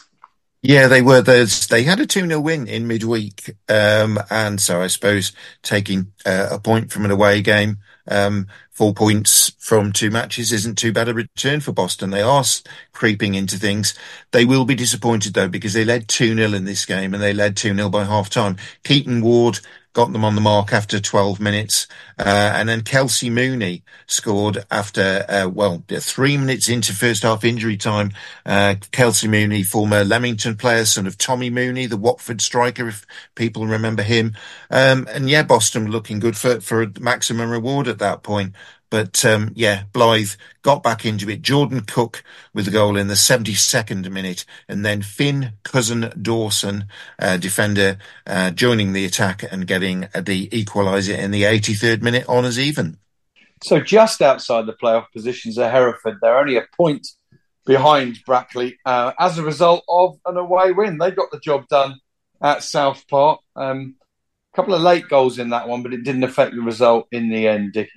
Yeah, 0.66 0.88
they 0.88 1.02
were. 1.02 1.20
There's, 1.20 1.66
they 1.66 1.82
had 1.82 2.00
a 2.00 2.06
2 2.06 2.26
0 2.26 2.40
win 2.40 2.66
in 2.66 2.86
midweek. 2.86 3.54
Um, 3.68 4.18
and 4.30 4.58
so 4.58 4.80
I 4.80 4.86
suppose 4.86 5.32
taking 5.62 6.10
uh, 6.24 6.48
a 6.52 6.58
point 6.58 6.90
from 6.90 7.04
an 7.04 7.10
away 7.10 7.42
game, 7.42 7.78
um, 8.08 8.46
four 8.70 8.94
points 8.94 9.52
from 9.58 9.92
two 9.92 10.10
matches 10.10 10.52
isn't 10.52 10.78
too 10.78 10.90
bad 10.90 11.10
a 11.10 11.12
return 11.14 11.60
for 11.60 11.72
Boston. 11.72 12.08
They 12.08 12.22
are 12.22 12.44
creeping 12.94 13.34
into 13.34 13.58
things. 13.58 13.92
They 14.32 14.46
will 14.46 14.64
be 14.64 14.74
disappointed 14.74 15.34
though, 15.34 15.48
because 15.48 15.74
they 15.74 15.84
led 15.84 16.08
2 16.08 16.34
0 16.34 16.54
in 16.54 16.64
this 16.64 16.86
game 16.86 17.12
and 17.12 17.22
they 17.22 17.34
led 17.34 17.58
2 17.58 17.74
0 17.76 17.90
by 17.90 18.04
half 18.04 18.30
time. 18.30 18.56
Keaton 18.84 19.20
Ward 19.20 19.60
got 19.94 20.12
them 20.12 20.24
on 20.24 20.34
the 20.34 20.40
mark 20.40 20.72
after 20.72 21.00
12 21.00 21.40
minutes. 21.40 21.86
Uh, 22.18 22.52
and 22.54 22.68
then 22.68 22.82
Kelsey 22.82 23.30
Mooney 23.30 23.84
scored 24.06 24.64
after, 24.70 25.24
uh, 25.28 25.48
well, 25.48 25.82
three 25.88 26.36
minutes 26.36 26.68
into 26.68 26.92
first 26.92 27.22
half 27.22 27.44
injury 27.44 27.76
time. 27.76 28.12
Uh, 28.44 28.74
Kelsey 28.90 29.28
Mooney, 29.28 29.62
former 29.62 30.04
Leamington 30.04 30.56
player, 30.56 30.84
son 30.84 31.06
of 31.06 31.16
Tommy 31.16 31.48
Mooney, 31.48 31.86
the 31.86 31.96
Watford 31.96 32.40
striker, 32.40 32.88
if 32.88 33.06
people 33.36 33.66
remember 33.66 34.02
him. 34.02 34.34
Um, 34.70 35.06
and 35.10 35.30
yeah, 35.30 35.44
Boston 35.44 35.90
looking 35.90 36.18
good 36.18 36.36
for, 36.36 36.60
for 36.60 36.82
a 36.82 36.92
maximum 37.00 37.50
reward 37.50 37.86
at 37.86 38.00
that 38.00 38.24
point. 38.24 38.54
But 38.94 39.24
um, 39.24 39.50
yeah, 39.56 39.82
Blyth 39.92 40.36
got 40.62 40.84
back 40.84 41.04
into 41.04 41.28
it. 41.28 41.42
Jordan 41.42 41.80
Cook 41.80 42.22
with 42.52 42.66
the 42.66 42.70
goal 42.70 42.96
in 42.96 43.08
the 43.08 43.14
72nd 43.14 44.08
minute, 44.08 44.44
and 44.68 44.86
then 44.86 45.02
Finn 45.02 45.54
Cousin 45.64 46.12
Dawson, 46.22 46.84
uh, 47.18 47.36
defender, 47.36 47.98
uh, 48.24 48.52
joining 48.52 48.92
the 48.92 49.04
attack 49.04 49.42
and 49.50 49.66
getting 49.66 50.02
the 50.14 50.48
equaliser 50.50 51.18
in 51.18 51.32
the 51.32 51.42
83rd 51.42 52.02
minute 52.02 52.24
on 52.28 52.44
as 52.44 52.56
even. 52.56 52.98
So 53.64 53.80
just 53.80 54.22
outside 54.22 54.66
the 54.66 54.74
playoff 54.74 55.10
positions 55.12 55.58
are 55.58 55.68
Hereford. 55.68 56.18
They're 56.22 56.38
only 56.38 56.56
a 56.56 56.68
point 56.76 57.04
behind 57.66 58.20
Brackley 58.24 58.78
uh, 58.86 59.10
as 59.18 59.38
a 59.38 59.42
result 59.42 59.82
of 59.88 60.20
an 60.24 60.36
away 60.36 60.70
win. 60.70 60.98
They 60.98 61.10
got 61.10 61.32
the 61.32 61.40
job 61.40 61.66
done 61.66 61.98
at 62.40 62.62
South 62.62 63.08
Park. 63.08 63.40
Um, 63.56 63.96
a 64.52 64.56
couple 64.56 64.72
of 64.72 64.82
late 64.82 65.08
goals 65.08 65.40
in 65.40 65.50
that 65.50 65.66
one, 65.66 65.82
but 65.82 65.92
it 65.92 66.04
didn't 66.04 66.22
affect 66.22 66.54
the 66.54 66.62
result 66.62 67.08
in 67.10 67.28
the 67.28 67.48
end, 67.48 67.72
Dickie. 67.72 67.90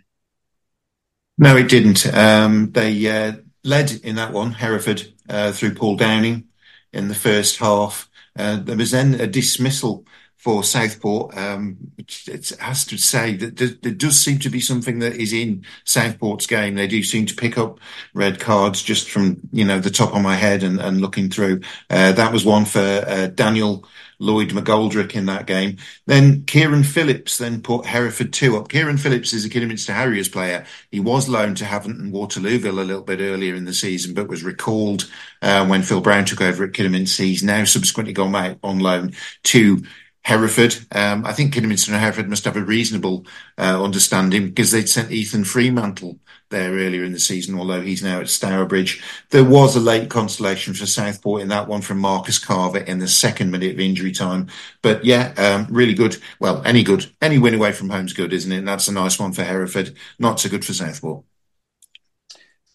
No, 1.38 1.56
it 1.56 1.70
didn't. 1.70 2.12
Um, 2.14 2.72
they 2.72 3.08
uh, 3.08 3.34
led 3.64 3.92
in 4.04 4.16
that 4.16 4.34
one, 4.34 4.54
Hereford, 4.54 5.14
uh, 5.30 5.52
through 5.52 5.76
Paul 5.76 5.96
Downing 5.96 6.48
in 6.92 7.08
the 7.10 7.16
first 7.16 7.58
half. 7.58 8.10
Uh, 8.36 8.58
there 8.58 8.78
was 8.78 8.92
then 8.92 9.16
a 9.16 9.28
dismissal 9.28 10.06
for 10.48 10.64
Southport. 10.64 11.38
Um, 11.38 11.76
it 11.98 12.54
has 12.62 12.86
to 12.86 12.98
say 12.98 13.36
that 13.36 13.58
there, 13.58 13.92
does 13.92 14.18
seem 14.18 14.40
to 14.40 14.50
be 14.50 14.62
something 14.62 15.00
that 15.00 15.18
is 15.18 15.34
in 15.34 15.66
Southport's 15.84 16.48
game. 16.48 16.76
They 16.76 16.88
do 16.88 17.04
seem 17.04 17.26
to 17.26 17.36
pick 17.36 17.58
up 17.58 17.82
red 18.14 18.40
cards 18.40 18.82
just 18.82 19.10
from 19.10 19.42
you 19.52 19.66
know 19.66 19.82
the 19.82 19.90
top 19.90 20.16
of 20.16 20.22
my 20.22 20.36
head 20.36 20.64
and, 20.64 20.80
and 20.80 21.02
looking 21.02 21.30
through. 21.30 21.60
Uh, 21.90 22.14
that 22.14 22.32
was 22.32 22.46
one 22.46 22.64
for 22.64 22.80
uh, 22.80 23.28
Daniel 23.28 23.86
Lloyd 24.20 24.52
McGoldrick 24.52 25.16
in 25.16 25.26
that 25.26 25.48
game. 25.48 25.80
Then 26.06 26.46
Kieran 26.46 26.84
Phillips 26.84 27.38
then 27.38 27.62
put 27.62 27.86
Hereford 27.86 28.32
2 28.32 28.56
up. 28.56 28.70
Kieran 28.70 28.98
Phillips 28.98 29.34
is 29.34 29.44
a 29.44 29.50
Kidderminster 29.50 29.92
Harriers 29.92 30.30
player. 30.30 30.66
He 30.92 31.02
was 31.02 31.28
loaned 31.28 31.58
to 31.58 31.66
Havant 31.66 32.00
and 32.00 32.14
Waterlooville 32.14 32.80
a 32.80 32.86
little 32.86 33.04
bit 33.04 33.20
earlier 33.20 33.54
in 33.54 33.66
the 33.66 33.74
season, 33.74 34.14
but 34.14 34.30
was 34.30 34.44
recalled 34.44 35.12
uh, 35.42 35.68
when 35.68 35.84
Phil 35.84 36.00
Brown 36.00 36.24
took 36.24 36.40
over 36.40 36.64
at 36.64 36.74
Kidderminster. 36.74 37.24
He's 37.24 37.44
now 37.44 37.66
subsequently 37.66 38.14
gone 38.14 38.34
out 38.34 38.60
on 38.64 38.80
loan 38.80 39.12
to 39.44 39.84
Hereford. 40.28 40.76
Um, 40.92 41.26
I 41.26 41.32
think 41.32 41.54
Kidderminster 41.54 41.94
and 41.94 42.02
Hereford 42.02 42.30
must 42.30 42.44
have 42.44 42.58
a 42.58 42.62
reasonable 42.62 43.26
uh, 43.58 43.82
understanding 43.82 44.48
because 44.48 44.72
they'd 44.72 44.90
sent 44.90 45.10
Ethan 45.10 45.46
Freemantle 45.46 46.20
there 46.50 46.74
earlier 46.74 47.06
in 47.06 47.14
the 47.14 47.20
season, 47.20 47.58
although 47.58 47.80
he's 47.80 48.04
now 48.04 48.20
at 48.20 48.28
Stourbridge. 48.28 49.02
There 49.30 49.46
was 49.46 49.78
a 49.78 49.80
late 49.80 50.10
consolation 50.10 50.74
for 50.74 50.86
Southport 50.86 51.44
in 51.44 51.48
that 51.48 51.70
one 51.70 51.82
from 51.82 52.00
Marcus 52.00 52.40
Carver 52.40 52.80
in 52.80 53.00
the 53.00 53.08
second 53.08 53.52
minute 53.52 53.76
of 53.76 53.80
injury 53.80 54.12
time. 54.12 54.48
But 54.82 55.06
yeah, 55.06 55.34
um, 55.38 55.74
really 55.74 55.94
good. 55.94 56.18
Well, 56.42 56.62
any 56.66 56.84
good, 56.84 57.10
any 57.22 57.40
win 57.40 57.54
away 57.54 57.72
from 57.72 57.90
home's 57.90 58.12
good, 58.12 58.34
isn't 58.34 58.52
it? 58.52 58.58
And 58.58 58.68
that's 58.68 58.90
a 58.90 58.94
nice 58.94 59.18
one 59.18 59.32
for 59.32 59.46
Hereford. 59.46 59.96
Not 60.20 60.42
so 60.42 60.50
good 60.50 60.66
for 60.66 60.74
Southport. 60.74 61.24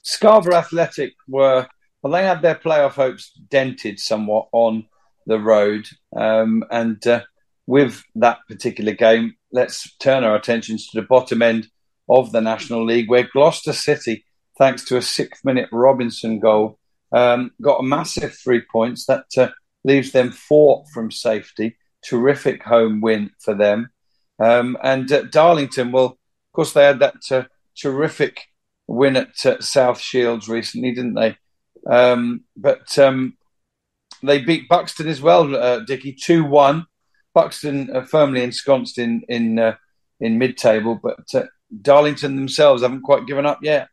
Scarborough 0.00 0.56
Athletic 0.56 1.12
were, 1.28 1.68
well, 2.02 2.12
they 2.14 2.24
had 2.24 2.40
their 2.40 2.54
playoff 2.54 2.92
hopes 2.92 3.30
dented 3.50 4.00
somewhat 4.00 4.48
on 4.52 4.86
the 5.26 5.38
road. 5.38 5.86
Um, 6.16 6.64
and 6.70 7.06
uh, 7.06 7.20
with 7.66 8.02
that 8.16 8.38
particular 8.48 8.92
game, 8.92 9.34
let's 9.52 9.94
turn 9.96 10.24
our 10.24 10.34
attentions 10.34 10.88
to 10.88 11.00
the 11.00 11.06
bottom 11.06 11.42
end 11.42 11.68
of 12.08 12.32
the 12.32 12.40
National 12.40 12.84
League, 12.84 13.08
where 13.08 13.28
Gloucester 13.32 13.72
City, 13.72 14.24
thanks 14.58 14.84
to 14.86 14.96
a 14.96 15.02
sixth 15.02 15.44
minute 15.44 15.68
Robinson 15.72 16.40
goal, 16.40 16.78
um, 17.12 17.52
got 17.60 17.80
a 17.80 17.84
massive 17.84 18.34
three 18.34 18.62
points. 18.70 19.06
That 19.06 19.26
uh, 19.36 19.48
leaves 19.84 20.12
them 20.12 20.32
four 20.32 20.84
from 20.92 21.10
safety. 21.10 21.76
Terrific 22.02 22.62
home 22.64 23.00
win 23.00 23.30
for 23.40 23.54
them. 23.54 23.90
Um, 24.38 24.76
and 24.82 25.10
uh, 25.12 25.22
Darlington, 25.22 25.92
well, 25.92 26.04
of 26.06 26.52
course, 26.52 26.72
they 26.72 26.84
had 26.84 26.98
that 26.98 27.22
uh, 27.30 27.44
terrific 27.80 28.40
win 28.86 29.16
at 29.16 29.46
uh, 29.46 29.60
South 29.60 30.00
Shields 30.00 30.48
recently, 30.48 30.92
didn't 30.92 31.14
they? 31.14 31.36
Um, 31.88 32.44
but 32.56 32.98
um, 32.98 33.36
they 34.22 34.40
beat 34.40 34.68
Buxton 34.68 35.08
as 35.08 35.20
well, 35.20 35.54
uh, 35.54 35.80
Dickie, 35.80 36.12
2 36.14 36.44
1. 36.44 36.86
Buxton 37.34 37.90
are 37.94 38.04
firmly 38.04 38.42
ensconced 38.42 38.98
in 38.98 39.22
in 39.28 39.58
uh, 39.58 39.76
in 40.20 40.38
mid 40.38 40.56
table, 40.56 40.98
but 41.02 41.20
uh, 41.34 41.44
Darlington 41.80 42.36
themselves 42.36 42.82
haven't 42.82 43.02
quite 43.02 43.26
given 43.26 43.46
up 43.46 43.60
yet. 43.62 43.88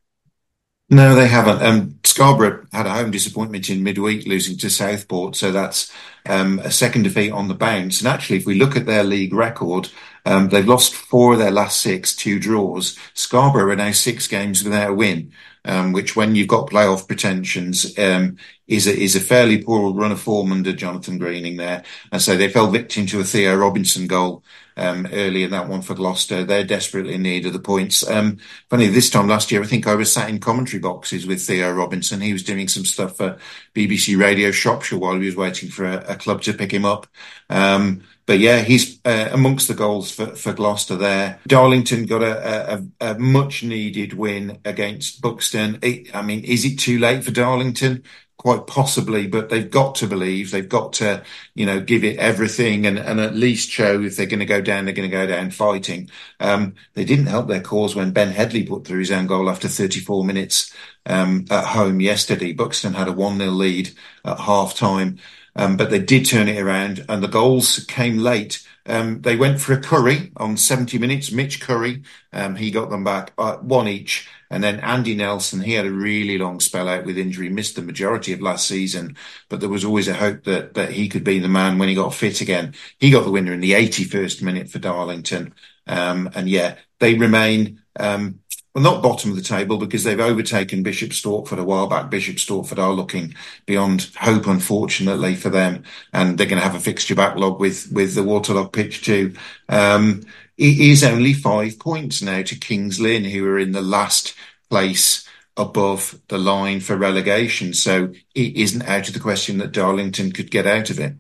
No, 0.92 1.14
they 1.14 1.28
haven't. 1.28 1.62
Um, 1.62 2.00
Scarborough 2.04 2.66
had 2.74 2.88
a 2.88 2.92
home 2.92 3.12
disappointment 3.12 3.70
in 3.70 3.84
midweek, 3.84 4.26
losing 4.26 4.58
to 4.58 4.72
Southport, 4.72 5.36
so 5.36 5.52
that's 5.52 5.92
um, 6.26 6.58
a 6.60 6.72
second 6.72 7.04
defeat 7.04 7.32
on 7.32 7.48
the 7.48 7.54
bounce. 7.54 8.02
And 8.02 8.08
actually, 8.08 8.38
if 8.38 8.48
we 8.48 8.56
look 8.56 8.76
at 8.76 8.88
their 8.88 9.04
league 9.04 9.34
record, 9.34 9.90
um, 10.26 10.50
they've 10.50 10.68
lost 10.68 10.96
four 10.96 11.34
of 11.34 11.40
their 11.40 11.52
last 11.52 11.80
six, 11.80 12.16
two 12.16 12.40
draws. 12.40 12.98
Scarborough 13.14 13.72
are 13.72 13.76
now 13.76 13.92
six 13.92 14.28
games 14.28 14.64
without 14.64 14.90
a 14.90 14.94
win 14.94 15.32
um, 15.66 15.92
which 15.92 16.16
when 16.16 16.36
you've 16.36 16.48
got 16.48 16.70
playoff 16.70 17.08
pretensions, 17.08 17.98
um, 18.00 18.38
is 18.70 18.88
a, 18.88 18.96
is 18.96 19.16
a 19.16 19.20
fairly 19.20 19.62
poor 19.62 19.92
run 19.92 20.12
of 20.12 20.22
form 20.22 20.52
under 20.52 20.72
Jonathan 20.72 21.18
Greening 21.18 21.58
there. 21.58 21.84
And 22.12 22.22
so 22.22 22.38
they 22.38 22.50
fell 22.50 22.70
victim 22.70 23.08
to 23.08 23.20
a 23.20 23.24
Theo 23.24 23.56
Robinson 23.56 24.08
goal, 24.08 24.44
um, 24.78 25.08
early 25.12 25.44
in 25.44 25.50
that 25.52 25.68
one 25.68 25.82
for 25.82 25.96
Gloucester. 25.96 26.44
They're 26.44 26.64
desperately 26.64 27.16
in 27.16 27.24
need 27.24 27.48
of 27.48 27.54
the 27.54 27.60
points. 27.60 28.08
Um, 28.08 28.38
funny, 28.70 28.88
this 28.88 29.10
time 29.10 29.28
last 29.28 29.52
year, 29.52 29.64
I 29.64 29.66
think 29.66 29.88
I 29.88 29.96
was 29.96 30.12
sat 30.12 30.30
in 30.30 30.40
commentary 30.40 30.80
boxes 30.80 31.26
with 31.26 31.42
Theo 31.42 31.74
Robinson. 31.74 32.22
He 32.22 32.32
was 32.32 32.44
doing 32.44 32.68
some 32.68 32.86
stuff 32.86 33.18
for 33.18 33.40
BBC 33.74 34.18
Radio 34.20 34.52
Shropshire 34.52 35.00
while 35.00 35.20
he 35.20 35.26
was 35.26 35.36
waiting 35.36 35.70
for 35.70 35.86
a, 35.86 36.14
a 36.14 36.16
club 36.16 36.44
to 36.44 36.54
pick 36.54 36.72
him 36.72 36.86
up. 36.86 37.08
Um, 37.50 38.04
but 38.28 38.38
yeah, 38.38 38.60
he's 38.62 39.00
uh, 39.06 39.30
amongst 39.32 39.68
the 39.68 39.74
goals 39.74 40.12
for, 40.12 40.28
for 40.36 40.54
Gloucester 40.54 40.96
there. 40.96 41.40
Darlington 41.48 42.06
got 42.06 42.22
a, 42.22 42.76
a, 42.76 43.14
a 43.14 43.18
much 43.18 43.64
needed 43.64 44.14
win 44.14 44.60
against 44.64 45.20
Buxton. 45.20 45.80
It, 45.82 46.16
I 46.16 46.22
mean, 46.22 46.44
is 46.44 46.64
it 46.64 46.78
too 46.78 47.00
late 47.00 47.24
for 47.24 47.32
Darlington? 47.32 48.04
Quite 48.40 48.68
possibly, 48.68 49.28
but 49.28 49.50
they've 49.50 49.70
got 49.70 49.96
to 49.96 50.08
believe. 50.08 50.52
They've 50.52 50.68
got 50.68 50.94
to, 50.94 51.24
you 51.56 51.66
know, 51.66 51.82
give 51.82 52.06
it 52.06 52.18
everything 52.20 52.86
and, 52.86 52.98
and 52.98 53.20
at 53.20 53.36
least 53.36 53.70
show 53.70 54.02
if 54.02 54.16
they're 54.16 54.28
going 54.28 54.40
to 54.40 54.46
go 54.46 54.62
down, 54.62 54.86
they're 54.86 54.94
going 54.94 55.10
to 55.10 55.18
go 55.18 55.28
down 55.28 55.52
fighting. 55.52 56.10
Um, 56.40 56.76
they 56.94 57.04
didn't 57.04 57.26
help 57.26 57.50
their 57.50 57.60
cause 57.60 57.98
when 57.98 58.12
Ben 58.12 58.32
Headley 58.32 58.64
put 58.64 58.88
through 58.88 59.00
his 59.00 59.12
own 59.12 59.28
goal 59.28 59.50
after 59.50 59.68
34 59.68 60.24
minutes 60.24 60.74
um, 61.06 61.48
at 61.52 61.66
home 61.66 62.00
yesterday. 62.00 62.54
Buxton 62.54 62.94
had 62.94 63.10
a 63.10 63.12
1 63.12 63.40
0 63.40 63.52
lead 63.52 63.92
at 64.24 64.40
half 64.40 64.74
time. 64.74 65.20
Um, 65.58 65.76
but 65.76 65.90
they 65.90 66.00
did 66.00 66.26
turn 66.26 66.48
it 66.48 66.62
around 66.62 67.06
and 67.10 67.22
the 67.22 67.28
goals 67.28 67.84
came 67.90 68.20
late. 68.20 68.66
Um, 68.86 69.22
they 69.22 69.36
went 69.36 69.62
for 69.62 69.74
a 69.74 69.82
Curry 69.82 70.32
on 70.38 70.58
70 70.58 70.98
minutes. 70.98 71.32
Mitch 71.32 71.62
Curry, 71.62 72.04
um, 72.34 72.56
he 72.56 72.72
got 72.72 72.90
them 72.90 73.04
back 73.04 73.34
uh, 73.38 73.58
one 73.58 73.88
each. 73.88 74.28
And 74.52 74.64
then 74.64 74.80
Andy 74.80 75.16
Nelson, 75.16 75.62
he 75.62 75.74
had 75.74 75.86
a 75.86 75.92
really 75.92 76.38
long 76.38 76.60
spell 76.60 76.88
out 76.88 77.06
with 77.06 77.18
injury, 77.18 77.50
missed 77.50 77.76
the 77.76 77.84
majority 77.84 78.34
of 78.34 78.42
last 78.42 78.68
season, 78.68 79.16
but 79.48 79.60
there 79.60 79.70
was 79.70 79.86
always 79.86 80.08
a 80.08 80.16
hope 80.16 80.44
that, 80.46 80.74
that 80.74 80.92
he 80.92 81.08
could 81.08 81.24
be 81.24 81.38
the 81.38 81.48
man 81.48 81.78
when 81.78 81.88
he 81.88 81.96
got 81.96 82.16
fit 82.16 82.42
again. 82.42 82.74
He 82.98 83.12
got 83.12 83.26
the 83.26 83.32
winner 83.32 83.54
in 83.54 83.60
the 83.60 83.74
81st 83.74 84.42
minute 84.42 84.70
for 84.70 84.80
Darlington. 84.80 85.54
Um, 85.86 86.32
and 86.34 86.50
yeah, 86.50 86.78
they 87.00 87.14
remain, 87.14 87.82
um, 88.00 88.40
well, 88.80 88.94
not 88.94 89.04
bottom 89.04 89.32
of 89.32 89.36
the 89.36 89.44
table 89.44 89.78
because 89.78 90.04
they've 90.04 90.20
overtaken 90.20 90.84
Bishop 90.84 91.12
Stortford 91.12 91.60
a 91.60 91.64
while 91.64 91.88
back. 91.88 92.10
Bishop 92.10 92.38
Stortford 92.38 92.78
are 92.78 92.94
looking 92.94 93.36
beyond 93.66 94.10
hope, 94.18 94.48
unfortunately 94.48 95.36
for 95.36 95.50
them, 95.50 95.84
and 96.14 96.38
they're 96.38 96.48
going 96.48 96.62
to 96.62 96.68
have 96.68 96.76
a 96.76 96.80
fixture 96.80 97.16
backlog 97.16 97.60
with 97.60 97.92
with 97.92 98.16
the 98.16 98.24
waterlogged 98.24 98.74
pitch 98.74 99.04
too. 99.04 99.34
Um, 99.68 100.24
it 100.58 100.80
is 100.80 101.04
only 101.04 101.34
five 101.34 101.80
points 101.80 102.22
now 102.22 102.42
to 102.42 102.56
Kings 102.56 103.00
Lynn, 103.00 103.26
who 103.26 103.46
are 103.48 103.60
in 103.60 103.72
the 103.72 103.82
last 103.82 104.36
place 104.70 105.28
above 105.58 106.20
the 106.30 106.38
line 106.38 106.80
for 106.80 106.96
relegation. 106.96 107.74
So 107.74 108.14
it 108.34 108.56
isn't 108.56 108.88
out 108.88 109.08
of 109.08 109.14
the 109.14 109.20
question 109.20 109.58
that 109.58 109.74
Darlington 109.74 110.32
could 110.32 110.52
get 110.52 110.66
out 110.66 110.90
of 110.90 111.00
it. 111.00 111.16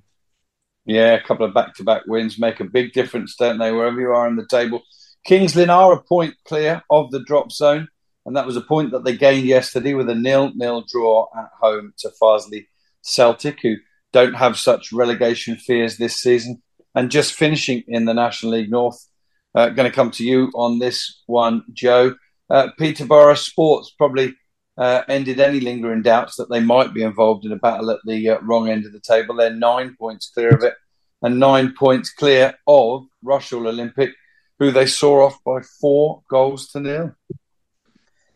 Yeah, 0.86 1.14
a 1.14 1.22
couple 1.22 1.45
of 1.45 1.53
back 1.53 1.76
to 1.76 1.84
back 1.84 2.03
wins 2.07 2.39
make 2.39 2.62
a 2.62 2.66
big 2.66 2.93
difference, 2.93 3.36
don't 3.36 3.60
they? 3.60 3.72
Wherever 3.72 3.99
you 3.99 4.12
are 4.12 4.28
in 4.28 4.38
the 4.38 4.47
table. 4.47 4.82
Kings 5.26 5.58
are 5.58 5.94
a 5.94 6.02
point 6.02 6.36
clear 6.46 6.82
of 6.90 7.12
the 7.12 7.24
drop 7.24 7.52
zone, 7.52 7.88
and 8.26 8.36
that 8.36 8.46
was 8.46 8.56
a 8.56 8.62
point 8.62 8.92
that 8.92 9.04
they 9.04 9.16
gained 9.16 9.46
yesterday 9.46 9.94
with 9.94 10.10
a 10.10 10.16
nil-nil 10.16 10.86
draw 10.88 11.28
at 11.38 11.50
home 11.62 11.94
to 12.00 12.12
Farsley 12.22 12.68
Celtic, 13.02 13.60
who 13.62 13.76
don't 14.12 14.36
have 14.36 14.58
such 14.58 14.92
relegation 14.92 15.56
fears 15.56 15.98
this 15.98 16.16
season. 16.16 16.62
And 16.96 17.12
just 17.12 17.34
finishing 17.34 17.84
in 17.88 18.06
the 18.06 18.14
National 18.14 18.54
League 18.54 18.72
North, 18.72 19.08
uh, 19.54 19.70
going 19.70 19.90
to 19.90 19.96
come 19.96 20.12
to 20.12 20.24
you 20.24 20.52
on 20.56 20.80
this 20.80 21.22
one, 21.28 21.64
Joe. 21.74 22.16
Uh, 22.50 22.70
Peterborough 22.78 23.36
Sports 23.36 23.94
probably 23.98 24.34
uh, 24.78 25.04
ended 25.08 25.40
any 25.40 25.60
lingering 25.60 26.02
doubts 26.02 26.36
that 26.38 26.50
they 26.50 26.60
might 26.60 26.94
be 26.94 27.04
involved 27.04 27.46
in 27.46 27.52
a 27.52 27.58
battle 27.58 27.92
at 27.92 28.00
the 28.06 28.30
uh, 28.30 28.40
wrong 28.42 28.70
end 28.70 28.86
of 28.86 28.94
the 28.94 29.00
table. 29.00 29.36
They're 29.36 29.54
nine 29.54 29.96
points 30.00 30.32
clear 30.34 30.50
of 30.50 30.64
it, 30.64 30.74
and 31.22 31.40
nine 31.40 31.74
points 31.78 32.12
clear 32.12 32.56
of 32.66 33.06
Rushall 33.24 33.68
Olympic, 33.68 34.12
who 34.60 34.72
they 34.72 34.86
saw 34.86 35.26
off 35.26 35.43
by 35.43 35.62
four 35.82 36.22
goals 36.30 36.68
to 36.70 36.80
nil. 36.80 37.16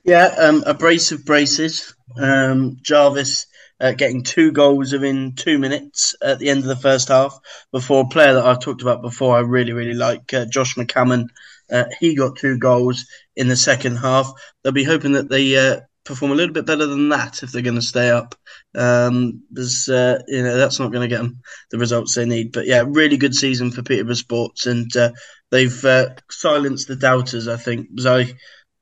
Yeah, 0.03 0.25
um, 0.37 0.63
a 0.65 0.73
brace 0.73 1.11
of 1.11 1.23
braces. 1.25 1.93
Um, 2.17 2.77
Jarvis 2.81 3.45
uh, 3.79 3.91
getting 3.91 4.23
two 4.23 4.51
goals 4.51 4.93
within 4.93 5.33
two 5.35 5.57
minutes 5.57 6.15
at 6.21 6.39
the 6.39 6.49
end 6.49 6.59
of 6.59 6.65
the 6.65 6.75
first 6.75 7.09
half 7.09 7.37
before 7.71 8.03
a 8.03 8.07
player 8.07 8.33
that 8.33 8.45
I've 8.45 8.59
talked 8.59 8.81
about 8.81 9.01
before 9.01 9.35
I 9.35 9.41
really, 9.41 9.73
really 9.73 9.93
like, 9.93 10.33
uh, 10.33 10.45
Josh 10.45 10.75
McCammon. 10.75 11.27
Uh, 11.71 11.85
he 11.99 12.15
got 12.15 12.37
two 12.37 12.57
goals 12.57 13.05
in 13.35 13.47
the 13.47 13.55
second 13.55 13.97
half. 13.97 14.31
They'll 14.63 14.73
be 14.73 14.83
hoping 14.83 15.13
that 15.13 15.29
they 15.29 15.57
uh, 15.57 15.81
perform 16.03 16.31
a 16.31 16.35
little 16.35 16.53
bit 16.53 16.65
better 16.65 16.85
than 16.85 17.09
that 17.09 17.43
if 17.43 17.51
they're 17.51 17.61
going 17.61 17.75
to 17.75 17.81
stay 17.81 18.09
up. 18.09 18.35
Um, 18.75 19.43
because, 19.51 19.87
uh, 19.87 20.21
you 20.27 20.43
know, 20.43 20.57
that's 20.57 20.79
not 20.79 20.91
going 20.91 21.07
to 21.07 21.13
get 21.13 21.21
them 21.21 21.41
the 21.71 21.77
results 21.77 22.15
they 22.15 22.25
need. 22.25 22.51
But 22.51 22.65
yeah, 22.65 22.83
really 22.85 23.17
good 23.17 23.35
season 23.35 23.71
for 23.71 23.83
Peterborough 23.83 24.15
Sports. 24.15 24.65
And 24.65 24.95
uh, 24.95 25.11
they've 25.51 25.85
uh, 25.85 26.09
silenced 26.29 26.87
the 26.87 26.95
doubters, 26.95 27.47
I 27.47 27.57
think, 27.57 27.89
because 27.89 28.05
I 28.05 28.33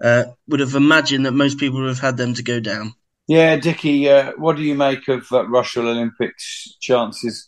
uh, 0.03 0.31
would 0.47 0.59
have 0.59 0.75
imagined 0.75 1.25
that 1.25 1.31
most 1.31 1.59
people 1.59 1.81
would 1.81 1.89
have 1.89 1.99
had 1.99 2.17
them 2.17 2.33
to 2.35 2.43
go 2.43 2.59
down. 2.59 2.93
Yeah, 3.27 3.55
Dickie, 3.55 4.09
uh, 4.09 4.33
what 4.37 4.57
do 4.57 4.63
you 4.63 4.75
make 4.75 5.07
of 5.07 5.31
uh, 5.31 5.43
Rushall 5.43 5.85
Olympics' 5.85 6.75
chances 6.81 7.47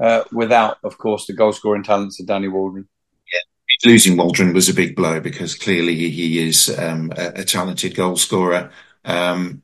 uh, 0.00 0.24
without, 0.32 0.78
of 0.82 0.98
course, 0.98 1.26
the 1.26 1.34
goal 1.34 1.52
scoring 1.52 1.84
talents 1.84 2.18
of 2.20 2.26
Danny 2.26 2.48
Waldron? 2.48 2.88
Yeah, 3.32 3.90
losing 3.90 4.16
Waldron 4.16 4.54
was 4.54 4.68
a 4.68 4.74
big 4.74 4.96
blow 4.96 5.20
because 5.20 5.54
clearly 5.54 5.94
he 5.94 6.40
is 6.40 6.76
um, 6.78 7.12
a, 7.16 7.40
a, 7.40 7.44
talented 7.44 7.94
goal 7.94 8.16
scorer. 8.16 8.70
Um, 9.04 9.62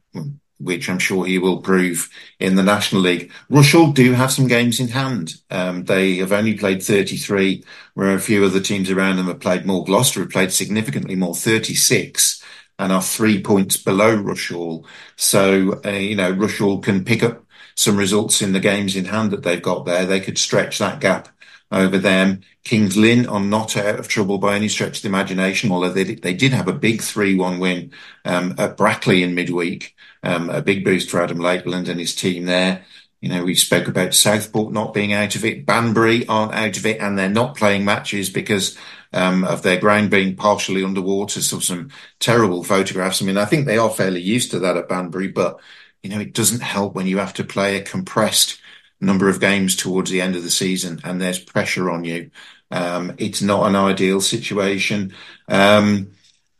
which 0.58 0.88
I'm 0.88 0.98
sure 0.98 1.26
he 1.26 1.38
will 1.38 1.60
prove 1.60 2.08
in 2.40 2.54
the 2.54 2.62
National 2.62 3.02
League. 3.02 3.30
Rushall 3.50 3.94
do 3.94 4.12
have 4.12 4.32
some 4.32 4.48
games 4.48 4.80
in 4.80 4.88
hand. 4.88 5.34
Um, 5.50 5.84
they 5.84 6.16
have 6.16 6.32
only 6.32 6.56
played 6.56 6.82
33, 6.82 7.64
where 7.94 8.14
a 8.14 8.20
few 8.20 8.44
other 8.44 8.60
teams 8.60 8.90
around 8.90 9.16
them 9.16 9.26
have 9.26 9.40
played 9.40 9.66
more. 9.66 9.84
Gloucester 9.84 10.20
have 10.20 10.30
played 10.30 10.52
significantly 10.52 11.14
more, 11.14 11.34
36, 11.34 12.42
and 12.78 12.92
are 12.92 13.02
three 13.02 13.42
points 13.42 13.76
below 13.76 14.16
Rushall. 14.16 14.84
So, 15.16 15.80
uh, 15.84 15.90
you 15.90 16.16
know, 16.16 16.32
Rushall 16.32 16.82
can 16.82 17.04
pick 17.04 17.22
up 17.22 17.44
some 17.74 17.96
results 17.96 18.40
in 18.40 18.52
the 18.52 18.60
games 18.60 18.96
in 18.96 19.04
hand 19.04 19.32
that 19.32 19.42
they've 19.42 19.60
got 19.60 19.84
there. 19.84 20.06
They 20.06 20.20
could 20.20 20.38
stretch 20.38 20.78
that 20.78 21.00
gap 21.00 21.28
over 21.70 21.98
them. 21.98 22.42
Kings 22.64 22.96
Lynn 22.96 23.26
are 23.26 23.40
not 23.40 23.76
out 23.76 23.98
of 23.98 24.08
trouble 24.08 24.38
by 24.38 24.56
any 24.56 24.68
stretch 24.68 24.98
of 24.98 25.02
the 25.02 25.08
imagination, 25.08 25.72
although 25.72 25.90
they, 25.90 26.04
they 26.14 26.34
did 26.34 26.52
have 26.52 26.68
a 26.68 26.72
big 26.72 27.00
3-1 27.00 27.58
win 27.58 27.92
um, 28.24 28.54
at 28.58 28.76
Brackley 28.76 29.22
in 29.22 29.34
midweek, 29.34 29.94
um, 30.22 30.50
a 30.50 30.62
big 30.62 30.84
boost 30.84 31.10
for 31.10 31.22
Adam 31.22 31.38
Lakeland 31.38 31.88
and 31.88 32.00
his 32.00 32.14
team 32.14 32.44
there. 32.44 32.84
You 33.20 33.30
know, 33.30 33.44
we 33.44 33.54
spoke 33.54 33.88
about 33.88 34.14
Southport 34.14 34.72
not 34.72 34.94
being 34.94 35.12
out 35.12 35.34
of 35.34 35.44
it. 35.44 35.66
Banbury 35.66 36.26
aren't 36.28 36.54
out 36.54 36.76
of 36.76 36.86
it, 36.86 37.00
and 37.00 37.18
they're 37.18 37.28
not 37.28 37.56
playing 37.56 37.84
matches 37.84 38.30
because 38.30 38.76
um, 39.12 39.44
of 39.44 39.62
their 39.62 39.80
ground 39.80 40.10
being 40.10 40.36
partially 40.36 40.84
underwater. 40.84 41.40
So 41.40 41.58
some 41.58 41.90
terrible 42.20 42.62
photographs. 42.62 43.22
I 43.22 43.24
mean, 43.24 43.38
I 43.38 43.46
think 43.46 43.66
they 43.66 43.78
are 43.78 43.90
fairly 43.90 44.20
used 44.20 44.50
to 44.50 44.58
that 44.60 44.76
at 44.76 44.88
Banbury, 44.88 45.28
but 45.28 45.58
you 46.02 46.10
know, 46.10 46.20
it 46.20 46.34
doesn't 46.34 46.62
help 46.62 46.94
when 46.94 47.06
you 47.06 47.18
have 47.18 47.34
to 47.34 47.44
play 47.44 47.76
a 47.76 47.82
compressed 47.82 48.60
number 49.00 49.28
of 49.28 49.40
games 49.40 49.76
towards 49.76 50.10
the 50.10 50.20
end 50.20 50.36
of 50.36 50.42
the 50.42 50.50
season 50.50 51.00
and 51.04 51.20
there's 51.20 51.38
pressure 51.38 51.90
on 51.90 52.04
you. 52.04 52.30
Um, 52.70 53.14
it's 53.18 53.42
not 53.42 53.68
an 53.68 53.76
ideal 53.76 54.20
situation. 54.20 55.14
Um, 55.48 56.12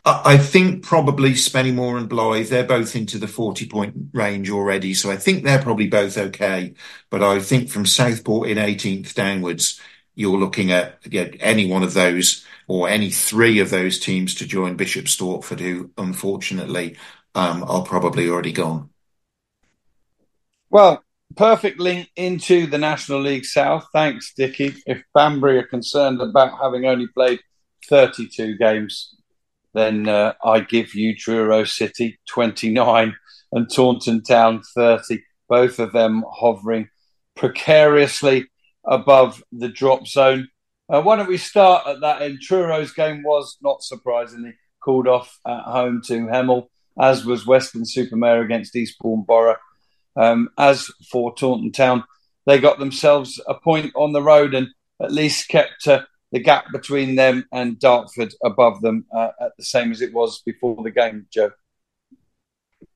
I 0.09 0.39
think 0.39 0.85
probably 0.85 1.33
Spennymoor 1.33 1.99
and 1.99 2.09
Blyth, 2.09 2.49
they're 2.49 2.63
both 2.63 2.95
into 2.95 3.19
the 3.19 3.27
40 3.27 3.67
point 3.67 3.95
range 4.13 4.49
already. 4.51 4.95
So 4.95 5.11
I 5.11 5.17
think 5.17 5.43
they're 5.43 5.61
probably 5.61 5.89
both 5.89 6.17
okay. 6.17 6.75
But 7.11 7.25
I 7.25 7.41
think 7.41 7.71
from 7.71 7.87
Southport 7.87 8.49
in 8.49 8.57
18th 8.57 9.15
downwards, 9.15 9.81
you're 10.15 10.39
looking 10.39 10.71
at 10.71 11.01
any 11.13 11.69
one 11.69 11.83
of 11.83 11.95
those 11.95 12.45
or 12.69 12.89
any 12.89 13.11
three 13.11 13.59
of 13.59 13.71
those 13.71 13.99
teams 13.99 14.37
to 14.37 14.47
join 14.47 14.77
Bishop 14.77 15.07
Stortford, 15.07 15.59
who 15.59 15.91
unfortunately 15.99 16.97
um, 17.35 17.65
are 17.65 17.83
probably 17.83 18.29
already 18.29 18.53
gone. 18.53 18.91
Well, 20.71 21.03
perfect 21.37 21.79
link 21.79 22.11
into 22.17 22.67
the 22.67 22.79
National 22.79 23.21
League 23.21 23.45
South. 23.45 23.87
Thanks, 23.93 24.33
Dickie. 24.35 24.75
If 24.87 25.03
Banbury 25.15 25.59
are 25.59 25.67
concerned 25.67 26.21
about 26.21 26.59
having 26.61 26.87
only 26.87 27.07
played 27.09 27.41
32 27.89 28.57
games, 28.57 29.15
then 29.75 30.09
uh, 30.09 30.33
I 30.43 30.61
give 30.61 30.95
you 30.95 31.15
Truro 31.15 31.65
City 31.65 32.19
29 32.29 33.15
and 33.53 33.71
Taunton 33.71 34.23
Town 34.23 34.63
30, 34.75 35.23
both 35.49 35.79
of 35.79 35.93
them 35.93 36.25
hovering 36.31 36.89
precariously 37.37 38.47
above 38.85 39.43
the 39.53 39.69
drop 39.69 40.07
zone. 40.07 40.49
Uh, 40.89 41.03
why 41.03 41.17
don't 41.17 41.29
we 41.29 41.37
start 41.37 41.87
at 41.87 42.01
that 42.01 42.23
end? 42.23 42.41
Truro's 42.41 42.93
game 42.93 43.23
was, 43.23 43.59
not 43.61 43.83
surprisingly, 43.83 44.55
called 44.81 45.07
off 45.07 45.39
at 45.47 45.63
home 45.63 46.01
to 46.07 46.27
Hemel, 46.27 46.69
as 46.99 47.25
was 47.25 47.47
Weston-super-Mare 47.47 48.43
against 48.43 48.75
Eastbourne 48.75 49.25
Borough. 49.27 49.57
Um, 50.17 50.49
as 50.59 50.89
for 51.11 51.35
Taunton 51.35 51.73
Town, 51.73 52.05
they 52.47 52.59
got 52.59 52.79
themselves 52.79 53.41
a 53.47 53.55
point 53.55 53.93
on 53.95 54.13
the 54.13 54.23
road 54.23 54.55
and 54.55 54.69
at 55.01 55.13
least 55.13 55.49
kept 55.49 55.87
uh, 55.87 56.03
the 56.33 56.41
gap 56.41 56.67
between 56.73 57.17
them 57.17 57.47
and 57.53 57.79
Dartford 57.79 58.33
above 58.45 58.81
them 58.81 59.05
uh, 59.15 59.31
at 59.41 59.53
the 59.57 59.65
same 59.65 59.93
as 59.93 60.01
it 60.01 60.13
was 60.13 60.43
before 60.45 60.83
the 60.83 60.91
game, 60.91 61.27
Joe. 61.33 61.51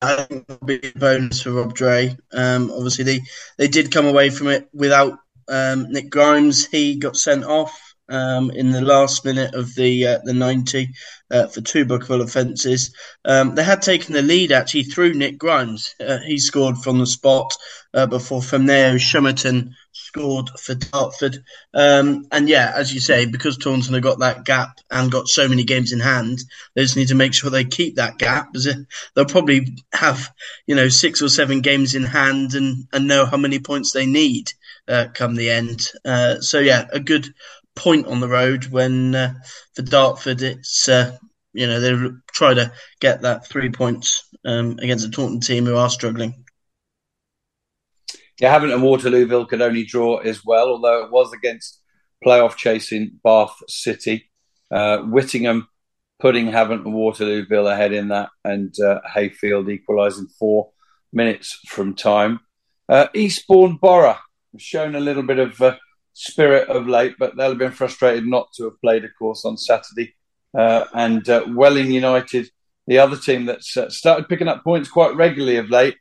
I 0.02 0.24
think 0.24 0.46
it'll 0.48 0.66
be 0.66 0.80
a 0.82 0.98
bonus 0.98 1.42
for 1.42 1.52
Rob 1.52 1.74
Dray. 1.74 2.16
Um, 2.32 2.70
obviously, 2.70 3.04
they, 3.04 3.20
they 3.58 3.68
did 3.68 3.92
come 3.92 4.06
away 4.06 4.30
from 4.30 4.48
it 4.48 4.68
without 4.72 5.18
um, 5.48 5.90
Nick 5.90 6.10
Grimes. 6.10 6.66
He 6.66 6.96
got 6.96 7.16
sent 7.16 7.44
off 7.44 7.89
um, 8.11 8.50
in 8.50 8.70
the 8.72 8.80
last 8.80 9.24
minute 9.24 9.54
of 9.54 9.74
the 9.74 10.06
uh, 10.06 10.18
the 10.24 10.34
90 10.34 10.88
uh, 11.30 11.46
for 11.46 11.61
two 11.61 11.84
bookable 11.84 12.22
offences. 12.22 12.94
Um, 13.24 13.54
they 13.54 13.64
had 13.64 13.82
taken 13.82 14.14
the 14.14 14.22
lead 14.22 14.52
actually 14.52 14.84
through 14.84 15.14
Nick 15.14 15.38
Grimes. 15.38 15.94
Uh, 16.00 16.18
he 16.18 16.38
scored 16.38 16.78
from 16.78 16.98
the 16.98 17.06
spot 17.06 17.56
uh, 17.94 18.06
before 18.06 18.42
from 18.42 18.66
there 18.66 18.94
Shummerton 18.94 19.72
scored 19.92 20.48
for 20.58 20.74
Dartford. 20.74 21.42
Um, 21.74 22.26
and 22.32 22.48
yeah, 22.48 22.72
as 22.74 22.92
you 22.92 23.00
say, 23.00 23.26
because 23.26 23.56
Taunton 23.56 23.94
have 23.94 24.02
got 24.02 24.18
that 24.20 24.44
gap 24.44 24.78
and 24.90 25.11
got 25.11 25.28
so 25.28 25.48
many 25.48 25.64
games 25.64 25.92
in 25.92 26.00
hand, 26.00 26.40
they 26.74 26.82
just 26.82 26.96
need 26.96 27.08
to 27.08 27.14
make 27.14 27.34
sure 27.34 27.50
they 27.50 27.64
keep 27.64 27.96
that 27.96 28.18
gap. 28.18 28.52
They'll 29.14 29.24
probably 29.24 29.68
have 29.92 30.32
you 30.66 30.74
know 30.74 30.88
six 30.88 31.22
or 31.22 31.28
seven 31.28 31.61
games 31.61 31.94
in 31.94 32.04
hand 32.04 32.54
and, 32.54 32.86
and 32.92 33.06
know 33.06 33.26
how 33.26 33.36
many 33.36 33.58
points 33.58 33.92
they 33.92 34.06
need 34.06 34.52
uh, 34.88 35.06
come 35.14 35.36
the 35.36 35.50
end. 35.50 35.88
Uh, 36.04 36.40
so 36.40 36.58
yeah, 36.58 36.86
a 36.92 37.00
good 37.00 37.32
point 37.81 38.07
on 38.07 38.20
the 38.20 38.28
road 38.28 38.66
when 38.66 39.14
uh, 39.14 39.35
for 39.74 39.83
Dartford 39.83 40.43
it's 40.43 40.89
uh, 40.89 41.16
you 41.55 41.66
know 41.66 41.81
they 41.81 42.11
try 42.33 42.53
to 42.53 42.72
get 43.01 43.22
that 43.22 43.47
three 43.47 43.70
points 43.70 44.22
um, 44.45 44.78
against 44.81 45.07
a 45.07 45.11
Taunton 45.11 45.41
team 45.41 45.64
who 45.64 45.76
are 45.76 45.89
struggling. 45.89 46.45
Yeah, 48.39 48.59
Havant 48.59 48.74
and 48.74 48.83
Waterlooville 48.83 49.49
could 49.49 49.62
only 49.62 49.85
draw 49.85 50.18
as 50.18 50.45
well, 50.45 50.68
although 50.68 51.05
it 51.05 51.11
was 51.11 51.33
against 51.33 51.81
playoff 52.24 52.57
chasing 52.57 53.18
Bath 53.24 53.55
City. 53.68 54.31
Uh, 54.70 54.99
Whittingham 54.99 55.66
putting 56.20 56.47
Havant 56.47 56.85
and 56.85 56.95
Waterlooville 56.95 57.72
ahead 57.72 57.93
in 57.93 58.09
that, 58.09 58.28
and 58.45 58.74
uh, 58.78 59.01
Hayfield 59.12 59.68
equalising 59.68 60.28
four 60.39 60.70
minutes 61.12 61.59
from 61.66 61.95
time. 61.95 62.41
Uh, 62.89 63.09
Eastbourne 63.14 63.78
Borough 63.81 64.18
have 64.53 64.62
shown 64.62 64.95
a 64.95 65.01
little 65.01 65.22
bit 65.22 65.39
of 65.39 65.61
uh, 65.61 65.76
spirit 66.12 66.68
of 66.68 66.86
late, 66.86 67.14
but 67.18 67.36
they'll 67.36 67.50
have 67.50 67.58
been 67.58 67.72
frustrated 67.72 68.26
not 68.26 68.52
to 68.54 68.64
have 68.64 68.80
played, 68.80 69.04
of 69.04 69.11
course, 69.18 69.44
on 69.44 69.56
Saturday. 69.56 70.14
Uh, 70.56 70.84
and 70.94 71.28
uh, 71.28 71.44
Welling 71.48 71.90
United, 71.90 72.50
the 72.86 72.98
other 72.98 73.16
team 73.16 73.46
that's 73.46 73.76
uh, 73.76 73.88
started 73.88 74.28
picking 74.28 74.48
up 74.48 74.64
points 74.64 74.88
quite 74.88 75.14
regularly 75.14 75.56
of 75.56 75.70
late, 75.70 75.96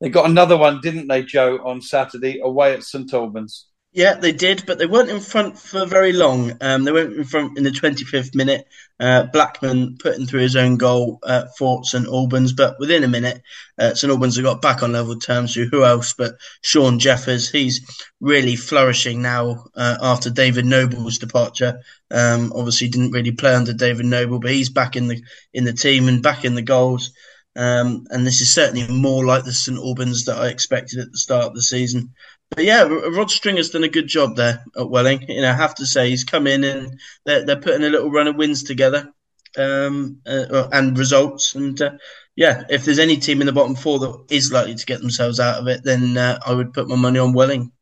they 0.00 0.08
got 0.08 0.28
another 0.30 0.56
one, 0.56 0.80
didn't 0.80 1.08
they, 1.08 1.22
Joe, 1.22 1.58
on 1.64 1.82
Saturday 1.82 2.40
away 2.42 2.72
at 2.72 2.82
St 2.82 3.12
Albans? 3.12 3.66
Yeah, 3.92 4.14
they 4.14 4.30
did, 4.30 4.66
but 4.66 4.78
they 4.78 4.86
weren't 4.86 5.10
in 5.10 5.18
front 5.18 5.58
for 5.58 5.84
very 5.84 6.12
long. 6.12 6.56
Um, 6.60 6.84
they 6.84 6.92
went 6.92 7.12
in 7.12 7.24
front 7.24 7.58
in 7.58 7.64
the 7.64 7.70
25th 7.70 8.36
minute. 8.36 8.64
Uh, 9.00 9.24
Blackman 9.24 9.96
putting 9.98 10.26
through 10.26 10.42
his 10.42 10.54
own 10.54 10.76
goal 10.76 11.18
uh, 11.24 11.46
for 11.58 11.82
St 11.82 12.06
Albans, 12.06 12.52
but 12.52 12.78
within 12.78 13.02
a 13.02 13.08
minute, 13.08 13.42
uh, 13.78 13.94
St 13.94 14.08
Albans 14.12 14.36
have 14.36 14.44
got 14.44 14.62
back 14.62 14.84
on 14.84 14.92
level 14.92 15.16
terms 15.18 15.56
with 15.56 15.72
who 15.72 15.84
else 15.84 16.14
but 16.16 16.36
Sean 16.62 17.00
Jeffers. 17.00 17.50
He's 17.50 17.80
really 18.20 18.54
flourishing 18.54 19.22
now 19.22 19.64
uh, 19.74 19.96
after 20.00 20.30
David 20.30 20.66
Noble's 20.66 21.18
departure. 21.18 21.80
Um, 22.12 22.52
obviously, 22.54 22.88
didn't 22.88 23.10
really 23.10 23.32
play 23.32 23.54
under 23.54 23.72
David 23.72 24.06
Noble, 24.06 24.38
but 24.38 24.52
he's 24.52 24.70
back 24.70 24.94
in 24.94 25.08
the 25.08 25.20
in 25.52 25.64
the 25.64 25.72
team 25.72 26.06
and 26.06 26.22
back 26.22 26.44
in 26.44 26.54
the 26.54 26.62
goals. 26.62 27.10
Um, 27.56 28.06
and 28.10 28.24
this 28.24 28.40
is 28.40 28.54
certainly 28.54 28.86
more 28.86 29.24
like 29.24 29.42
the 29.44 29.52
St 29.52 29.76
Albans 29.76 30.26
that 30.26 30.38
I 30.38 30.48
expected 30.48 31.00
at 31.00 31.10
the 31.10 31.18
start 31.18 31.46
of 31.46 31.54
the 31.54 31.62
season. 31.62 32.14
But 32.50 32.64
yeah, 32.64 32.82
Rod 32.82 33.30
Stringer's 33.30 33.70
done 33.70 33.84
a 33.84 33.88
good 33.88 34.08
job 34.08 34.36
there 34.36 34.64
at 34.76 34.90
Welling. 34.90 35.22
You 35.28 35.42
know, 35.42 35.50
I 35.50 35.54
have 35.54 35.76
to 35.76 35.86
say 35.86 36.10
he's 36.10 36.24
come 36.24 36.46
in 36.46 36.64
and 36.64 36.98
they're, 37.24 37.46
they're 37.46 37.60
putting 37.60 37.84
a 37.84 37.88
little 37.88 38.10
run 38.10 38.26
of 38.26 38.36
wins 38.36 38.64
together 38.64 39.12
um, 39.56 40.20
uh, 40.26 40.68
and 40.72 40.98
results. 40.98 41.54
And 41.54 41.80
uh, 41.80 41.92
yeah, 42.34 42.64
if 42.68 42.84
there's 42.84 42.98
any 42.98 43.16
team 43.16 43.40
in 43.40 43.46
the 43.46 43.52
bottom 43.52 43.76
four 43.76 44.00
that 44.00 44.24
is 44.30 44.52
likely 44.52 44.74
to 44.74 44.86
get 44.86 45.00
themselves 45.00 45.38
out 45.38 45.60
of 45.60 45.68
it, 45.68 45.84
then 45.84 46.16
uh, 46.16 46.40
I 46.44 46.52
would 46.52 46.72
put 46.72 46.88
my 46.88 46.96
money 46.96 47.20
on 47.20 47.32
Welling. 47.32 47.72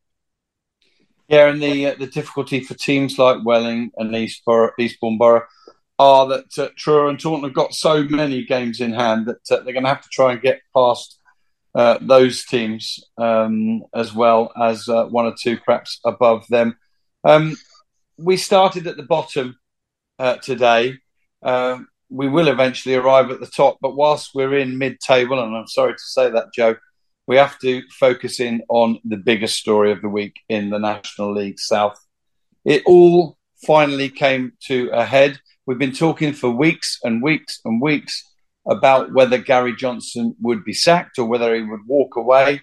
Yeah, 1.27 1.49
and 1.49 1.61
the 1.61 1.87
uh, 1.87 1.95
the 1.95 2.07
difficulty 2.07 2.59
for 2.59 2.73
teams 2.73 3.19
like 3.19 3.45
Welling 3.45 3.91
and 3.97 4.15
East 4.15 4.43
Borough, 4.45 4.71
Eastbourne 4.79 5.19
Borough 5.19 5.45
are 5.99 6.27
that 6.27 6.57
uh, 6.57 6.69
Truro 6.75 7.09
and 7.09 7.19
Taunton 7.19 7.43
have 7.43 7.53
got 7.53 7.73
so 7.73 8.03
many 8.03 8.45
games 8.45 8.79
in 8.79 8.93
hand 8.93 9.27
that 9.27 9.51
uh, 9.51 9.61
they're 9.61 9.73
going 9.73 9.83
to 9.83 9.89
have 9.89 10.01
to 10.01 10.09
try 10.09 10.31
and 10.31 10.41
get 10.41 10.61
past 10.73 11.18
uh, 11.75 11.97
those 12.01 12.45
teams 12.45 12.99
um, 13.17 13.83
as 13.93 14.13
well 14.13 14.51
as 14.59 14.89
uh, 14.89 15.05
one 15.05 15.25
or 15.25 15.35
two 15.39 15.57
perhaps 15.57 15.99
above 16.05 16.45
them. 16.49 16.77
Um, 17.23 17.55
we 18.17 18.37
started 18.37 18.87
at 18.87 18.97
the 18.97 19.03
bottom 19.03 19.57
uh, 20.17 20.37
today. 20.37 20.95
Um, 21.43 21.87
we 22.09 22.27
will 22.27 22.47
eventually 22.47 22.95
arrive 22.95 23.29
at 23.29 23.39
the 23.39 23.45
top, 23.47 23.77
but 23.81 23.95
whilst 23.95 24.31
we're 24.33 24.57
in 24.57 24.77
mid-table, 24.77 25.41
and 25.41 25.55
I'm 25.55 25.67
sorry 25.67 25.93
to 25.93 26.03
say 26.03 26.29
that, 26.31 26.53
Joe, 26.53 26.75
we 27.27 27.35
have 27.37 27.59
to 27.59 27.83
focus 27.91 28.39
in 28.39 28.63
on 28.69 28.99
the 29.05 29.17
biggest 29.17 29.57
story 29.57 29.91
of 29.91 30.01
the 30.01 30.09
week 30.09 30.39
in 30.49 30.71
the 30.71 30.79
National 30.79 31.31
League 31.33 31.59
South. 31.59 32.03
It 32.65 32.81
all 32.87 33.37
finally 33.65 34.09
came 34.09 34.53
to 34.65 34.89
a 34.91 35.05
head. 35.05 35.39
We've 35.67 35.77
been 35.77 35.93
talking 35.93 36.33
for 36.33 36.49
weeks 36.49 36.99
and 37.03 37.21
weeks 37.21 37.59
and 37.63 37.79
weeks 37.79 38.23
about 38.67 39.13
whether 39.13 39.37
Gary 39.37 39.75
Johnson 39.75 40.35
would 40.41 40.63
be 40.63 40.73
sacked 40.73 41.19
or 41.19 41.25
whether 41.25 41.55
he 41.55 41.61
would 41.61 41.87
walk 41.87 42.15
away. 42.15 42.61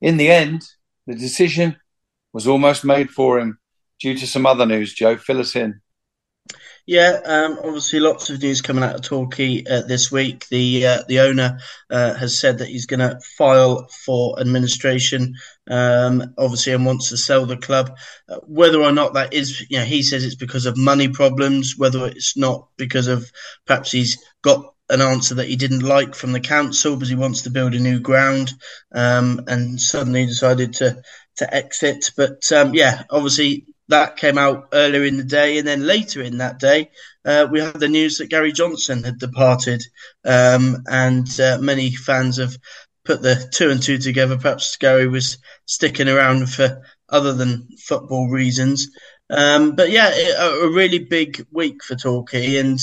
In 0.00 0.16
the 0.16 0.30
end, 0.30 0.62
the 1.06 1.14
decision 1.14 1.76
was 2.32 2.46
almost 2.46 2.84
made 2.84 3.10
for 3.10 3.38
him 3.38 3.58
due 4.00 4.16
to 4.16 4.26
some 4.26 4.46
other 4.46 4.66
news. 4.66 4.92
Joe, 4.92 5.16
fill 5.16 5.40
us 5.40 5.56
in. 5.56 5.80
Yeah, 6.86 7.18
um, 7.24 7.58
obviously, 7.64 7.98
lots 7.98 8.30
of 8.30 8.40
news 8.40 8.62
coming 8.62 8.84
out 8.84 8.94
of 8.94 9.02
Torquay 9.02 9.64
uh, 9.68 9.82
this 9.82 10.12
week. 10.12 10.46
The 10.50 10.86
uh, 10.86 11.02
the 11.08 11.18
owner 11.18 11.58
uh, 11.90 12.14
has 12.14 12.38
said 12.38 12.58
that 12.58 12.68
he's 12.68 12.86
going 12.86 13.00
to 13.00 13.18
file 13.36 13.88
for 14.04 14.38
administration, 14.38 15.34
um, 15.68 16.32
obviously, 16.38 16.74
and 16.74 16.86
wants 16.86 17.08
to 17.08 17.16
sell 17.16 17.44
the 17.44 17.56
club. 17.56 17.96
Uh, 18.28 18.38
whether 18.46 18.80
or 18.80 18.92
not 18.92 19.14
that 19.14 19.34
is, 19.34 19.66
you 19.68 19.78
know, 19.78 19.84
he 19.84 20.04
says 20.04 20.24
it's 20.24 20.36
because 20.36 20.64
of 20.64 20.76
money 20.76 21.08
problems. 21.08 21.74
Whether 21.76 22.06
it's 22.06 22.36
not 22.36 22.68
because 22.76 23.08
of 23.08 23.32
perhaps 23.66 23.90
he's 23.90 24.22
got 24.42 24.72
an 24.88 25.00
answer 25.00 25.34
that 25.36 25.48
he 25.48 25.56
didn't 25.56 25.80
like 25.80 26.14
from 26.14 26.32
the 26.32 26.40
council 26.40 26.94
because 26.94 27.08
he 27.08 27.16
wants 27.16 27.42
to 27.42 27.50
build 27.50 27.74
a 27.74 27.80
new 27.80 28.00
ground, 28.00 28.52
um, 28.92 29.42
and 29.48 29.80
suddenly 29.80 30.26
decided 30.26 30.74
to 30.74 31.02
to 31.36 31.54
exit. 31.54 32.10
But 32.16 32.50
um, 32.52 32.74
yeah, 32.74 33.02
obviously 33.10 33.66
that 33.88 34.16
came 34.16 34.38
out 34.38 34.68
earlier 34.72 35.04
in 35.04 35.16
the 35.16 35.24
day, 35.24 35.58
and 35.58 35.66
then 35.66 35.86
later 35.86 36.22
in 36.22 36.38
that 36.38 36.58
day, 36.58 36.90
uh, 37.24 37.46
we 37.50 37.60
had 37.60 37.78
the 37.78 37.88
news 37.88 38.18
that 38.18 38.30
Gary 38.30 38.52
Johnson 38.52 39.04
had 39.04 39.18
departed, 39.18 39.82
um, 40.24 40.82
and 40.88 41.28
uh, 41.40 41.58
many 41.60 41.90
fans 41.90 42.38
have 42.38 42.56
put 43.04 43.22
the 43.22 43.48
two 43.52 43.70
and 43.70 43.82
two 43.82 43.98
together. 43.98 44.36
Perhaps 44.36 44.76
Gary 44.76 45.06
was 45.06 45.38
sticking 45.66 46.08
around 46.08 46.50
for 46.50 46.82
other 47.08 47.32
than 47.32 47.68
football 47.78 48.28
reasons. 48.28 48.88
Um, 49.30 49.74
but 49.74 49.90
yeah, 49.90 50.12
a, 50.14 50.66
a, 50.66 50.72
really 50.72 51.00
big 51.00 51.46
week 51.50 51.82
for 51.82 51.96
Torquay, 51.96 52.58
and 52.58 52.78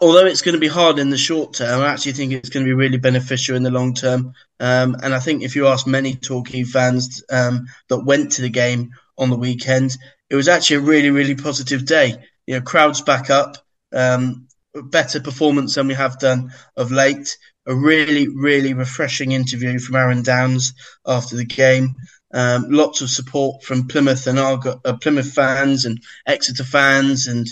although 0.00 0.26
it's 0.26 0.42
going 0.42 0.54
to 0.54 0.60
be 0.60 0.68
hard 0.68 0.98
in 0.98 1.10
the 1.10 1.16
short 1.16 1.54
term, 1.54 1.80
I 1.80 1.88
actually 1.88 2.12
think 2.12 2.32
it's 2.32 2.50
going 2.50 2.64
to 2.64 2.68
be 2.68 2.74
really 2.74 2.98
beneficial 2.98 3.56
in 3.56 3.62
the 3.62 3.70
long 3.70 3.94
term. 3.94 4.34
Um, 4.58 4.96
and 5.02 5.14
I 5.14 5.20
think 5.20 5.42
if 5.42 5.56
you 5.56 5.66
ask 5.66 5.86
many 5.86 6.14
Torquay 6.14 6.64
fans 6.64 7.22
um, 7.30 7.66
that 7.88 8.04
went 8.04 8.32
to 8.32 8.42
the 8.42 8.50
game 8.50 8.92
on 9.16 9.30
the 9.30 9.36
weekend, 9.36 9.96
it 10.28 10.36
was 10.36 10.48
actually 10.48 10.76
a 10.76 10.80
really, 10.80 11.10
really 11.10 11.34
positive 11.34 11.86
day. 11.86 12.16
You 12.46 12.56
know, 12.56 12.60
crowds 12.60 13.00
back 13.00 13.30
up, 13.30 13.56
um, 13.92 14.48
better 14.74 15.20
performance 15.20 15.74
than 15.74 15.88
we 15.88 15.94
have 15.94 16.18
done 16.18 16.52
of 16.76 16.92
late. 16.92 17.36
A 17.66 17.74
really, 17.74 18.26
really 18.28 18.74
refreshing 18.74 19.32
interview 19.32 19.78
from 19.78 19.96
Aaron 19.96 20.22
Downes 20.22 20.72
after 21.06 21.36
the 21.36 21.44
game. 21.44 21.94
Um, 22.32 22.66
lots 22.70 23.00
of 23.00 23.10
support 23.10 23.64
from 23.64 23.88
Plymouth 23.88 24.26
and 24.26 24.38
Argo, 24.38 24.80
uh, 24.84 24.96
Plymouth 24.96 25.32
fans 25.32 25.84
and 25.84 26.00
Exeter 26.26 26.64
fans 26.64 27.26
and 27.26 27.46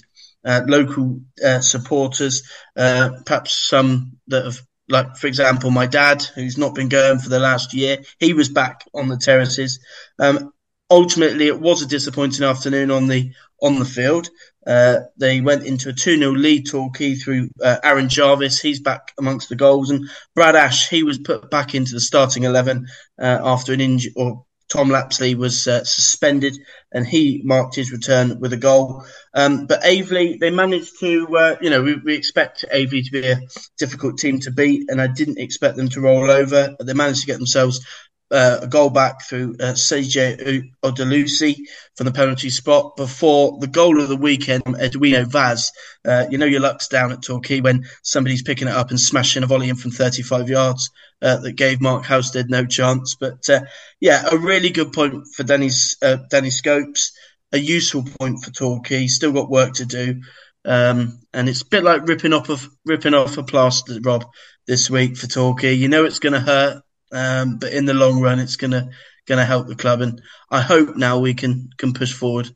local 0.66 1.20
uh, 1.44 1.61
supporters, 1.61 2.42
uh, 2.76 3.11
perhaps 3.24 3.68
some 3.68 4.18
that 4.28 4.44
have, 4.44 4.61
like, 4.88 5.16
for 5.16 5.26
example, 5.26 5.70
my 5.70 5.86
dad, 5.86 6.22
who's 6.22 6.57
not 6.57 6.74
been 6.74 6.88
going 6.88 7.18
for 7.18 7.28
the 7.28 7.38
last 7.38 7.74
year, 7.74 7.99
he 8.18 8.32
was 8.32 8.49
back 8.49 8.84
on 8.94 9.09
the 9.09 9.18
terraces. 9.18 9.80
Um, 10.18 10.53
ultimately, 10.90 11.46
it 11.46 11.61
was 11.61 11.82
a 11.82 11.86
disappointing 11.86 12.44
afternoon 12.44 12.90
on 12.90 13.07
the 13.07 13.32
on 13.61 13.78
the 13.78 13.84
field. 13.84 14.28
Uh, 14.66 15.01
they 15.16 15.40
went 15.40 15.64
into 15.64 15.88
a 15.88 15.94
2 15.94 16.18
0 16.18 16.32
lead 16.32 16.68
Torquay 16.68 17.14
through 17.14 17.49
uh, 17.62 17.78
Aaron 17.82 18.09
Jarvis. 18.09 18.61
He's 18.61 18.80
back 18.80 19.12
amongst 19.18 19.49
the 19.49 19.57
goals. 19.57 19.90
And 19.90 20.09
Brad 20.34 20.57
Ash, 20.57 20.88
he 20.88 21.03
was 21.03 21.18
put 21.18 21.51
back 21.51 21.74
into 21.74 21.92
the 21.92 22.01
starting 22.01 22.44
11 22.44 22.86
uh, 23.18 23.38
after 23.42 23.72
an 23.72 23.80
injury, 23.80 24.12
or 24.14 24.44
Tom 24.68 24.90
Lapslie 24.90 25.34
was 25.34 25.66
uh, 25.66 25.82
suspended 25.84 26.58
and 26.92 27.06
he 27.06 27.40
marked 27.44 27.74
his 27.74 27.92
return 27.92 28.38
with 28.40 28.52
a 28.52 28.56
goal. 28.56 29.04
Um, 29.34 29.66
but 29.66 29.82
Aveley, 29.82 30.38
they 30.38 30.50
managed 30.50 31.00
to, 31.00 31.36
uh, 31.36 31.56
you 31.60 31.70
know, 31.70 31.82
we, 31.82 31.96
we, 31.96 32.14
expect 32.14 32.64
Aveley 32.72 33.04
to 33.04 33.10
be 33.10 33.26
a 33.26 33.40
difficult 33.78 34.18
team 34.18 34.40
to 34.40 34.50
beat, 34.50 34.90
and 34.90 35.00
I 35.00 35.06
didn't 35.06 35.38
expect 35.38 35.76
them 35.76 35.88
to 35.90 36.00
roll 36.00 36.30
over. 36.30 36.74
But 36.76 36.86
they 36.86 36.94
managed 36.94 37.20
to 37.20 37.26
get 37.26 37.36
themselves 37.36 37.86
uh, 38.30 38.58
a 38.62 38.66
goal 38.66 38.90
back 38.90 39.22
through 39.22 39.54
uh, 39.60 39.72
CJ 39.72 40.70
Odelusi 40.82 41.56
from 41.96 42.06
the 42.06 42.12
penalty 42.12 42.50
spot 42.50 42.96
before 42.96 43.58
the 43.58 43.66
goal 43.66 44.00
of 44.00 44.08
the 44.08 44.16
weekend, 44.16 44.62
Eduino 44.64 45.26
Vaz. 45.26 45.72
Uh, 46.06 46.26
you 46.30 46.38
know 46.38 46.46
your 46.46 46.60
luck's 46.60 46.88
down 46.88 47.12
at 47.12 47.22
Torquay 47.22 47.60
when 47.60 47.84
somebody's 48.02 48.42
picking 48.42 48.68
it 48.68 48.74
up 48.74 48.90
and 48.90 49.00
smashing 49.00 49.42
a 49.42 49.46
volley 49.46 49.68
in 49.68 49.76
from 49.76 49.90
35 49.90 50.48
yards 50.48 50.90
uh, 51.22 51.38
that 51.38 51.52
gave 51.52 51.80
Mark 51.80 52.04
Halstead 52.04 52.50
no 52.50 52.66
chance. 52.66 53.16
But 53.18 53.48
uh, 53.48 53.60
yeah, 54.00 54.26
a 54.30 54.36
really 54.36 54.70
good 54.70 54.92
point 54.92 55.26
for 55.34 55.42
Dennis, 55.42 55.96
uh, 56.02 56.18
Danny 56.30 56.50
Scopes, 56.50 57.12
a 57.52 57.58
useful 57.58 58.04
point 58.18 58.44
for 58.44 58.50
Torquay. 58.50 59.06
Still 59.06 59.32
got 59.32 59.50
work 59.50 59.74
to 59.74 59.86
do. 59.86 60.20
Um, 60.64 61.20
and 61.32 61.48
it's 61.48 61.62
a 61.62 61.66
bit 61.66 61.82
like 61.84 62.06
ripping 62.06 62.34
off 62.34 62.50
of 62.50 62.68
ripping 62.84 63.14
off 63.14 63.38
a 63.38 63.42
plaster, 63.42 63.98
Rob, 64.02 64.26
this 64.66 64.90
week 64.90 65.16
for 65.16 65.26
Torquay. 65.26 65.72
You 65.72 65.88
know 65.88 66.04
it's 66.04 66.18
going 66.18 66.34
to 66.34 66.40
hurt 66.40 66.82
um, 67.12 67.59
but 67.59 67.72
in 67.72 67.84
the 67.84 67.94
long 67.94 68.20
run, 68.20 68.38
it's 68.38 68.56
gonna 68.56 68.90
gonna 69.26 69.44
help 69.44 69.66
the 69.66 69.76
club, 69.76 70.00
and 70.00 70.20
I 70.50 70.61
hope 70.61 70.96
now 70.96 71.18
we 71.18 71.34
can 71.34 71.70
can 71.76 71.92
push 71.92 72.12
forward. 72.12 72.50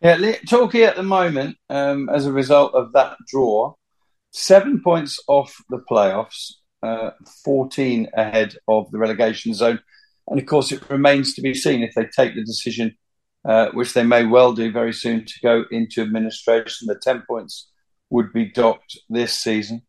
Yeah, 0.00 0.36
Torquay 0.48 0.82
at 0.82 0.96
the 0.96 1.02
moment, 1.02 1.56
um, 1.70 2.08
as 2.10 2.26
a 2.26 2.32
result 2.32 2.74
of 2.74 2.92
that 2.92 3.16
draw, 3.26 3.74
seven 4.30 4.82
points 4.82 5.18
off 5.26 5.56
the 5.70 5.82
playoffs, 5.90 6.52
uh, 6.82 7.10
14 7.44 8.08
ahead 8.14 8.56
of 8.68 8.90
the 8.90 8.98
relegation 8.98 9.54
zone. 9.54 9.80
And 10.28 10.38
of 10.38 10.46
course, 10.46 10.70
it 10.70 10.88
remains 10.90 11.34
to 11.34 11.42
be 11.42 11.54
seen 11.54 11.82
if 11.82 11.94
they 11.94 12.04
take 12.04 12.34
the 12.34 12.44
decision, 12.44 12.96
uh, 13.44 13.70
which 13.72 13.94
they 13.94 14.02
may 14.02 14.24
well 14.24 14.52
do 14.52 14.70
very 14.70 14.92
soon, 14.92 15.24
to 15.24 15.34
go 15.42 15.64
into 15.70 16.02
administration. 16.02 16.88
The 16.88 17.00
10 17.02 17.22
points 17.28 17.68
would 18.10 18.32
be 18.32 18.44
docked 18.44 18.98
this 19.08 19.32
season. 19.32 19.82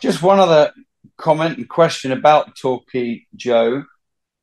Just 0.00 0.22
one 0.22 0.38
other 0.38 0.72
comment 1.20 1.58
and 1.58 1.68
question 1.68 2.12
about 2.12 2.56
Torquay, 2.56 3.26
Joe. 3.36 3.84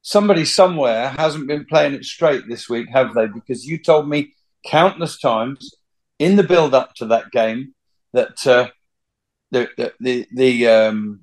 Somebody 0.01 0.45
somewhere 0.45 1.09
hasn't 1.09 1.47
been 1.47 1.65
playing 1.65 1.93
it 1.93 2.05
straight 2.05 2.47
this 2.47 2.69
week, 2.69 2.87
have 2.89 3.13
they? 3.13 3.27
Because 3.27 3.65
you 3.65 3.77
told 3.77 4.07
me 4.07 4.33
countless 4.65 5.19
times 5.19 5.73
in 6.19 6.35
the 6.35 6.43
build 6.43 6.73
up 6.73 6.93
to 6.95 7.05
that 7.07 7.31
game 7.31 7.73
that 8.13 8.45
uh, 8.47 8.69
the 9.51 9.69
the 9.77 9.93
the 9.99 10.27
the, 10.33 10.67
um, 10.67 11.21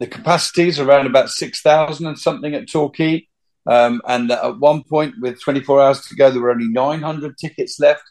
the 0.00 0.78
around 0.80 1.06
about 1.06 1.30
six 1.30 1.60
thousand 1.60 2.06
and 2.06 2.18
something 2.18 2.54
at 2.54 2.70
Torquay, 2.70 3.26
um, 3.66 4.00
and 4.06 4.30
at 4.30 4.58
one 4.58 4.82
point 4.82 5.14
with 5.20 5.40
twenty 5.40 5.60
four 5.60 5.82
hours 5.82 6.00
to 6.06 6.16
go, 6.16 6.30
there 6.30 6.40
were 6.40 6.50
only 6.50 6.68
nine 6.68 7.02
hundred 7.02 7.36
tickets 7.38 7.78
left. 7.78 8.04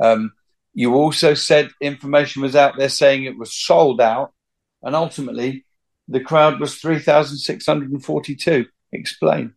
Um, 0.00 0.32
you 0.74 0.94
also 0.94 1.34
said 1.34 1.70
information 1.80 2.42
was 2.42 2.56
out 2.56 2.76
there 2.78 2.88
saying 2.88 3.24
it 3.24 3.38
was 3.38 3.52
sold 3.52 4.00
out, 4.00 4.32
and 4.82 4.96
ultimately 4.96 5.64
the 6.08 6.20
crowd 6.20 6.60
was 6.60 6.76
3,642. 6.76 8.66
Explain. 8.92 9.54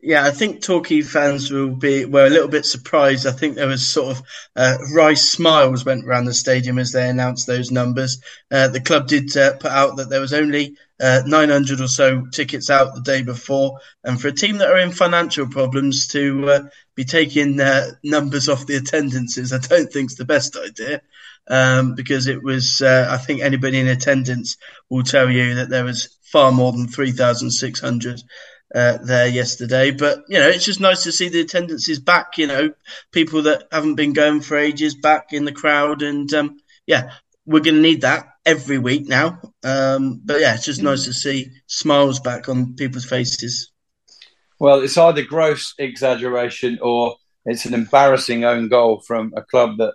Yeah, 0.00 0.24
I 0.24 0.30
think 0.30 0.62
Torquay 0.62 1.02
fans 1.02 1.50
will 1.50 1.74
be 1.74 2.04
were 2.04 2.26
a 2.26 2.30
little 2.30 2.48
bit 2.48 2.64
surprised. 2.64 3.26
I 3.26 3.32
think 3.32 3.56
there 3.56 3.66
was 3.66 3.84
sort 3.84 4.16
of 4.16 4.22
uh, 4.54 4.78
rice 4.94 5.28
smiles 5.28 5.84
went 5.84 6.04
around 6.04 6.26
the 6.26 6.34
stadium 6.34 6.78
as 6.78 6.92
they 6.92 7.08
announced 7.08 7.48
those 7.48 7.72
numbers. 7.72 8.22
Uh, 8.48 8.68
the 8.68 8.80
club 8.80 9.08
did 9.08 9.36
uh, 9.36 9.54
put 9.54 9.72
out 9.72 9.96
that 9.96 10.08
there 10.08 10.20
was 10.20 10.32
only 10.32 10.76
uh, 11.00 11.22
900 11.26 11.80
or 11.80 11.88
so 11.88 12.24
tickets 12.32 12.70
out 12.70 12.94
the 12.94 13.00
day 13.00 13.22
before, 13.22 13.80
and 14.04 14.20
for 14.20 14.28
a 14.28 14.32
team 14.32 14.58
that 14.58 14.70
are 14.70 14.78
in 14.78 14.92
financial 14.92 15.48
problems 15.48 16.06
to 16.08 16.48
uh, 16.48 16.60
be 16.94 17.04
taking 17.04 17.60
uh, 17.60 17.88
numbers 18.04 18.48
off 18.48 18.66
the 18.66 18.76
attendances, 18.76 19.52
I 19.52 19.58
don't 19.58 19.92
think 19.92 20.12
is 20.12 20.16
the 20.16 20.24
best 20.24 20.56
idea 20.56 21.02
um, 21.48 21.94
because 21.94 22.26
it 22.26 22.42
was, 22.42 22.80
uh, 22.80 23.08
I 23.10 23.16
think 23.16 23.40
anybody 23.40 23.78
in 23.78 23.88
attendance 23.88 24.56
will 24.88 25.02
tell 25.02 25.30
you 25.30 25.54
that 25.56 25.70
there 25.70 25.84
was 25.84 26.16
far 26.22 26.52
more 26.52 26.72
than 26.72 26.88
3,600 26.88 28.22
uh, 28.74 28.98
there 29.02 29.28
yesterday. 29.28 29.90
But, 29.90 30.24
you 30.28 30.38
know, 30.38 30.48
it's 30.48 30.64
just 30.64 30.80
nice 30.80 31.04
to 31.04 31.12
see 31.12 31.28
the 31.28 31.40
attendance 31.40 31.88
is 31.88 32.00
back, 32.00 32.38
you 32.38 32.46
know, 32.46 32.72
people 33.12 33.42
that 33.42 33.64
haven't 33.72 33.94
been 33.94 34.12
going 34.12 34.40
for 34.40 34.56
ages 34.56 34.94
back 34.94 35.32
in 35.32 35.44
the 35.44 35.52
crowd. 35.52 36.02
And, 36.02 36.32
um, 36.34 36.58
yeah, 36.86 37.12
we're 37.46 37.60
going 37.60 37.76
to 37.76 37.82
need 37.82 38.02
that 38.02 38.28
every 38.44 38.78
week 38.78 39.08
now. 39.08 39.40
Um, 39.64 40.20
but, 40.24 40.40
yeah, 40.40 40.54
it's 40.54 40.66
just 40.66 40.82
nice 40.82 41.04
to 41.04 41.12
see 41.12 41.50
smiles 41.66 42.20
back 42.20 42.48
on 42.48 42.74
people's 42.74 43.06
faces. 43.06 43.70
Well, 44.60 44.80
it's 44.82 44.98
either 44.98 45.22
gross 45.22 45.74
exaggeration 45.78 46.78
or 46.82 47.16
it's 47.44 47.64
an 47.64 47.74
embarrassing 47.74 48.44
own 48.44 48.68
goal 48.68 49.00
from 49.00 49.32
a 49.36 49.42
club 49.42 49.78
that 49.78 49.94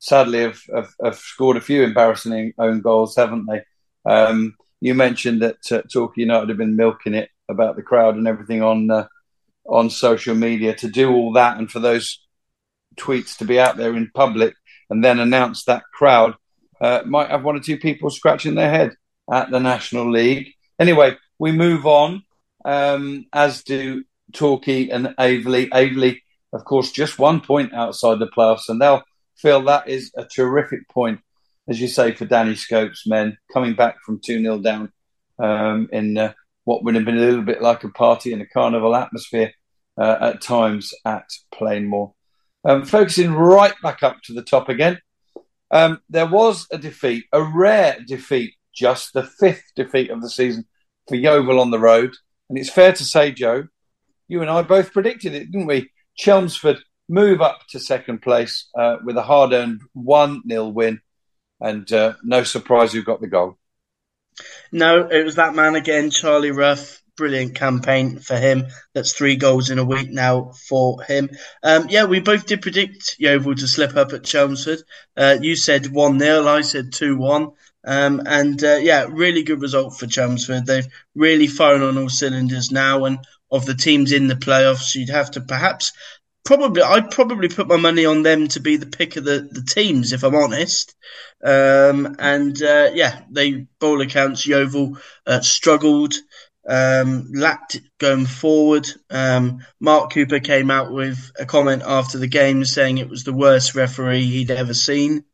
sadly 0.00 0.40
have, 0.40 0.60
have, 0.74 0.94
have, 1.04 1.16
scored 1.16 1.56
a 1.56 1.60
few 1.60 1.84
embarrassing 1.84 2.52
own 2.58 2.80
goals, 2.80 3.14
haven't 3.14 3.46
they? 3.46 3.62
Um, 4.10 4.56
you 4.80 4.94
mentioned 4.94 5.42
that 5.42 5.70
uh, 5.70 6.08
United 6.16 6.48
have 6.48 6.58
been 6.58 6.74
milking 6.74 7.14
it 7.14 7.30
about 7.48 7.76
the 7.76 7.82
crowd 7.82 8.16
and 8.16 8.26
everything 8.26 8.62
on 8.62 8.90
uh, 8.90 9.06
on 9.66 9.90
social 9.90 10.34
media. 10.34 10.74
To 10.74 10.88
do 10.88 11.12
all 11.12 11.34
that 11.34 11.58
and 11.58 11.70
for 11.70 11.78
those 11.78 12.26
tweets 12.96 13.36
to 13.38 13.44
be 13.44 13.60
out 13.60 13.76
there 13.76 13.94
in 13.94 14.10
public 14.14 14.54
and 14.88 15.04
then 15.04 15.20
announce 15.20 15.64
that 15.64 15.84
crowd 15.92 16.34
uh, 16.80 17.02
might 17.04 17.30
have 17.30 17.44
one 17.44 17.56
or 17.56 17.60
two 17.60 17.78
people 17.78 18.10
scratching 18.10 18.54
their 18.54 18.70
head 18.70 18.92
at 19.30 19.50
the 19.50 19.60
National 19.60 20.10
League. 20.10 20.54
Anyway, 20.78 21.16
we 21.38 21.52
move 21.52 21.86
on, 21.86 22.22
um, 22.64 23.26
as 23.32 23.62
do 23.62 24.02
Torquay 24.32 24.88
and 24.88 25.14
Aveley. 25.18 25.68
Aveley, 25.68 26.20
of 26.52 26.64
course, 26.64 26.90
just 26.90 27.18
one 27.18 27.40
point 27.40 27.74
outside 27.74 28.18
the 28.18 28.26
playoffs, 28.26 28.68
and 28.68 28.80
they'll 28.80 29.02
Phil, 29.40 29.62
that 29.62 29.88
is 29.88 30.12
a 30.16 30.24
terrific 30.24 30.88
point, 30.88 31.20
as 31.68 31.80
you 31.80 31.88
say, 31.88 32.12
for 32.12 32.26
Danny 32.26 32.54
Scopes' 32.54 33.06
men 33.06 33.38
coming 33.52 33.74
back 33.74 33.96
from 34.04 34.20
2 34.20 34.42
0 34.42 34.58
down 34.58 34.92
um, 35.38 35.88
in 35.92 36.18
uh, 36.18 36.32
what 36.64 36.84
would 36.84 36.94
have 36.94 37.04
been 37.04 37.16
a 37.16 37.20
little 37.20 37.42
bit 37.42 37.62
like 37.62 37.84
a 37.84 37.88
party 37.88 38.32
in 38.32 38.40
a 38.40 38.46
carnival 38.46 38.94
atmosphere 38.94 39.52
uh, 39.98 40.16
at 40.20 40.42
times 40.42 40.92
at 41.04 41.28
Plainmoor. 41.54 42.12
Um, 42.64 42.84
focusing 42.84 43.32
right 43.32 43.72
back 43.82 44.02
up 44.02 44.20
to 44.24 44.34
the 44.34 44.42
top 44.42 44.68
again, 44.68 44.98
um, 45.70 46.00
there 46.10 46.26
was 46.26 46.66
a 46.70 46.78
defeat, 46.78 47.24
a 47.32 47.42
rare 47.42 47.96
defeat, 48.06 48.54
just 48.74 49.12
the 49.14 49.22
fifth 49.22 49.72
defeat 49.74 50.10
of 50.10 50.20
the 50.20 50.28
season 50.28 50.66
for 51.08 51.16
Yeovil 51.16 51.60
on 51.60 51.70
the 51.70 51.78
road. 51.78 52.14
And 52.48 52.58
it's 52.58 52.70
fair 52.70 52.92
to 52.92 53.04
say, 53.04 53.30
Joe, 53.30 53.68
you 54.28 54.42
and 54.42 54.50
I 54.50 54.62
both 54.62 54.92
predicted 54.92 55.34
it, 55.34 55.50
didn't 55.50 55.66
we? 55.66 55.90
Chelmsford 56.16 56.80
move 57.10 57.42
up 57.42 57.66
to 57.70 57.80
second 57.80 58.22
place 58.22 58.68
uh, 58.78 58.96
with 59.04 59.16
a 59.16 59.22
hard 59.22 59.52
earned 59.52 59.82
1 59.92 60.42
0 60.48 60.68
win. 60.68 61.00
And 61.60 61.92
uh, 61.92 62.14
no 62.22 62.44
surprise 62.44 62.92
who 62.92 63.02
got 63.02 63.20
the 63.20 63.26
goal. 63.26 63.58
No, 64.72 65.08
it 65.08 65.24
was 65.24 65.34
that 65.34 65.54
man 65.54 65.74
again, 65.74 66.10
Charlie 66.10 66.52
Ruff. 66.52 67.02
brilliant 67.16 67.54
campaign 67.54 68.18
for 68.18 68.36
him. 68.36 68.66
That's 68.94 69.12
three 69.12 69.36
goals 69.36 69.68
in 69.68 69.78
a 69.78 69.84
week 69.84 70.10
now 70.10 70.52
for 70.68 71.02
him. 71.02 71.28
Um, 71.62 71.88
yeah, 71.90 72.04
we 72.04 72.20
both 72.20 72.46
did 72.46 72.62
predict 72.62 73.16
Yeovil 73.18 73.56
to 73.56 73.66
slip 73.66 73.96
up 73.96 74.14
at 74.14 74.24
Chelmsford. 74.24 74.82
Uh, 75.16 75.36
you 75.42 75.56
said 75.56 75.92
1 75.92 76.18
0, 76.18 76.46
I 76.46 76.62
said 76.62 76.92
2 76.92 77.18
1. 77.18 77.50
Um, 77.82 78.22
and 78.24 78.62
uh, 78.62 78.76
yeah, 78.76 79.06
really 79.10 79.42
good 79.42 79.60
result 79.60 79.98
for 79.98 80.06
Chelmsford. 80.06 80.64
They've 80.64 80.88
really 81.14 81.46
firing 81.46 81.82
on 81.82 81.98
all 81.98 82.08
cylinders 82.08 82.70
now. 82.70 83.04
And 83.04 83.18
of 83.50 83.66
the 83.66 83.74
teams 83.74 84.12
in 84.12 84.28
the 84.28 84.34
playoffs, 84.34 84.94
you'd 84.94 85.10
have 85.10 85.32
to 85.32 85.40
perhaps 85.40 85.92
probably 86.44 86.82
I'd 86.82 87.10
probably 87.10 87.48
put 87.48 87.68
my 87.68 87.76
money 87.76 88.06
on 88.06 88.22
them 88.22 88.48
to 88.48 88.60
be 88.60 88.76
the 88.76 88.86
pick 88.86 89.16
of 89.16 89.24
the, 89.24 89.48
the 89.50 89.62
teams 89.62 90.12
if 90.12 90.22
I'm 90.22 90.34
honest. 90.34 90.94
Um, 91.44 92.16
and 92.18 92.60
uh, 92.62 92.90
yeah, 92.94 93.20
they 93.30 93.66
ball 93.78 94.00
accounts 94.00 94.46
Yeovil 94.46 94.98
uh, 95.26 95.40
struggled, 95.40 96.14
um, 96.68 97.30
lacked 97.32 97.80
going 97.98 98.26
forward. 98.26 98.88
Um, 99.08 99.64
Mark 99.80 100.12
Cooper 100.12 100.40
came 100.40 100.70
out 100.70 100.92
with 100.92 101.32
a 101.38 101.46
comment 101.46 101.82
after 101.84 102.18
the 102.18 102.26
game 102.26 102.64
saying 102.64 102.98
it 102.98 103.08
was 103.08 103.24
the 103.24 103.32
worst 103.32 103.74
referee 103.74 104.24
he'd 104.24 104.50
ever 104.50 104.74
seen. 104.74 105.24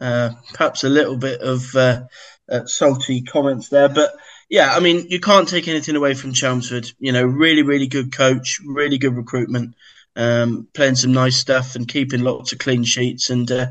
Uh, 0.00 0.30
perhaps 0.54 0.82
a 0.82 0.88
little 0.88 1.16
bit 1.16 1.42
of 1.42 1.74
uh, 1.76 2.02
uh, 2.50 2.64
salty 2.64 3.20
comments 3.20 3.68
there, 3.68 3.88
but 3.90 4.14
yeah, 4.48 4.74
I 4.74 4.80
mean 4.80 5.06
you 5.10 5.20
can't 5.20 5.46
take 5.46 5.68
anything 5.68 5.94
away 5.94 6.14
from 6.14 6.32
Chelmsford. 6.32 6.90
You 6.98 7.12
know, 7.12 7.24
really, 7.24 7.62
really 7.62 7.86
good 7.86 8.12
coach, 8.12 8.60
really 8.64 8.96
good 8.96 9.14
recruitment 9.14 9.74
um, 10.16 10.68
playing 10.74 10.96
some 10.96 11.12
nice 11.12 11.36
stuff 11.36 11.74
and 11.74 11.88
keeping 11.88 12.20
lots 12.20 12.52
of 12.52 12.58
clean 12.58 12.84
sheets. 12.84 13.30
And 13.30 13.50
uh, 13.50 13.66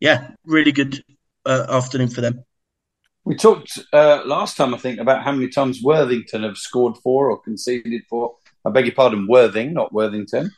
yeah, 0.00 0.30
really 0.44 0.72
good 0.72 1.02
uh, 1.44 1.66
afternoon 1.68 2.08
for 2.08 2.20
them. 2.20 2.44
We 3.24 3.36
talked 3.36 3.78
uh, 3.92 4.22
last 4.24 4.56
time, 4.56 4.74
I 4.74 4.78
think, 4.78 4.98
about 4.98 5.22
how 5.22 5.32
many 5.32 5.48
times 5.48 5.82
Worthington 5.82 6.42
have 6.42 6.56
scored 6.56 6.96
for 6.98 7.30
or 7.30 7.40
conceded 7.40 8.02
for. 8.08 8.34
I 8.64 8.70
beg 8.70 8.86
your 8.86 8.94
pardon, 8.94 9.26
Worthing, 9.28 9.74
not 9.74 9.92
Worthington. 9.92 10.50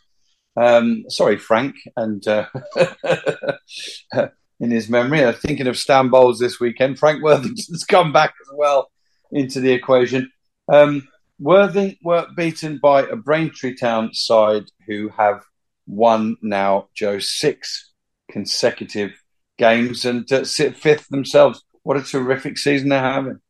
Um, 0.57 1.05
sorry, 1.09 1.39
Frank. 1.39 1.77
And 1.97 2.27
uh, 2.27 2.47
in 4.61 4.71
his 4.71 4.89
memory, 4.89 5.25
I'm 5.25 5.35
thinking 5.35 5.67
of 5.67 5.77
Stan 5.77 6.09
Bowles 6.09 6.39
this 6.39 6.61
weekend. 6.61 6.99
Frank 6.99 7.23
Worthington's 7.23 7.85
come 7.89 8.13
back 8.13 8.35
as 8.41 8.49
well 8.57 8.91
into 9.33 9.61
the 9.61 9.73
equation. 9.73 10.31
Um, 10.73 11.09
Worthing 11.43 11.97
were 12.05 12.29
beaten 12.37 12.79
by 12.81 13.03
a 13.03 13.17
Braintree 13.17 13.75
Town 13.75 14.15
side 14.15 14.67
who 14.87 15.09
have 15.09 15.43
won 15.89 16.37
now, 16.41 16.89
Joe, 16.95 17.19
six 17.19 17.91
consecutive 18.31 19.11
games 19.59 20.05
and 20.05 20.31
uh, 20.31 20.45
sit 20.45 20.77
fifth 20.77 21.09
themselves. 21.09 21.65
What 21.83 21.97
a 21.97 22.03
terrific 22.05 22.59
season 22.59 22.91
they're 22.91 23.01
having. 23.01 23.41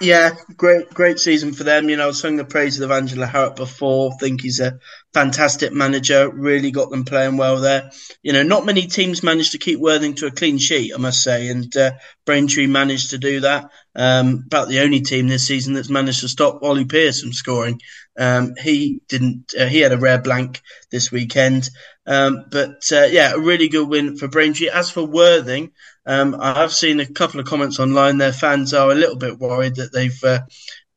Yeah, 0.00 0.36
great, 0.56 0.90
great 0.90 1.18
season 1.18 1.52
for 1.52 1.64
them. 1.64 1.88
You 1.88 1.96
know, 1.96 2.12
sung 2.12 2.36
the 2.36 2.44
praises 2.44 2.80
of 2.80 2.92
Angelo 2.92 3.26
Harrop 3.26 3.56
before. 3.56 4.12
Think 4.20 4.42
he's 4.42 4.60
a 4.60 4.78
fantastic 5.12 5.72
manager. 5.72 6.30
Really 6.32 6.70
got 6.70 6.90
them 6.90 7.04
playing 7.04 7.36
well 7.36 7.56
there. 7.60 7.90
You 8.22 8.32
know, 8.32 8.44
not 8.44 8.64
many 8.64 8.86
teams 8.86 9.24
managed 9.24 9.52
to 9.52 9.58
keep 9.58 9.80
Worthing 9.80 10.14
to 10.16 10.26
a 10.26 10.30
clean 10.30 10.58
sheet, 10.58 10.92
I 10.94 10.98
must 10.98 11.20
say, 11.20 11.48
and 11.48 11.76
uh, 11.76 11.92
Braintree 12.26 12.68
managed 12.68 13.10
to 13.10 13.18
do 13.18 13.40
that. 13.40 13.70
Um, 13.96 14.44
about 14.46 14.68
the 14.68 14.80
only 14.80 15.00
team 15.00 15.26
this 15.26 15.48
season 15.48 15.74
that's 15.74 15.90
managed 15.90 16.20
to 16.20 16.28
stop 16.28 16.62
Ollie 16.62 16.84
Pearce 16.84 17.20
from 17.20 17.32
scoring. 17.32 17.80
Um, 18.18 18.54
he 18.56 19.00
didn't. 19.08 19.54
Uh, 19.58 19.66
he 19.66 19.78
had 19.78 19.92
a 19.92 19.98
rare 19.98 20.20
blank 20.20 20.60
this 20.90 21.12
weekend. 21.12 21.70
Um, 22.06 22.46
but 22.50 22.82
uh, 22.92 23.04
yeah, 23.04 23.34
a 23.34 23.38
really 23.38 23.68
good 23.68 23.88
win 23.88 24.16
for 24.16 24.28
Braintree. 24.28 24.68
As 24.68 24.90
for 24.90 25.04
Worthing, 25.04 25.72
um, 26.04 26.36
I 26.40 26.54
have 26.54 26.72
seen 26.72 27.00
a 27.00 27.06
couple 27.06 27.38
of 27.38 27.46
comments 27.46 27.78
online. 27.78 28.18
Their 28.18 28.32
fans 28.32 28.74
are 28.74 28.90
a 28.90 28.94
little 28.94 29.16
bit 29.16 29.38
worried 29.38 29.76
that 29.76 29.92
they've 29.92 30.24
uh, 30.24 30.40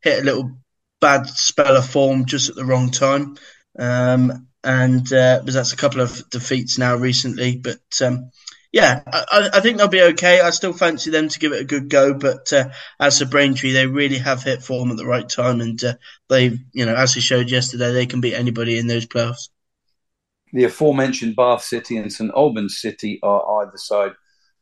hit 0.02 0.22
a 0.22 0.26
little 0.26 0.58
bad 1.00 1.28
spell 1.28 1.76
of 1.76 1.88
form 1.88 2.26
just 2.26 2.50
at 2.50 2.56
the 2.56 2.66
wrong 2.66 2.92
time. 2.92 3.38
Um, 3.78 4.48
and 4.64 5.12
uh, 5.12 5.42
that's 5.44 5.74
a 5.74 5.78
couple 5.78 6.02
of 6.02 6.30
defeats 6.30 6.78
now 6.78 6.96
recently. 6.96 7.58
But 7.58 7.82
um, 8.02 8.32
yeah, 8.72 9.02
I, 9.06 9.50
I, 9.54 9.60
think 9.60 9.78
they'll 9.78 9.90
be 9.90 10.02
okay. 10.02 10.40
I 10.40 10.50
still 10.52 10.72
fancy 10.72 11.12
them 11.12 11.28
to 11.28 11.40
give 11.40 11.52
it 11.52 11.62
a 11.62 11.66
good 11.66 11.90
go. 11.90 12.14
But 12.14 12.52
uh, 12.54 12.70
as 13.00 13.22
a 13.22 13.26
Braintree, 13.26 13.74
they 13.74 13.86
really 13.86 14.18
have 14.18 14.44
hit 14.44 14.64
form 14.64 14.92
at 14.92 14.98
the 14.98 15.06
right 15.06 15.28
time, 15.28 15.60
and 15.60 15.84
uh, 15.84 15.96
they, 16.30 16.58
you 16.72 16.86
know, 16.86 16.96
as 16.96 17.14
they 17.14 17.22
showed 17.22 17.52
yesterday, 17.52 17.92
they 17.92 18.06
can 18.06 18.22
beat 18.22 18.36
anybody 18.36 18.78
in 18.78 18.88
those 18.88 19.06
playoffs. 19.06 19.50
The 20.54 20.64
aforementioned 20.66 21.36
Bath 21.36 21.64
City 21.64 21.98
and 21.98 22.12
St 22.12 22.32
Albans 22.36 22.80
City 22.80 23.20
are 23.24 23.62
either 23.62 23.78
side 23.78 24.14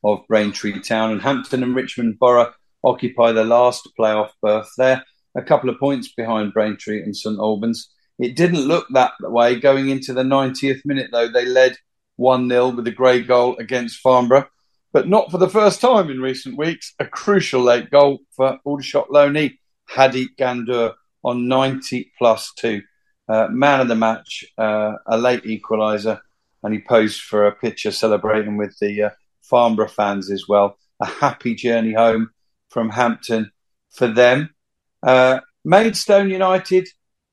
of 0.03 0.25
Braintree 0.27 0.79
Town, 0.81 1.11
and 1.11 1.21
Hampton 1.21 1.61
and 1.61 1.75
Richmond 1.75 2.17
Borough 2.17 2.53
occupy 2.83 3.31
the 3.31 3.43
last 3.43 3.87
playoff 3.99 4.31
berth 4.41 4.71
there, 4.77 5.03
a 5.35 5.43
couple 5.43 5.69
of 5.69 5.79
points 5.79 6.11
behind 6.13 6.53
Braintree 6.53 7.03
and 7.03 7.15
St 7.15 7.37
Albans. 7.37 7.91
It 8.17 8.35
didn't 8.35 8.67
look 8.67 8.87
that 8.91 9.13
way 9.19 9.59
going 9.59 9.89
into 9.89 10.13
the 10.13 10.23
90th 10.23 10.81
minute, 10.83 11.09
though. 11.11 11.29
They 11.29 11.45
led 11.45 11.77
1 12.19 12.49
0 12.49 12.69
with 12.69 12.85
a 12.85 12.91
grey 12.91 13.21
goal 13.21 13.55
against 13.57 14.01
Farnborough, 14.01 14.47
but 14.91 15.07
not 15.07 15.31
for 15.31 15.37
the 15.37 15.49
first 15.49 15.79
time 15.79 16.09
in 16.09 16.21
recent 16.21 16.57
weeks. 16.57 16.93
A 16.99 17.05
crucial 17.05 17.61
late 17.61 17.89
goal 17.89 18.19
for 18.35 18.59
Aldershot 18.65 19.09
Loney, 19.09 19.59
Hady 19.89 20.27
Ghandour 20.37 20.95
on 21.23 21.47
90 21.47 22.11
plus 22.17 22.51
2. 22.57 22.81
Uh, 23.29 23.47
man 23.49 23.79
of 23.79 23.87
the 23.87 23.95
match, 23.95 24.43
uh, 24.57 24.93
a 25.07 25.17
late 25.17 25.43
equaliser, 25.43 26.19
and 26.63 26.73
he 26.73 26.81
posed 26.81 27.21
for 27.21 27.47
a 27.47 27.55
picture 27.55 27.91
celebrating 27.91 28.57
with 28.57 28.77
the 28.79 29.03
uh, 29.03 29.09
Farnborough 29.43 29.87
fans 29.87 30.29
as 30.29 30.47
well. 30.47 30.77
A 30.99 31.05
happy 31.05 31.55
journey 31.55 31.93
home 31.93 32.31
from 32.69 32.89
Hampton 32.89 33.51
for 33.91 34.07
them. 34.07 34.53
Uh, 35.01 35.39
Maidstone 35.63 36.29
United, 36.29 36.89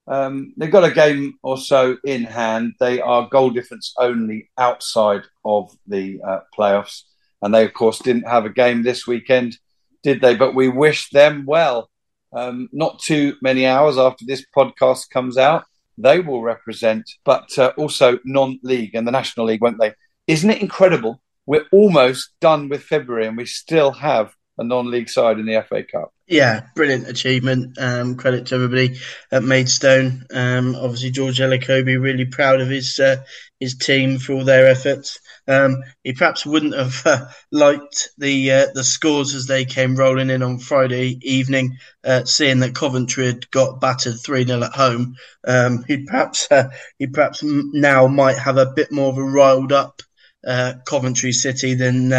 um, 0.06 0.54
they've 0.56 0.70
got 0.70 0.84
a 0.84 0.90
game 0.90 1.34
or 1.42 1.58
so 1.58 1.96
in 2.04 2.24
hand. 2.24 2.74
They 2.78 3.00
are 3.00 3.28
goal 3.28 3.50
difference 3.50 3.94
only 3.98 4.50
outside 4.56 5.22
of 5.44 5.70
the 5.86 6.20
uh, 6.26 6.40
playoffs. 6.56 7.02
And 7.42 7.54
they, 7.54 7.64
of 7.64 7.74
course, 7.74 7.98
didn't 7.98 8.28
have 8.28 8.44
a 8.44 8.50
game 8.50 8.82
this 8.82 9.06
weekend, 9.06 9.58
did 10.02 10.20
they? 10.20 10.34
But 10.36 10.54
we 10.54 10.68
wish 10.68 11.10
them 11.10 11.44
well. 11.46 11.90
Um, 12.32 12.68
not 12.72 12.98
too 12.98 13.36
many 13.42 13.66
hours 13.66 13.98
after 13.98 14.24
this 14.26 14.44
podcast 14.56 15.10
comes 15.10 15.38
out, 15.38 15.64
they 15.98 16.20
will 16.20 16.42
represent, 16.42 17.08
but 17.24 17.56
uh, 17.58 17.72
also 17.78 18.18
non 18.24 18.58
league 18.62 18.94
and 18.94 19.06
the 19.06 19.12
National 19.12 19.46
League, 19.46 19.62
won't 19.62 19.80
they? 19.80 19.94
Isn't 20.26 20.50
it 20.50 20.60
incredible 20.60 21.20
we're 21.46 21.66
almost 21.72 22.30
done 22.40 22.68
with 22.68 22.82
February 22.82 23.26
and 23.26 23.36
we 23.36 23.46
still 23.46 23.92
have 23.92 24.34
a 24.58 24.64
non-league 24.64 25.08
side 25.08 25.38
in 25.38 25.46
the 25.46 25.64
FA 25.68 25.82
Cup. 25.82 26.12
Yeah, 26.26 26.62
brilliant 26.74 27.08
achievement. 27.08 27.78
Um, 27.78 28.16
credit 28.16 28.46
to 28.46 28.56
everybody 28.56 28.98
at 29.30 29.44
Maidstone. 29.44 30.26
Um, 30.32 30.74
obviously, 30.74 31.10
George 31.10 31.38
Elokobi 31.38 32.00
really 32.00 32.24
proud 32.24 32.60
of 32.60 32.68
his 32.68 32.98
uh, 32.98 33.22
his 33.60 33.76
team 33.76 34.18
for 34.18 34.32
all 34.32 34.44
their 34.44 34.66
efforts. 34.66 35.20
Um, 35.46 35.84
he 36.02 36.14
perhaps 36.14 36.44
wouldn't 36.44 36.74
have 36.74 37.02
uh, 37.06 37.26
liked 37.52 38.08
the 38.18 38.50
uh, 38.50 38.66
the 38.74 38.82
scores 38.82 39.34
as 39.34 39.46
they 39.46 39.64
came 39.64 39.94
rolling 39.94 40.30
in 40.30 40.42
on 40.42 40.58
Friday 40.58 41.18
evening, 41.22 41.76
uh, 42.02 42.24
seeing 42.24 42.58
that 42.60 42.74
Coventry 42.74 43.26
had 43.26 43.48
got 43.52 43.80
battered 43.80 44.18
three 44.18 44.44
0 44.44 44.62
at 44.64 44.72
home. 44.72 45.14
Um, 45.46 45.84
he 45.86 46.04
perhaps 46.04 46.48
uh, 46.50 46.70
he 46.98 47.06
perhaps 47.06 47.44
now 47.44 48.08
might 48.08 48.38
have 48.38 48.56
a 48.56 48.72
bit 48.74 48.90
more 48.90 49.10
of 49.10 49.18
a 49.18 49.22
riled 49.22 49.72
up 49.72 50.02
uh, 50.44 50.74
Coventry 50.84 51.30
City 51.30 51.74
than 51.74 52.12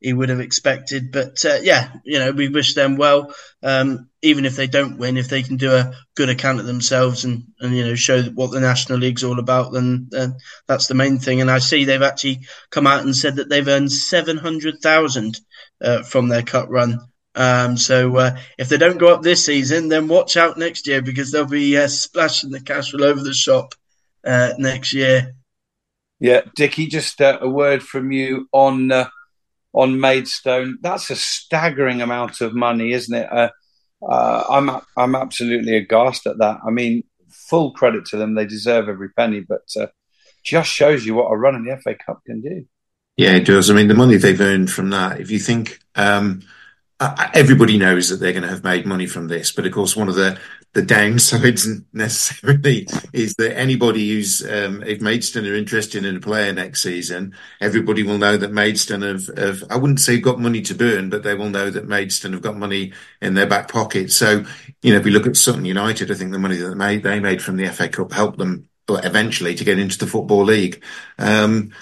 he 0.00 0.12
would 0.12 0.28
have 0.28 0.40
expected. 0.40 1.10
But 1.12 1.44
uh, 1.44 1.58
yeah, 1.62 1.92
you 2.04 2.18
know, 2.18 2.30
we 2.32 2.48
wish 2.48 2.74
them 2.74 2.96
well. 2.96 3.34
Um, 3.62 4.08
even 4.22 4.44
if 4.44 4.56
they 4.56 4.66
don't 4.66 4.98
win, 4.98 5.16
if 5.16 5.28
they 5.28 5.42
can 5.42 5.56
do 5.56 5.72
a 5.72 5.92
good 6.16 6.28
account 6.28 6.60
of 6.60 6.66
themselves 6.66 7.24
and, 7.24 7.44
and 7.60 7.76
you 7.76 7.84
know 7.84 7.94
show 7.94 8.22
what 8.22 8.50
the 8.50 8.60
National 8.60 8.98
League's 8.98 9.24
all 9.24 9.38
about, 9.38 9.72
then 9.72 10.08
that's 10.66 10.86
the 10.86 10.94
main 10.94 11.18
thing. 11.18 11.40
And 11.40 11.50
I 11.50 11.58
see 11.58 11.84
they've 11.84 12.02
actually 12.02 12.40
come 12.70 12.86
out 12.86 13.04
and 13.04 13.14
said 13.14 13.36
that 13.36 13.48
they've 13.48 13.66
earned 13.66 13.92
seven 13.92 14.36
hundred 14.36 14.80
thousand 14.82 15.40
uh, 15.80 16.02
from 16.02 16.28
their 16.28 16.42
cut 16.42 16.68
run. 16.70 17.00
Um, 17.34 17.76
so 17.76 18.16
uh, 18.16 18.38
if 18.58 18.68
they 18.68 18.78
don't 18.78 18.98
go 18.98 19.14
up 19.14 19.22
this 19.22 19.44
season, 19.44 19.88
then 19.88 20.08
watch 20.08 20.36
out 20.36 20.58
next 20.58 20.88
year 20.88 21.02
because 21.02 21.30
they'll 21.30 21.46
be 21.46 21.76
uh, 21.76 21.86
splashing 21.86 22.50
the 22.50 22.60
cash 22.60 22.92
all 22.92 23.04
over 23.04 23.22
the 23.22 23.34
shop 23.34 23.74
next 24.24 24.92
year. 24.92 25.34
Yeah, 26.20 26.40
Dickie, 26.56 26.88
just 26.88 27.20
uh, 27.20 27.38
a 27.40 27.48
word 27.48 27.82
from 27.82 28.10
you 28.10 28.48
on 28.52 28.90
uh, 28.90 29.08
on 29.78 30.00
Maidstone. 30.00 30.76
That's 30.82 31.08
a 31.08 31.14
staggering 31.14 32.02
amount 32.02 32.40
of 32.40 32.52
money, 32.52 32.92
isn't 32.92 33.14
it? 33.14 33.32
Uh, 33.32 33.50
uh, 34.02 34.44
I'm 34.50 34.82
I'm 34.96 35.14
absolutely 35.14 35.76
aghast 35.76 36.26
at 36.26 36.38
that. 36.38 36.58
I 36.66 36.70
mean, 36.70 37.04
full 37.30 37.70
credit 37.70 38.04
to 38.06 38.16
them; 38.16 38.34
they 38.34 38.44
deserve 38.44 38.88
every 38.88 39.10
penny. 39.10 39.40
But 39.40 39.68
uh, 39.80 39.86
just 40.42 40.68
shows 40.68 41.06
you 41.06 41.14
what 41.14 41.30
a 41.30 41.36
run 41.36 41.54
in 41.54 41.64
the 41.64 41.76
FA 41.76 41.94
Cup 41.94 42.20
can 42.26 42.40
do. 42.40 42.66
Yeah, 43.16 43.34
it 43.36 43.46
does. 43.46 43.70
I 43.70 43.74
mean, 43.74 43.86
the 43.86 43.94
money 43.94 44.16
they've 44.16 44.40
earned 44.40 44.70
from 44.70 44.90
that. 44.90 45.20
If 45.20 45.30
you 45.30 45.38
think 45.38 45.78
um, 45.94 46.42
everybody 47.00 47.78
knows 47.78 48.08
that 48.08 48.16
they're 48.16 48.32
going 48.32 48.42
to 48.42 48.48
have 48.48 48.64
made 48.64 48.84
money 48.84 49.06
from 49.06 49.28
this, 49.28 49.52
but 49.52 49.66
of 49.66 49.72
course, 49.72 49.96
one 49.96 50.08
of 50.08 50.16
the 50.16 50.38
the 50.74 50.82
downsides 50.82 51.66
necessarily 51.92 52.86
is 53.12 53.34
that 53.36 53.56
anybody 53.56 54.10
who's 54.10 54.46
um, 54.48 54.82
if 54.82 55.00
Maidstone 55.00 55.46
are 55.46 55.54
interested 55.54 56.04
in 56.04 56.16
a 56.16 56.20
player 56.20 56.52
next 56.52 56.82
season, 56.82 57.34
everybody 57.60 58.02
will 58.02 58.18
know 58.18 58.36
that 58.36 58.52
Maidstone 58.52 59.02
have, 59.02 59.26
have 59.36 59.64
I 59.70 59.76
wouldn't 59.76 60.00
say 60.00 60.20
got 60.20 60.40
money 60.40 60.60
to 60.62 60.74
burn, 60.74 61.08
but 61.08 61.22
they 61.22 61.34
will 61.34 61.50
know 61.50 61.70
that 61.70 61.88
Maidstone 61.88 62.32
have 62.32 62.42
got 62.42 62.56
money 62.56 62.92
in 63.22 63.34
their 63.34 63.46
back 63.46 63.70
pocket. 63.70 64.12
So, 64.12 64.44
you 64.82 64.92
know, 64.92 64.98
if 64.98 65.04
we 65.04 65.10
look 65.10 65.26
at 65.26 65.36
Sutton 65.36 65.64
United, 65.64 66.10
I 66.10 66.14
think 66.14 66.32
the 66.32 66.38
money 66.38 66.56
that 66.56 66.68
they 66.68 66.74
made, 66.74 67.02
they 67.02 67.20
made 67.20 67.42
from 67.42 67.56
the 67.56 67.68
FA 67.68 67.88
Cup 67.88 68.12
helped 68.12 68.38
them 68.38 68.68
eventually 68.88 69.54
to 69.54 69.64
get 69.64 69.78
into 69.78 69.98
the 69.98 70.06
football 70.06 70.44
league. 70.44 70.82
Um, 71.18 71.72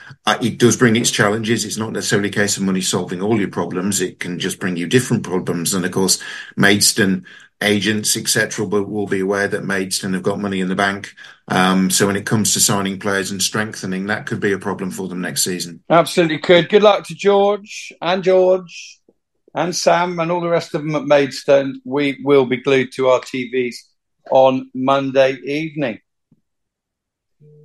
it 0.43 0.59
does 0.59 0.77
bring 0.77 0.97
its 0.97 1.11
challenges. 1.11 1.65
It's 1.65 1.77
not 1.77 1.93
necessarily 1.93 2.29
a 2.29 2.33
case 2.33 2.57
of 2.57 2.65
money 2.65 2.81
solving 2.81 3.23
all 3.23 3.39
your 3.39 3.51
problems. 3.51 4.01
It 4.01 4.19
can 4.19 4.39
just 4.39 4.59
bring 4.59 4.77
you 4.77 4.87
different 4.87 5.23
problems. 5.23 5.75
And 5.75 5.85
of 5.85 5.93
course, 5.93 6.23
Maidstone 6.57 7.27
agents, 7.63 8.17
etc., 8.17 8.67
will, 8.67 8.85
will 8.85 9.07
be 9.07 9.21
aware 9.21 9.49
that 9.49 9.65
Maidstone 9.65 10.15
have 10.15 10.23
got 10.23 10.41
money 10.41 10.61
in 10.61 10.69
the 10.69 10.75
bank. 10.75 11.15
Um, 11.49 11.91
so 11.91 12.07
when 12.07 12.17
it 12.17 12.27
comes 12.27 12.53
to 12.53 12.61
signing 12.61 12.99
players 12.99 13.31
and 13.31 13.43
strengthening, 13.43 14.07
that 14.07 14.27
could 14.27 14.41
be 14.41 14.53
a 14.53 14.59
problem 14.59 14.91
for 14.91 15.09
them 15.09 15.21
next 15.21 15.45
season. 15.45 15.83
Absolutely 15.89 16.39
could. 16.39 16.69
Good 16.69 16.83
luck 16.83 17.07
to 17.07 17.15
George 17.15 17.93
and 18.03 18.23
George 18.23 19.01
and 19.55 19.75
Sam 19.75 20.19
and 20.19 20.31
all 20.31 20.41
the 20.41 20.49
rest 20.49 20.75
of 20.75 20.83
them 20.83 20.97
at 20.97 21.07
Maidstone. 21.07 21.81
We 21.85 22.19
will 22.23 22.47
be 22.47 22.59
glued 22.59 22.93
to 22.93 23.09
our 23.09 23.21
TVs 23.21 23.77
on 24.31 24.71
Monday 24.75 25.33
evening. 25.45 26.01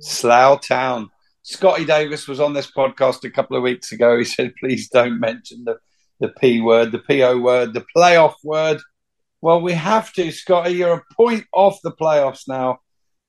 Slough 0.02 0.66
Town. 0.66 1.10
Scotty 1.42 1.84
Davis 1.84 2.28
was 2.28 2.40
on 2.40 2.52
this 2.52 2.70
podcast 2.70 3.24
a 3.24 3.30
couple 3.30 3.56
of 3.56 3.62
weeks 3.62 3.92
ago. 3.92 4.18
He 4.18 4.24
said, 4.24 4.52
please 4.58 4.88
don't 4.88 5.20
mention 5.20 5.64
the, 5.64 5.78
the 6.20 6.28
P 6.28 6.60
word, 6.60 6.92
the 6.92 6.98
PO 6.98 7.38
word, 7.38 7.74
the 7.74 7.84
playoff 7.96 8.34
word. 8.44 8.80
Well, 9.40 9.60
we 9.60 9.72
have 9.72 10.12
to, 10.14 10.30
Scotty. 10.30 10.74
You're 10.74 10.94
a 10.94 11.14
point 11.14 11.44
off 11.52 11.80
the 11.82 11.92
playoffs 11.92 12.46
now 12.46 12.78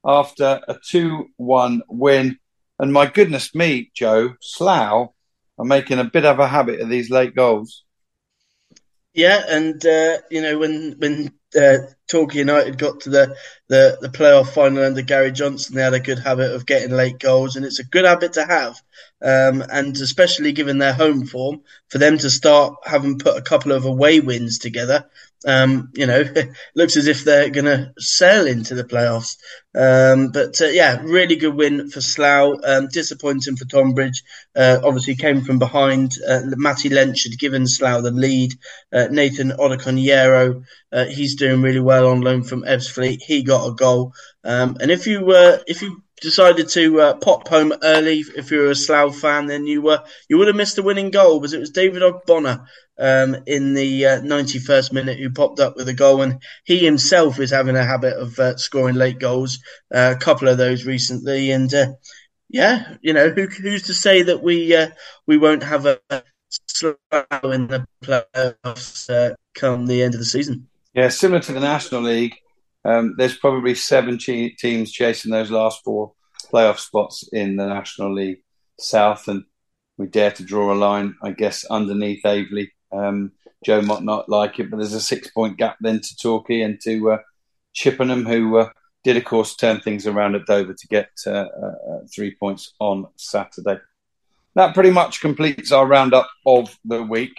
after 0.06 0.62
a 0.68 0.78
2 0.90 1.28
1 1.38 1.82
win. 1.88 2.38
And 2.80 2.94
my 2.94 3.08
goodness 3.08 3.56
me, 3.56 3.92
Joe, 3.96 4.34
Slough 4.42 5.10
are 5.58 5.66
making 5.66 6.00
a 6.00 6.04
bit 6.04 6.26
of 6.26 6.40
a 6.40 6.48
habit 6.48 6.82
of 6.82 6.90
these 6.90 7.10
late 7.10 7.36
goals. 7.36 7.84
Yeah, 9.14 9.44
and 9.48 9.86
uh, 9.86 10.18
you 10.32 10.42
know 10.42 10.58
when 10.58 10.96
when 10.98 11.32
uh, 11.56 11.78
Torquay 12.08 12.40
United 12.40 12.78
got 12.78 13.02
to 13.02 13.10
the, 13.10 13.36
the, 13.68 13.98
the 14.02 14.10
playoff 14.10 14.50
final 14.50 14.84
under 14.84 15.02
Gary 15.02 15.32
Johnson, 15.32 15.76
they 15.76 15.82
had 15.82 15.94
a 15.94 16.00
good 16.00 16.20
habit 16.20 16.54
of 16.54 16.66
getting 16.66 16.92
late 16.92 17.20
goals, 17.20 17.56
and 17.56 17.66
it's 17.66 17.80
a 17.80 17.86
good 17.86 18.06
habit 18.06 18.34
to 18.34 18.46
have. 18.46 18.82
Um, 19.22 19.64
and 19.72 19.96
especially 19.96 20.52
given 20.52 20.78
their 20.78 20.94
home 20.94 21.26
form, 21.26 21.62
for 21.90 21.98
them 21.98 22.18
to 22.18 22.30
start 22.30 22.76
having 22.84 23.20
put 23.20 23.38
a 23.38 23.42
couple 23.42 23.72
of 23.72 23.86
away 23.86 24.20
wins 24.20 24.60
together, 24.60 25.06
um, 25.46 25.92
you 25.94 26.06
know, 26.06 26.24
looks 26.76 26.98
as 26.98 27.08
if 27.08 27.24
they're 27.24 27.50
going 27.50 27.66
to 27.66 27.94
sail 27.98 28.48
into 28.48 28.76
the 28.76 28.84
playoffs. 28.84 29.38
Um, 29.76 30.32
but 30.32 30.62
uh, 30.62 30.68
yeah, 30.68 31.02
really 31.04 31.36
good 31.36 31.56
win 31.56 31.90
for 31.90 32.02
Slough. 32.02 32.60
Um, 32.64 32.88
disappointing 32.88 33.56
for 33.56 33.66
Tonbridge. 33.66 34.24
Uh, 34.56 34.80
obviously, 34.84 35.16
came 35.16 35.42
from 35.42 35.60
behind. 35.60 36.14
Uh, 36.28 36.42
Matty 36.58 36.90
Lench 36.90 37.24
had 37.24 37.40
given 37.40 37.68
Slough 37.68 38.04
the 38.04 38.12
lead. 38.12 38.54
Uh, 38.92 39.08
Nathan 39.10 39.52
Odokonyero, 39.52 40.64
uh, 40.92 41.06
he's 41.06 41.36
doing 41.36 41.62
really 41.62 41.80
well 41.80 42.08
on 42.08 42.22
loan 42.22 42.44
from 42.44 42.64
Ebbsfleet. 42.64 43.22
He 43.22 43.44
got 43.44 43.68
a 43.68 43.74
goal. 43.74 44.14
Um, 44.44 44.78
and 44.80 44.92
if 44.92 45.08
you 45.08 45.26
if 45.68 45.82
you 45.82 46.03
decided 46.24 46.70
to 46.70 47.02
uh, 47.02 47.14
pop 47.16 47.48
home 47.48 47.74
early. 47.84 48.24
If 48.36 48.50
you're 48.50 48.72
a 48.72 48.76
Slough 48.76 49.16
fan, 49.20 49.46
then 49.46 49.68
you 49.68 49.82
were 49.82 50.04
you 50.28 50.38
would 50.38 50.48
have 50.48 50.56
missed 50.56 50.78
the 50.78 50.84
winning 50.84 51.12
goal 51.12 51.40
because 51.40 51.54
it 51.54 51.60
was 51.60 51.70
David 51.70 52.02
Ogbonna 52.02 52.66
um, 52.98 53.38
in 53.46 53.74
the 53.74 54.06
uh, 54.06 54.22
91st 54.22 54.94
minute 54.94 55.20
who 55.20 55.30
popped 55.30 55.60
up 55.60 55.76
with 55.76 55.88
a 55.90 55.94
goal, 55.94 56.22
and 56.22 56.42
he 56.64 56.80
himself 56.80 57.40
is 57.40 57.52
having 57.52 57.76
a 57.76 57.86
habit 57.86 58.14
of 58.14 58.40
uh, 58.40 58.58
scoring 58.58 58.96
late 58.96 59.20
goals. 59.20 59.60
Uh, 59.94 60.16
a 60.16 60.20
couple 60.20 60.48
of 60.48 60.58
those 60.58 60.86
recently, 60.86 61.52
and 61.52 61.74
uh, 61.74 61.88
yeah, 62.50 62.96
you 63.02 63.14
know 63.14 63.30
who, 63.30 63.46
who's 63.46 63.84
to 63.84 63.94
say 63.94 64.24
that 64.24 64.42
we 64.42 64.76
uh, 64.76 64.90
we 65.28 65.38
won't 65.38 65.64
have 65.64 65.86
a 65.86 66.00
Slough 66.68 66.98
in 67.44 67.68
the 67.68 67.86
playoffs 68.04 69.36
come 69.54 69.86
the 69.86 70.02
end 70.02 70.16
of 70.16 70.20
the 70.20 70.26
season. 70.26 70.68
Yeah, 70.94 71.10
similar 71.10 71.42
to 71.42 71.54
the 71.54 71.60
National 71.60 72.02
League 72.02 72.36
um, 72.86 73.16
there's 73.18 73.38
probably 73.38 73.76
seven 73.76 74.18
teams 74.18 74.92
chasing 74.92 75.32
those 75.32 75.52
last 75.52 75.84
four 75.84 76.14
playoff 76.52 76.80
spots 76.80 77.28
in 77.32 77.56
the 77.56 77.68
National 77.68 78.14
League 78.14 78.44
South, 78.80 79.28
and 79.28 79.44
we 79.98 80.08
dare 80.08 80.32
to 80.32 80.44
draw 80.44 80.74
a 80.74 80.76
line, 80.76 81.16
I 81.24 81.32
guess, 81.32 81.66
underneath 81.66 82.24
Aveley. 82.24 82.70
Um, 82.92 83.32
Joe 83.64 83.82
might 83.82 84.04
not 84.04 84.28
like 84.28 84.60
it, 84.60 84.70
but 84.70 84.78
there's 84.78 84.94
a 84.94 85.02
six-point 85.02 85.58
gap 85.58 85.78
then 85.80 86.02
to 86.02 86.18
Torquay 86.18 86.62
and 86.62 86.80
to 86.82 87.14
uh, 87.14 87.18
Chippenham, 87.74 88.26
who 88.26 88.58
uh, 88.58 88.70
did, 89.04 89.18
of 89.18 89.24
course, 89.24 89.56
turn 89.56 89.80
things 89.80 90.06
around 90.06 90.36
at 90.36 90.46
Dover 90.46 90.74
to 90.74 90.88
get 90.88 91.10
uh, 91.26 91.32
uh 91.32 92.00
three 92.14 92.36
points 92.36 92.74
on 92.80 93.08
Saturday. 93.16 93.80
That 94.56 94.74
pretty 94.74 94.92
much 94.92 95.22
completes 95.22 95.72
our 95.72 95.88
roundup 95.88 96.30
of 96.46 96.78
the 96.86 97.02
week 97.02 97.36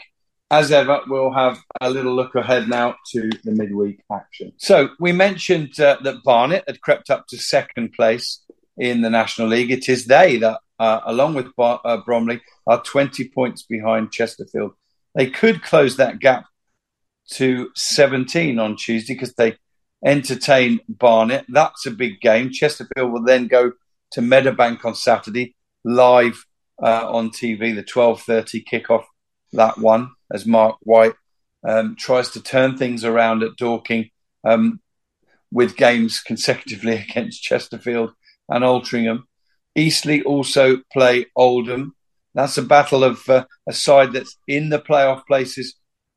as 0.55 0.71
ever, 0.71 1.01
we'll 1.09 1.33
have 1.33 1.59
a 1.81 1.91
little 1.91 2.15
look 2.15 2.35
ahead 2.35 2.69
now 2.69 2.95
to 3.13 3.29
the 3.43 3.53
midweek 3.53 4.01
action. 4.13 4.53
So, 4.57 4.91
we 5.01 5.13
mentioned 5.13 5.79
uh, 5.81 5.99
that 6.05 6.23
Barnet 6.23 6.65
had 6.67 6.81
crept 6.81 7.11
up 7.11 7.27
to 7.29 7.37
second 7.37 7.93
place 7.93 8.41
in 8.77 9.03
the 9.03 9.11
National 9.11 9.49
League. 9.49 9.71
It 9.71 9.89
is 9.89 10.07
they 10.07 10.37
that, 10.39 10.61
uh, 10.79 11.01
along 11.05 11.35
with 11.35 11.55
Bar- 11.57 11.81
uh, 11.85 11.99
Bromley, 11.99 12.41
are 12.67 12.83
20 12.83 13.29
points 13.31 13.63
behind 13.63 14.13
Chesterfield. 14.13 14.73
They 15.15 15.29
could 15.29 15.63
close 15.63 15.97
that 15.97 16.21
gap 16.21 16.45
to 17.33 17.71
17 17.75 18.59
on 18.59 18.77
Tuesday 18.77 19.15
because 19.15 19.35
they 19.35 19.57
entertain 20.05 20.81
Barnet. 20.89 21.47
That's 21.49 21.87
a 21.87 21.91
big 21.91 22.21
game. 22.21 22.51
Chesterfield 22.51 23.13
will 23.13 23.25
then 23.25 23.49
go 23.49 23.73
to 24.13 24.21
Meadowbank 24.21 24.85
on 24.85 24.95
Saturday, 24.95 25.57
live 25.85 26.45
uh, 26.83 27.09
on 27.09 27.31
TV, 27.31 27.75
the 27.75 27.83
12.30 27.83 28.65
kickoff, 28.71 29.05
that 29.55 29.79
one 29.79 30.11
as 30.33 30.47
Marc 30.47 30.77
White 30.81 31.15
um, 31.67 31.97
tries 31.97 32.31
to 32.31 32.43
turn 32.43 32.77
things 32.77 33.05
around 33.05 33.43
at 33.43 33.57
Dorking 33.57 34.11
um, 34.45 34.81
with 35.51 35.77
games 35.77 36.21
consecutively 36.21 36.95
against 37.09 37.43
Chesterfield 37.43 38.13
and 38.49 38.65
Altrincham. 38.65 39.25
Eastleigh 39.75 40.23
also 40.23 40.79
play 40.93 41.27
Oldham. 41.35 41.95
That's 42.35 42.59
a 42.59 42.63
battle 42.63 43.05
of 43.05 43.29
uh, 43.29 43.47
a 43.69 43.73
side 43.73 44.13
that's 44.13 44.37
in 44.47 44.69
the 44.69 44.79
playoff 44.79 45.27
places 45.27 45.77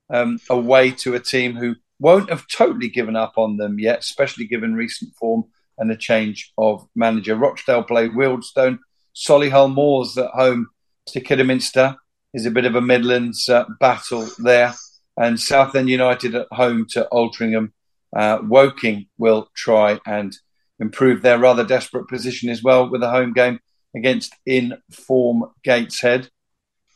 um, 0.10 0.40
away 0.50 0.92
to 0.92 1.16
a 1.16 1.20
team 1.20 1.56
who 1.56 1.76
won't 2.00 2.30
have 2.30 2.48
totally 2.48 2.90
given 2.90 3.16
up 3.16 3.34
on 3.38 3.58
them 3.58 3.80
yet, 3.80 4.00
especially 4.00 4.46
given 4.46 4.76
recent 4.76 5.16
form 5.16 5.46
and 5.78 5.92
a 5.92 5.98
change 5.98 6.54
of 6.58 6.88
manager. 6.96 7.36
Rochdale 7.36 7.84
play 7.84 8.10
Wealdstone. 8.10 8.80
Solihull 9.16 9.74
Moors 9.74 10.18
at 10.18 10.30
home 10.32 10.68
to 11.08 11.20
Kidderminster 11.20 11.96
is 12.34 12.46
a 12.46 12.52
bit 12.52 12.66
of 12.66 12.76
a 12.76 12.82
Midlands 12.82 13.50
uh, 13.50 13.66
battle 13.80 14.28
there. 14.40 14.74
And 15.18 15.40
Southend 15.40 15.90
United 15.90 16.36
at 16.36 16.48
home 16.52 16.86
to 16.92 17.08
Altrincham. 17.12 17.72
Uh, 18.16 18.40
Woking 18.44 19.08
will 19.18 19.50
try 19.56 20.00
and 20.06 20.36
improve 20.80 21.22
their 21.22 21.40
rather 21.40 21.66
desperate 21.66 22.08
position 22.08 22.50
as 22.50 22.64
well 22.64 22.90
with 22.90 23.04
a 23.04 23.10
home 23.10 23.34
game 23.34 23.60
against 23.96 24.34
in 24.46 24.78
form 24.92 25.46
Gateshead. 25.64 26.30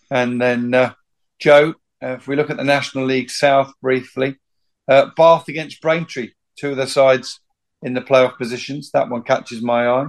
And 0.09 0.41
then, 0.41 0.73
uh, 0.73 0.93
Joe, 1.39 1.75
uh, 2.03 2.13
if 2.13 2.27
we 2.27 2.35
look 2.35 2.49
at 2.49 2.57
the 2.57 2.63
National 2.63 3.05
League 3.05 3.29
South 3.29 3.73
briefly, 3.81 4.37
uh, 4.87 5.09
Bath 5.17 5.47
against 5.47 5.81
Braintree, 5.81 6.31
two 6.57 6.71
of 6.71 6.77
the 6.77 6.87
sides 6.87 7.39
in 7.81 7.93
the 7.93 8.01
playoff 8.01 8.37
positions. 8.37 8.91
That 8.91 9.09
one 9.09 9.23
catches 9.23 9.61
my 9.61 9.87
eye. 9.87 10.07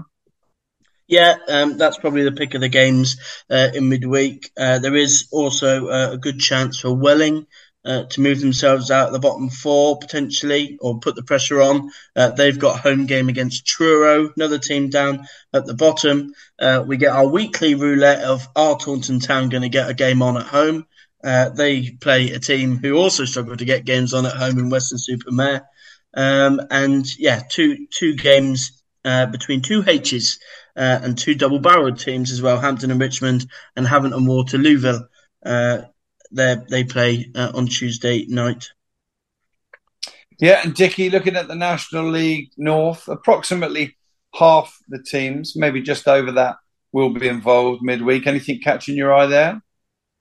Yeah, 1.12 1.36
um, 1.46 1.76
that's 1.76 1.98
probably 1.98 2.24
the 2.24 2.32
pick 2.32 2.54
of 2.54 2.62
the 2.62 2.70
games 2.70 3.18
uh, 3.50 3.68
in 3.74 3.90
midweek. 3.90 4.50
Uh, 4.56 4.78
there 4.78 4.96
is 4.96 5.28
also 5.30 5.88
uh, 5.88 6.12
a 6.12 6.16
good 6.16 6.38
chance 6.38 6.80
for 6.80 6.96
Welling 6.96 7.46
uh, 7.84 8.04
to 8.04 8.22
move 8.22 8.40
themselves 8.40 8.90
out 8.90 9.08
of 9.08 9.12
the 9.12 9.18
bottom 9.18 9.50
four 9.50 9.98
potentially, 9.98 10.78
or 10.80 11.00
put 11.00 11.14
the 11.14 11.22
pressure 11.22 11.60
on. 11.60 11.90
Uh, 12.16 12.30
they've 12.30 12.58
got 12.58 12.80
home 12.80 13.04
game 13.04 13.28
against 13.28 13.66
Truro, 13.66 14.32
another 14.34 14.58
team 14.58 14.88
down 14.88 15.26
at 15.52 15.66
the 15.66 15.74
bottom. 15.74 16.32
Uh, 16.58 16.82
we 16.86 16.96
get 16.96 17.12
our 17.12 17.28
weekly 17.28 17.74
roulette 17.74 18.24
of 18.24 18.48
are 18.56 18.78
Taunton 18.78 19.20
Town 19.20 19.50
going 19.50 19.64
to 19.64 19.68
get 19.68 19.90
a 19.90 19.94
game 19.94 20.22
on 20.22 20.38
at 20.38 20.46
home. 20.46 20.86
they 21.22 21.90
play 22.00 22.30
a 22.30 22.38
team 22.38 22.78
who 22.78 22.96
also 22.96 23.26
struggle 23.26 23.54
to 23.58 23.66
get 23.66 23.84
games 23.84 24.14
on 24.14 24.24
at 24.24 24.32
home 24.32 24.58
in 24.58 24.70
Weston-super-Mare. 24.70 25.68
Um, 26.14 26.58
and 26.70 27.04
yeah, 27.18 27.42
two 27.50 27.86
two 27.90 28.16
games 28.16 28.82
between 29.04 29.60
two 29.60 29.84
H's 29.86 30.38
uh, 30.76 31.00
and 31.02 31.16
two 31.16 31.34
double-barreled 31.34 31.98
teams 31.98 32.30
as 32.30 32.42
well, 32.42 32.58
Hampton 32.58 32.90
and 32.90 33.00
Richmond, 33.00 33.46
and 33.76 33.86
Havant 33.86 34.14
and 34.14 34.26
Waterlooville. 34.26 35.06
Uh, 35.44 35.82
they 36.30 36.84
play 36.84 37.30
uh, 37.34 37.52
on 37.54 37.66
Tuesday 37.66 38.24
night. 38.26 38.70
Yeah, 40.40 40.60
and 40.64 40.74
Dickie, 40.74 41.10
looking 41.10 41.36
at 41.36 41.46
the 41.46 41.54
National 41.54 42.10
League 42.10 42.50
North, 42.56 43.06
approximately 43.08 43.96
half 44.34 44.76
the 44.88 45.02
teams, 45.02 45.54
maybe 45.54 45.82
just 45.82 46.08
over 46.08 46.32
that, 46.32 46.56
will 46.90 47.10
be 47.10 47.28
involved 47.28 47.82
midweek. 47.82 48.26
Anything 48.26 48.60
catching 48.60 48.96
your 48.96 49.12
eye 49.14 49.26
there? 49.26 49.62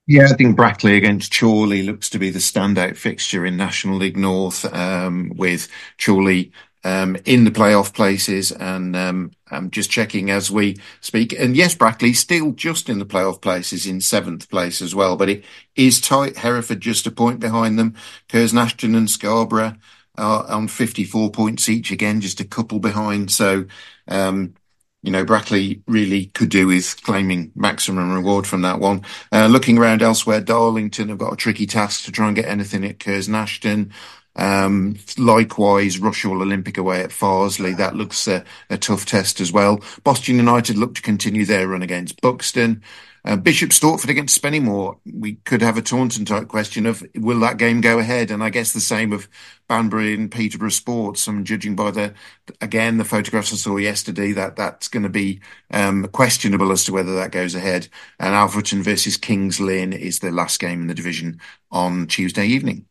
Yeah, 0.08 0.26
I 0.26 0.34
think 0.34 0.58
Brackley 0.58 0.98
against 0.98 1.38
Chorley 1.38 1.84
looks 1.84 2.10
to 2.10 2.20
be 2.20 2.30
the 2.30 2.40
standout 2.40 2.98
fixture 2.98 3.46
in 3.46 3.56
National 3.56 3.98
League 3.98 4.18
North, 4.18 4.66
um, 4.74 5.32
with 5.36 5.70
Chorley 6.04 6.52
um, 6.84 7.18
in 7.26 7.44
the 7.44 7.52
playoff 7.52 7.94
places. 7.94 8.52
And 8.52 8.96
um, 8.96 9.32
I'm 9.50 9.70
just 9.70 9.92
checking 9.92 10.30
as 10.32 10.50
we 10.50 10.78
speak. 11.02 11.34
And 11.34 11.56
yes, 11.56 11.76
Brackley 11.76 12.14
still 12.14 12.52
just 12.52 12.90
in 12.90 13.00
the 13.00 13.06
playoff 13.06 13.42
places 13.42 13.86
in 13.86 14.02
seventh 14.02 14.50
place 14.50 14.82
as 14.82 14.96
well, 14.96 15.16
but 15.16 15.30
it 15.30 15.44
is 15.76 16.02
tight. 16.02 16.38
Hereford 16.38 16.82
just 16.82 17.08
a 17.08 17.12
point 17.12 17.40
behind 17.40 17.78
them. 17.78 17.96
Curzon-Ashton 18.30 18.96
and 18.96 19.10
Scarborough 19.10 19.76
are 20.18 20.50
on 20.50 20.68
54 20.68 21.32
points 21.32 21.70
each, 21.70 21.92
again, 21.92 22.22
just 22.22 22.40
a 22.40 22.46
couple 22.46 22.80
behind. 22.80 23.32
So, 23.32 23.66
um, 24.08 24.56
you 25.04 25.12
know, 25.12 25.26
Brackley 25.26 25.82
really 25.88 26.28
could 26.28 26.50
do 26.50 26.68
with 26.68 27.02
claiming 27.04 27.52
maximum 27.56 28.14
reward 28.14 28.46
from 28.46 28.62
that 28.62 28.80
one. 28.80 29.04
Uh, 29.32 29.48
looking 29.48 29.78
around 29.78 30.02
elsewhere, 30.02 30.42
Darlington 30.42 31.10
have 31.10 31.18
got 31.18 31.34
a 31.34 31.38
tricky 31.38 31.66
task 31.66 32.06
to 32.06 32.12
try 32.12 32.28
and 32.28 32.36
get 32.36 32.46
anything 32.46 32.86
at 32.86 33.00
Curzon-Ashton. 33.00 33.92
Um, 34.36 34.98
likewise, 35.18 35.98
Rushall 35.98 36.42
Olympic 36.42 36.78
away 36.78 37.02
at 37.02 37.10
Farsley. 37.10 37.76
That 37.76 37.96
looks 37.96 38.28
a, 38.28 38.44
a, 38.70 38.78
tough 38.78 39.06
test 39.06 39.42
as 39.42 39.52
well. 39.52 39.82
Boston 40.04 40.38
United 40.38 40.78
look 40.78 40.96
to 40.96 41.02
continue 41.02 41.46
their 41.46 41.68
run 41.68 41.82
against 41.82 42.22
Buxton. 42.22 42.82
Uh, 43.24 43.36
Bishop 43.36 43.70
Stortford 43.70 44.10
against 44.10 44.42
Spennymoor. 44.42 44.98
We 45.06 45.34
could 45.34 45.62
have 45.62 45.78
a 45.78 45.82
Taunton 45.82 46.26
type 46.26 46.48
question 46.48 46.88
of 46.88 47.04
will 47.16 47.40
that 47.42 47.58
game 47.58 47.80
go 47.80 48.00
ahead? 48.00 48.32
And 48.32 48.44
I 48.44 48.50
guess 48.50 48.74
the 48.74 48.80
same 48.80 49.14
of 49.14 49.28
Banbury 49.68 50.16
and 50.16 50.32
Peterborough 50.32 50.70
Sports. 50.70 51.28
I'm 51.28 51.44
judging 51.44 51.76
by 51.76 51.92
the 51.92 52.16
again 52.62 52.98
the 52.98 53.06
photographs 53.06 53.54
I 53.54 53.58
saw 53.58 53.78
yesterday 53.78 54.32
that 54.32 54.56
that's 54.56 54.88
going 54.88 55.04
to 55.04 55.10
be 55.10 55.42
um, 55.72 56.08
questionable 56.08 56.72
as 56.72 56.84
to 56.86 56.94
whether 56.94 57.14
that 57.16 57.32
goes 57.32 57.54
ahead. 57.54 57.90
And 58.20 58.34
Alfreton 58.34 58.82
versus 58.82 59.18
Kings 59.18 59.60
Lynn 59.60 59.94
is 59.94 60.20
the 60.20 60.32
last 60.32 60.60
game 60.60 60.82
in 60.82 60.88
the 60.88 60.96
division 60.96 61.40
on 61.70 62.08
Tuesday 62.08 62.48
evening. 62.48 62.88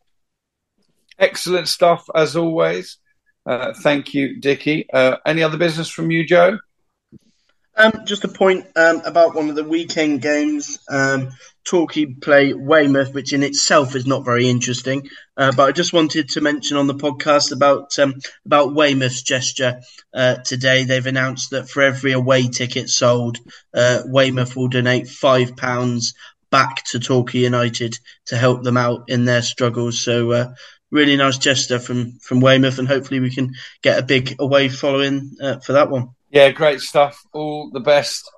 Excellent 1.20 1.68
stuff 1.68 2.08
as 2.14 2.34
always. 2.34 2.96
Uh, 3.46 3.72
thank 3.82 4.14
you, 4.14 4.40
Dickie. 4.40 4.86
Uh, 4.92 5.18
any 5.26 5.42
other 5.42 5.58
business 5.58 5.88
from 5.88 6.10
you, 6.10 6.24
Joe? 6.26 6.58
Um, 7.76 7.92
just 8.04 8.24
a 8.24 8.28
point 8.28 8.66
um, 8.76 9.00
about 9.04 9.34
one 9.34 9.48
of 9.48 9.54
the 9.54 9.64
weekend 9.64 10.20
games. 10.20 10.78
Um, 10.90 11.30
Torquay 11.64 12.06
play 12.06 12.52
Weymouth, 12.52 13.14
which 13.14 13.32
in 13.32 13.42
itself 13.42 13.94
is 13.94 14.06
not 14.06 14.24
very 14.24 14.48
interesting. 14.48 15.08
Uh, 15.36 15.52
but 15.52 15.68
I 15.68 15.72
just 15.72 15.92
wanted 15.92 16.30
to 16.30 16.40
mention 16.40 16.76
on 16.76 16.86
the 16.86 16.94
podcast 16.94 17.52
about 17.52 17.98
um, 17.98 18.14
about 18.44 18.74
Weymouth's 18.74 19.22
gesture 19.22 19.80
uh, 20.12 20.36
today. 20.44 20.84
They've 20.84 21.06
announced 21.06 21.50
that 21.50 21.68
for 21.68 21.82
every 21.82 22.12
away 22.12 22.48
ticket 22.48 22.88
sold, 22.88 23.38
uh, 23.72 24.02
Weymouth 24.06 24.56
will 24.56 24.68
donate 24.68 25.08
five 25.08 25.56
pounds 25.56 26.14
back 26.50 26.84
to 26.90 26.98
Torquay 26.98 27.40
United 27.40 27.96
to 28.26 28.36
help 28.36 28.62
them 28.62 28.76
out 28.76 29.04
in 29.08 29.24
their 29.24 29.42
struggles. 29.42 30.04
So 30.04 30.32
uh, 30.32 30.54
really 30.91 31.16
nice 31.16 31.38
gesture 31.38 31.78
from 31.78 32.18
from 32.18 32.41
Weymouth, 32.41 32.78
and 32.78 32.88
hopefully 32.88 33.20
we 33.20 33.30
can 33.30 33.55
get 33.82 33.99
a 33.99 34.03
big 34.03 34.36
away 34.38 34.68
following 34.68 35.36
uh, 35.41 35.59
for 35.61 35.72
that 35.72 35.91
one. 35.91 36.11
Yeah, 36.30 36.51
great 36.51 36.80
stuff. 36.80 37.22
All 37.32 37.70
the 37.70 37.80
best 37.80 38.30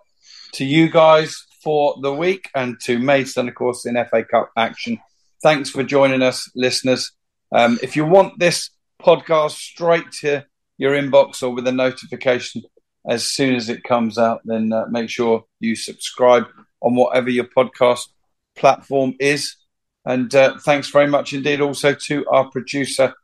to 0.53 0.65
you 0.65 0.91
guys 0.91 1.47
for 1.63 1.97
the 2.01 2.13
week 2.13 2.49
and 2.55 2.81
to 2.81 2.99
Maidstone, 2.99 3.49
of 3.49 3.55
course, 3.55 3.87
in 3.87 4.03
FA 4.11 4.25
Cup 4.25 4.51
action. 4.57 4.99
Thanks 5.43 5.71
for 5.71 5.83
joining 5.83 6.23
us, 6.23 6.51
listeners. 6.55 7.13
Um, 7.53 7.79
if 7.83 7.97
you 7.97 8.05
want 8.05 8.39
this 8.39 8.71
podcast 9.01 9.53
straight 9.53 10.11
to 10.21 10.45
your 10.79 10.93
inbox 10.93 11.43
or 11.43 11.51
with 11.51 11.67
a 11.67 11.73
notification 11.73 12.63
as 13.09 13.25
soon 13.25 13.55
as 13.55 13.69
it 13.69 13.85
comes 13.85 14.19
out, 14.19 14.41
then 14.45 14.73
uh, 14.73 14.87
make 14.89 15.11
sure 15.11 15.45
you 15.61 15.75
subscribe 15.75 16.47
on 16.81 16.95
whatever 16.95 17.31
your 17.31 17.45
podcast 17.45 18.09
platform 18.57 19.15
is. 19.19 19.57
And 20.05 20.35
uh, 20.35 20.59
thanks 20.59 20.91
very 20.91 21.07
much 21.07 21.33
indeed 21.33 21.61
also 21.61 21.95
to 21.95 22.27
our 22.27 22.51
producer, 22.51 23.15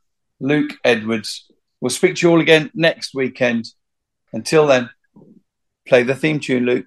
Luke 0.41 0.73
Edwards. 0.85 1.51
We'll 1.81 1.91
speak 1.91 2.17
to 2.17 2.27
you 2.27 2.33
all 2.33 2.41
again 2.41 2.71
next 2.75 3.15
weekend. 3.15 3.67
Until 4.33 4.67
then, 4.67 4.91
play 5.87 6.03
the 6.03 6.15
theme 6.15 6.41
tune, 6.41 6.67
Luke. 6.67 6.87